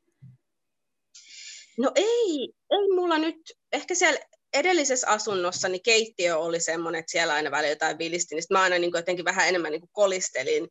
No 1.78 1.92
ei, 1.94 2.52
ei 2.70 2.88
mulla 2.94 3.18
nyt, 3.18 3.36
ehkä 3.72 3.94
siellä 3.94 4.20
edellisessä 4.52 5.08
asunnossa 5.08 5.68
niin 5.68 5.82
keittiö 5.82 6.38
oli 6.38 6.60
semmoinen, 6.60 6.98
että 6.98 7.12
siellä 7.12 7.34
aina 7.34 7.50
välillä 7.50 7.72
jotain 7.72 7.98
vilisti, 7.98 8.34
niin 8.34 8.44
mä 8.50 8.62
aina 8.62 8.78
niin 8.78 8.90
kuin 8.90 8.98
jotenkin 8.98 9.24
vähän 9.24 9.48
enemmän 9.48 9.72
niin 9.72 9.80
kuin 9.80 9.90
kolistelin 9.92 10.68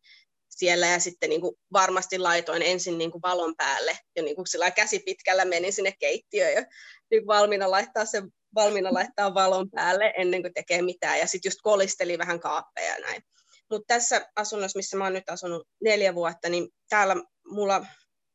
siellä 0.49 0.87
ja 0.87 0.99
sitten 0.99 1.29
niin 1.29 1.41
kuin 1.41 1.55
varmasti 1.73 2.19
laitoin 2.19 2.61
ensin 2.61 2.97
niin 2.97 3.11
kuin 3.11 3.21
valon 3.21 3.55
päälle 3.57 3.97
ja 4.15 4.23
niin 4.23 4.35
kuin 4.35 4.47
sillä 4.47 4.71
käsi 4.71 4.99
pitkällä 4.99 5.45
menin 5.45 5.73
sinne 5.73 5.93
keittiöön 5.99 6.53
ja 6.53 6.65
niin 7.11 7.27
valmiina 7.27 7.71
laittaa 7.71 8.05
sen 8.05 8.31
valmiina 8.55 8.93
laittaa 8.93 9.33
valon 9.33 9.69
päälle 9.69 10.13
ennen 10.17 10.41
kuin 10.41 10.53
tekee 10.53 10.81
mitään 10.81 11.19
ja 11.19 11.27
sitten 11.27 11.49
just 11.49 11.59
kolisteli 11.63 12.17
vähän 12.17 12.39
kaappeja 12.39 12.93
ja 12.93 12.99
näin. 12.99 13.21
Mutta 13.69 13.85
tässä 13.87 14.29
asunnossa, 14.35 14.79
missä 14.79 14.97
mä 14.97 15.03
oon 15.03 15.13
nyt 15.13 15.29
asunut 15.29 15.67
neljä 15.83 16.15
vuotta, 16.15 16.49
niin 16.49 16.69
täällä 16.89 17.15
mulla 17.47 17.85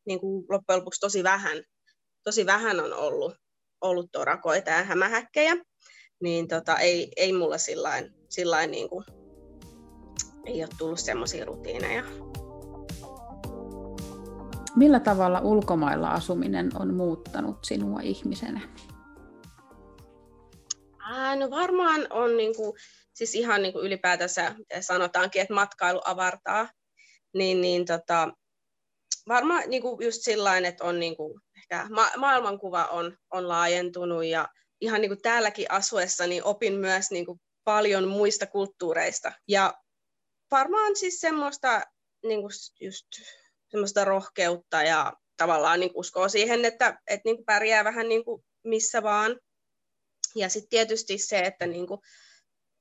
niin 0.05 0.19
kuin 0.19 0.45
loppujen 0.49 0.79
lopuksi 0.79 0.99
tosi 0.99 1.23
vähän, 1.23 1.63
tosi 2.23 2.45
vähän 2.45 2.79
on 2.79 2.93
ollut, 2.93 3.35
ollut 3.81 4.11
torakoita 4.11 4.69
ja 4.69 4.83
hämähäkkejä, 4.83 5.55
niin 6.21 6.47
tota, 6.47 6.77
ei, 6.77 7.11
ei 7.17 7.33
mulla 7.33 7.57
sillain, 7.57 8.13
sillain 8.29 8.71
niin 8.71 8.89
kuin 8.89 9.05
ei 10.45 10.63
ole 10.63 10.69
tullut 10.77 10.99
semmoisia 10.99 11.45
rutiineja. 11.45 12.03
Millä 14.75 14.99
tavalla 14.99 15.39
ulkomailla 15.39 16.09
asuminen 16.09 16.69
on 16.79 16.93
muuttanut 16.93 17.57
sinua 17.63 17.99
ihmisenä? 18.01 18.61
Ää, 21.05 21.35
no 21.35 21.49
varmaan 21.49 22.07
on 22.09 22.37
niin 22.37 22.55
kuin, 22.55 22.77
siis 23.13 23.35
ihan 23.35 23.61
niin 23.61 23.73
kuin 23.73 23.85
ylipäätänsä 23.85 24.55
sanotaankin, 24.81 25.41
että 25.41 25.53
matkailu 25.53 26.01
avartaa, 26.05 26.69
niin, 27.33 27.61
niin 27.61 27.85
tota, 27.85 28.33
varmaan 29.27 29.63
niin 29.67 29.81
kuin 29.81 30.05
just 30.05 30.21
sillain, 30.21 30.65
että 30.65 30.83
on 30.83 30.99
niin 30.99 31.17
kuin, 31.17 31.41
ehkä 31.57 31.87
ma- 31.89 32.17
maailmankuva 32.17 32.85
on, 32.85 33.17
on 33.31 33.47
laajentunut 33.47 34.25
ja 34.25 34.49
ihan 34.81 35.01
niin 35.01 35.09
kuin 35.09 35.21
täälläkin 35.21 35.71
asuessa 35.71 36.27
niin 36.27 36.43
opin 36.43 36.73
myös 36.73 37.11
niin 37.11 37.25
kuin 37.25 37.41
paljon 37.63 38.07
muista 38.07 38.47
kulttuureista 38.47 39.31
ja 39.47 39.73
varmaan 40.51 40.95
siis 40.95 41.19
semmoista 41.19 41.81
niin 42.23 42.41
kuin 42.41 42.51
just 42.79 43.07
semmoista 43.67 44.05
rohkeutta 44.05 44.83
ja 44.83 45.13
tavallaan 45.37 45.79
niin 45.79 45.91
uskoo 45.93 46.29
siihen, 46.29 46.65
että, 46.65 47.01
että 47.07 47.21
niin 47.25 47.35
kuin 47.35 47.45
pärjää 47.45 47.83
vähän 47.83 48.09
niin 48.09 48.25
kuin 48.25 48.43
missä 48.63 49.03
vaan. 49.03 49.39
Ja 50.35 50.49
sitten 50.49 50.69
tietysti 50.69 51.17
se, 51.17 51.39
että 51.39 51.67
niin 51.67 51.87
kuin 51.87 52.01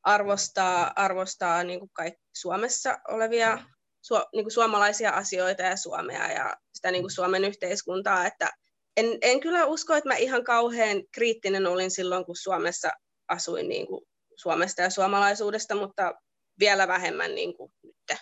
arvostaa, 0.03 0.93
arvostaa 0.97 1.65
niin 1.65 1.79
kuin 1.79 1.91
kaikki 1.93 2.23
Suomessa 2.37 2.99
olevia 3.09 3.59
su, 4.03 4.15
niin 4.15 4.45
kuin 4.45 4.53
suomalaisia 4.53 5.11
asioita 5.11 5.63
ja 5.63 5.77
Suomea 5.77 6.33
ja 6.33 6.57
sitä 6.75 6.91
niin 6.91 7.03
kuin 7.03 7.11
Suomen 7.11 7.45
yhteiskuntaa, 7.45 8.27
että 8.27 8.51
en, 8.97 9.19
en 9.21 9.41
kyllä 9.41 9.67
usko, 9.67 9.95
että 9.95 10.09
mä 10.09 10.17
ihan 10.17 10.45
kauhean 10.45 11.03
kriittinen 11.15 11.67
olin 11.67 11.91
silloin, 11.91 12.27
kun 12.27 12.37
Suomessa 12.37 12.91
asuin 13.29 13.69
niin 13.69 13.87
kuin 13.87 14.05
Suomesta 14.37 14.83
ja 14.83 14.91
suomalaisuudesta, 14.91 15.75
mutta 15.75 16.15
vielä 16.59 16.89
vähemmän 16.89 17.35
niin 17.35 17.57
kuin 17.57 17.73
nyt 17.83 18.19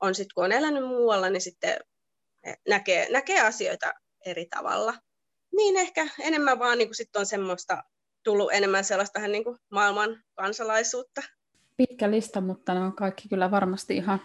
on 0.00 0.14
sitten, 0.14 0.34
kun 0.34 0.44
on 0.44 0.52
elänyt 0.52 0.84
muualla, 0.84 1.30
niin 1.30 1.40
sitten 1.40 1.78
näkee, 2.68 3.10
näkee 3.10 3.40
asioita 3.40 3.92
eri 4.26 4.46
tavalla. 4.46 4.94
Niin 5.56 5.76
ehkä 5.76 6.08
enemmän 6.20 6.58
vaan 6.58 6.78
niin 6.78 6.88
kuin 6.88 6.96
sit 6.96 7.16
on 7.16 7.26
semmoista 7.26 7.82
tullut 8.26 8.52
enemmän 8.52 8.84
sellaista 8.84 9.20
niin 9.20 9.44
kuin 9.44 9.58
maailman 9.70 10.22
kansalaisuutta. 10.34 11.22
Pitkä 11.76 12.10
lista, 12.10 12.40
mutta 12.40 12.74
ne 12.74 12.80
on 12.80 12.96
kaikki 12.96 13.28
kyllä 13.28 13.50
varmasti 13.50 13.96
ihan 13.96 14.20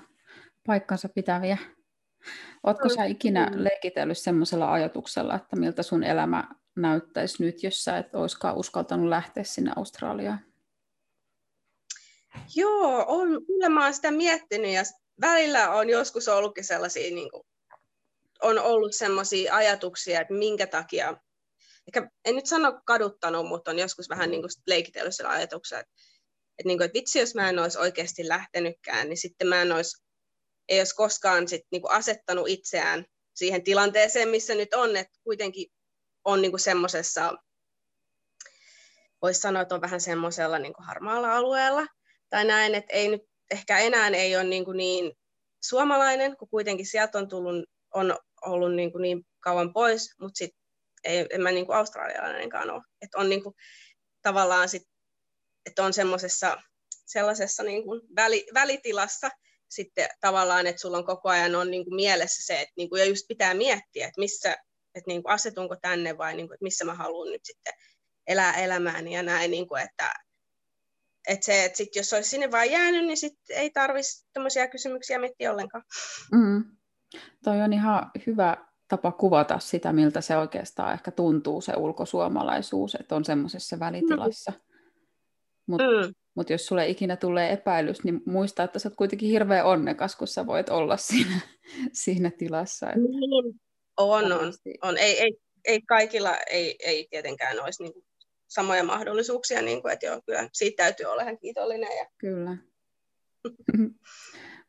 paikkansa 0.68 1.10
pitäviä. 1.10 1.58
Oletko 2.64 2.90
sä 2.90 3.06
ikinä 3.06 3.46
mm. 3.46 3.64
leikitellyt 3.64 4.18
semmoisella 4.18 4.74
ajatuksella, 4.74 5.36
että 5.36 5.56
miltä 5.56 5.84
sun 5.84 6.04
elämä 6.04 6.44
näyttäisi 6.76 7.44
nyt, 7.44 7.64
jos 7.64 7.84
sä 7.84 7.98
et 7.98 8.16
olisikaan 8.16 8.58
uskaltanut 8.58 9.10
lähteä 9.10 9.44
sinne 9.44 9.72
Australiaan? 9.76 10.40
Joo, 12.56 13.06
on, 13.08 13.46
kyllä 13.46 13.70
mä 13.70 13.84
oon 13.84 13.94
sitä 13.94 14.12
miettinyt 14.12 14.72
ja 14.72 14.84
välillä 15.22 15.70
on 15.70 15.90
joskus 15.90 16.28
ollutkin 16.28 16.64
sellaisia, 16.64 17.16
niin 17.16 17.32
kuin, 17.32 17.44
on 18.42 18.60
ollut 18.60 18.96
sellaisia 18.96 19.56
ajatuksia, 19.56 20.22
että 20.22 20.34
minkä 20.34 20.68
takia, 20.68 21.18
ehkä 21.88 22.10
en 22.26 22.36
nyt 22.36 22.46
sano 22.46 22.82
kaduttanut, 22.86 23.48
mutta 23.48 23.72
on 23.72 23.80
joskus 23.80 24.10
vähän 24.10 24.32
niin 24.32 24.42
kuin 24.42 24.52
leikitellyt 24.68 25.16
sillä 25.16 25.30
ajatuksella, 25.30 25.82
että, 25.82 25.94
että, 26.60 26.68
niin 26.68 26.78
kuin, 26.78 26.86
että 26.86 26.98
vitsi, 26.98 27.20
jos 27.20 27.36
mä 27.36 27.50
en 27.50 27.60
olisi 27.60 27.78
oikeasti 27.78 28.28
lähtenytkään, 28.28 29.10
niin 29.10 29.18
sitten 29.18 29.48
mä 29.48 29.62
en 29.62 29.72
olisi, 29.72 30.04
ei 30.70 30.80
olisi 30.80 30.96
koskaan 30.96 31.48
sit, 31.48 31.62
niin 31.72 31.82
kuin 31.82 31.92
asettanut 31.92 32.50
itseään 32.50 33.06
siihen 33.34 33.64
tilanteeseen, 33.64 34.30
missä 34.30 34.56
nyt 34.56 34.74
on, 34.74 34.96
että 34.98 35.20
kuitenkin 35.24 35.68
on 36.26 36.42
niin 36.42 36.52
kuin 36.52 36.60
semmoisessa, 36.60 37.34
voisi 39.22 39.42
sanoa, 39.42 39.62
että 39.62 39.76
on 39.76 39.82
vähän 39.82 40.02
semmoisella 40.02 40.60
niin 40.60 40.74
kuin 40.74 40.86
harmaalla 40.86 41.36
alueella, 41.36 41.88
tai 42.30 42.46
näin, 42.46 42.76
että 42.76 42.94
ei 42.94 43.08
nyt 43.08 43.22
ehkä 43.52 43.80
enää 43.80 44.08
ei 44.08 44.36
ole 44.36 44.44
niin, 44.44 44.66
kuin 44.66 44.78
niin 44.78 45.14
suomalainen, 45.64 46.38
kun 46.38 46.50
kuitenkin 46.50 46.86
sieltä 46.86 47.18
on, 47.18 47.28
tullut, 47.28 47.66
on 47.94 48.18
ollut 48.46 48.76
niin, 48.76 48.92
kuin 48.92 49.02
niin 49.02 49.26
kauan 49.40 49.74
pois, 49.74 50.16
mutta 50.20 50.38
sitten 50.38 50.61
ei, 51.04 51.26
en 51.30 51.42
mä 51.42 51.52
niin 51.52 51.66
kuin 51.66 51.78
australialainenkaan 51.78 52.70
ole. 52.70 52.84
Että 53.02 53.18
on 53.18 53.30
niin 53.30 53.44
kuin, 53.44 53.56
tavallaan 54.22 54.70
sit, 54.70 54.84
että 55.66 55.84
on 55.84 55.94
semmoisessa 55.94 56.62
sellaisessa 56.90 57.64
niin 57.64 57.84
kuin 57.84 58.02
väli, 58.16 58.46
välitilassa 58.54 59.30
sitten 59.70 60.10
tavallaan, 60.22 60.68
että 60.68 60.82
sulla 60.82 60.98
on 60.98 61.06
koko 61.06 61.30
ajan 61.30 61.56
on 61.56 61.72
niin 61.72 61.84
kuin 61.84 61.96
mielessä 61.96 62.46
se, 62.46 62.62
että 62.62 62.74
niin 62.78 62.90
kuin, 62.90 63.00
ja 63.00 63.06
just 63.06 63.28
pitää 63.28 63.54
miettiä, 63.54 64.08
että 64.08 64.20
missä, 64.20 64.52
että 64.96 65.08
niin 65.08 65.24
kuin 65.24 65.34
asetunko 65.34 65.76
tänne 65.82 66.18
vai 66.18 66.36
niin 66.36 66.48
kuin, 66.48 66.56
että 66.56 66.64
missä 66.64 66.86
mä 66.86 66.94
haluan 66.94 67.32
nyt 67.32 67.46
sitten 67.46 67.74
elää 68.28 68.54
elämääni 68.54 69.14
ja 69.14 69.24
näin, 69.24 69.52
niin 69.52 69.68
kuin, 69.68 69.82
että, 69.82 70.14
että 71.28 71.46
se, 71.46 71.66
että 71.66 71.78
sit 71.78 71.96
jos 71.96 72.14
olisi 72.14 72.30
sinne 72.30 72.52
vaan 72.52 72.72
jäänyt, 72.72 73.06
niin 73.06 73.18
sit 73.18 73.40
ei 73.50 73.70
tarvitsisi 73.70 74.26
tämmöisiä 74.34 74.68
kysymyksiä 74.68 75.20
miettiä 75.20 75.52
ollenkaan. 75.52 75.84
Mm. 76.32 76.64
Toi 77.44 77.62
on 77.62 77.74
ihan 77.74 78.12
hyvä 78.28 78.71
tapa 78.92 79.12
kuvata 79.12 79.60
sitä, 79.60 79.94
miltä 79.94 80.22
se 80.22 80.38
oikeastaan 80.38 80.94
ehkä 80.94 81.12
tuntuu, 81.12 81.62
se 81.62 81.74
ulkosuomalaisuus, 81.78 82.96
että 82.96 83.16
on 83.16 83.26
semmoisessa 83.26 83.80
välitilassa. 83.80 84.54
Mutta 85.68 85.84
mm. 85.84 86.14
mut 86.36 86.50
jos 86.50 86.66
sulle 86.66 86.90
ikinä 86.90 87.16
tulee 87.16 87.52
epäilys, 87.54 88.04
niin 88.04 88.22
muista, 88.26 88.64
että 88.64 88.80
sä 88.80 88.90
oot 88.90 88.96
kuitenkin 88.96 89.30
hirveän 89.30 89.66
onnekas, 89.66 90.16
kun 90.16 90.28
sä 90.28 90.48
voit 90.48 90.70
olla 90.70 90.98
siinä, 90.98 91.40
siinä 92.04 92.32
tilassa. 92.38 92.88
Että 92.88 93.00
niin, 93.00 93.60
on, 93.98 94.32
on. 94.32 94.54
on. 94.82 94.98
Ei, 94.98 95.20
ei, 95.20 95.38
ei 95.66 95.82
kaikilla 95.82 96.38
ei, 96.38 96.76
ei 96.80 97.08
tietenkään 97.10 97.64
olisi 97.64 97.84
niin 97.84 97.94
samoja 98.48 98.84
mahdollisuuksia, 98.84 99.62
niin 99.62 99.82
kuin, 99.82 99.94
että 99.94 100.06
joo, 100.06 100.22
kyllä 100.26 100.50
siitä 100.54 100.84
täytyy 100.84 101.06
olla 101.06 101.22
ihan 101.22 101.38
kiitollinen. 101.38 101.98
Ja... 101.98 102.06
Kyllä. 102.18 102.58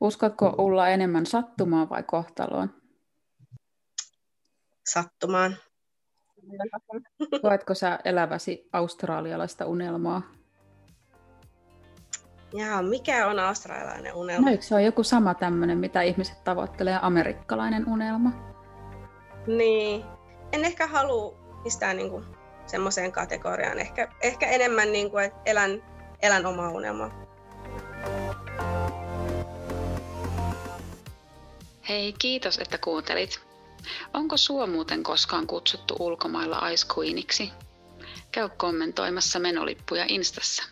Uskotko 0.01 0.55
Ulla 0.59 0.89
enemmän 0.89 1.27
sattumaan 1.27 1.89
vai 1.89 2.03
kohtaloon? 2.03 2.82
Sattumaan. 4.87 5.57
Koetko 7.43 7.75
sä 7.75 7.99
eläväsi 8.05 8.69
australialaista 8.73 9.67
unelmaa? 9.67 10.23
Jaa, 12.55 12.83
mikä 12.83 13.27
on 13.27 13.39
australialainen 13.39 14.15
unelma? 14.15 14.47
No 14.47 14.51
eikö 14.53 14.65
se 14.65 14.75
ole 14.75 14.83
joku 14.83 15.03
sama 15.03 15.35
tämmöinen, 15.35 15.79
mitä 15.79 16.03
ihmiset 16.03 16.45
tavoittelee, 16.45 16.99
amerikkalainen 17.03 17.89
unelma? 17.89 18.33
Niin. 19.47 20.05
En 20.53 20.65
ehkä 20.65 20.87
halua 20.87 21.35
mistään 21.65 21.97
niinku 21.97 22.23
semmoiseen 22.67 23.13
kategoriaan. 23.13 23.79
Ehkä, 23.79 24.09
ehkä 24.23 24.47
enemmän, 24.47 24.93
niinku, 24.93 25.19
että 25.19 25.41
elän, 25.47 25.83
elän 26.23 26.47
omaa 26.47 26.71
unelmaa. 26.71 27.11
Hei, 31.89 32.15
kiitos, 32.19 32.59
että 32.59 32.79
kuuntelit. 32.79 33.52
Onko 34.15 34.37
sua 34.37 34.67
muuten 34.67 35.03
koskaan 35.03 35.47
kutsuttu 35.47 35.97
ulkomailla 35.99 36.69
Ice 36.69 36.87
Queeniksi? 36.99 37.51
Käy 38.33 38.49
kommentoimassa 38.57 39.39
menolippuja 39.39 40.05
Instassa. 40.09 40.63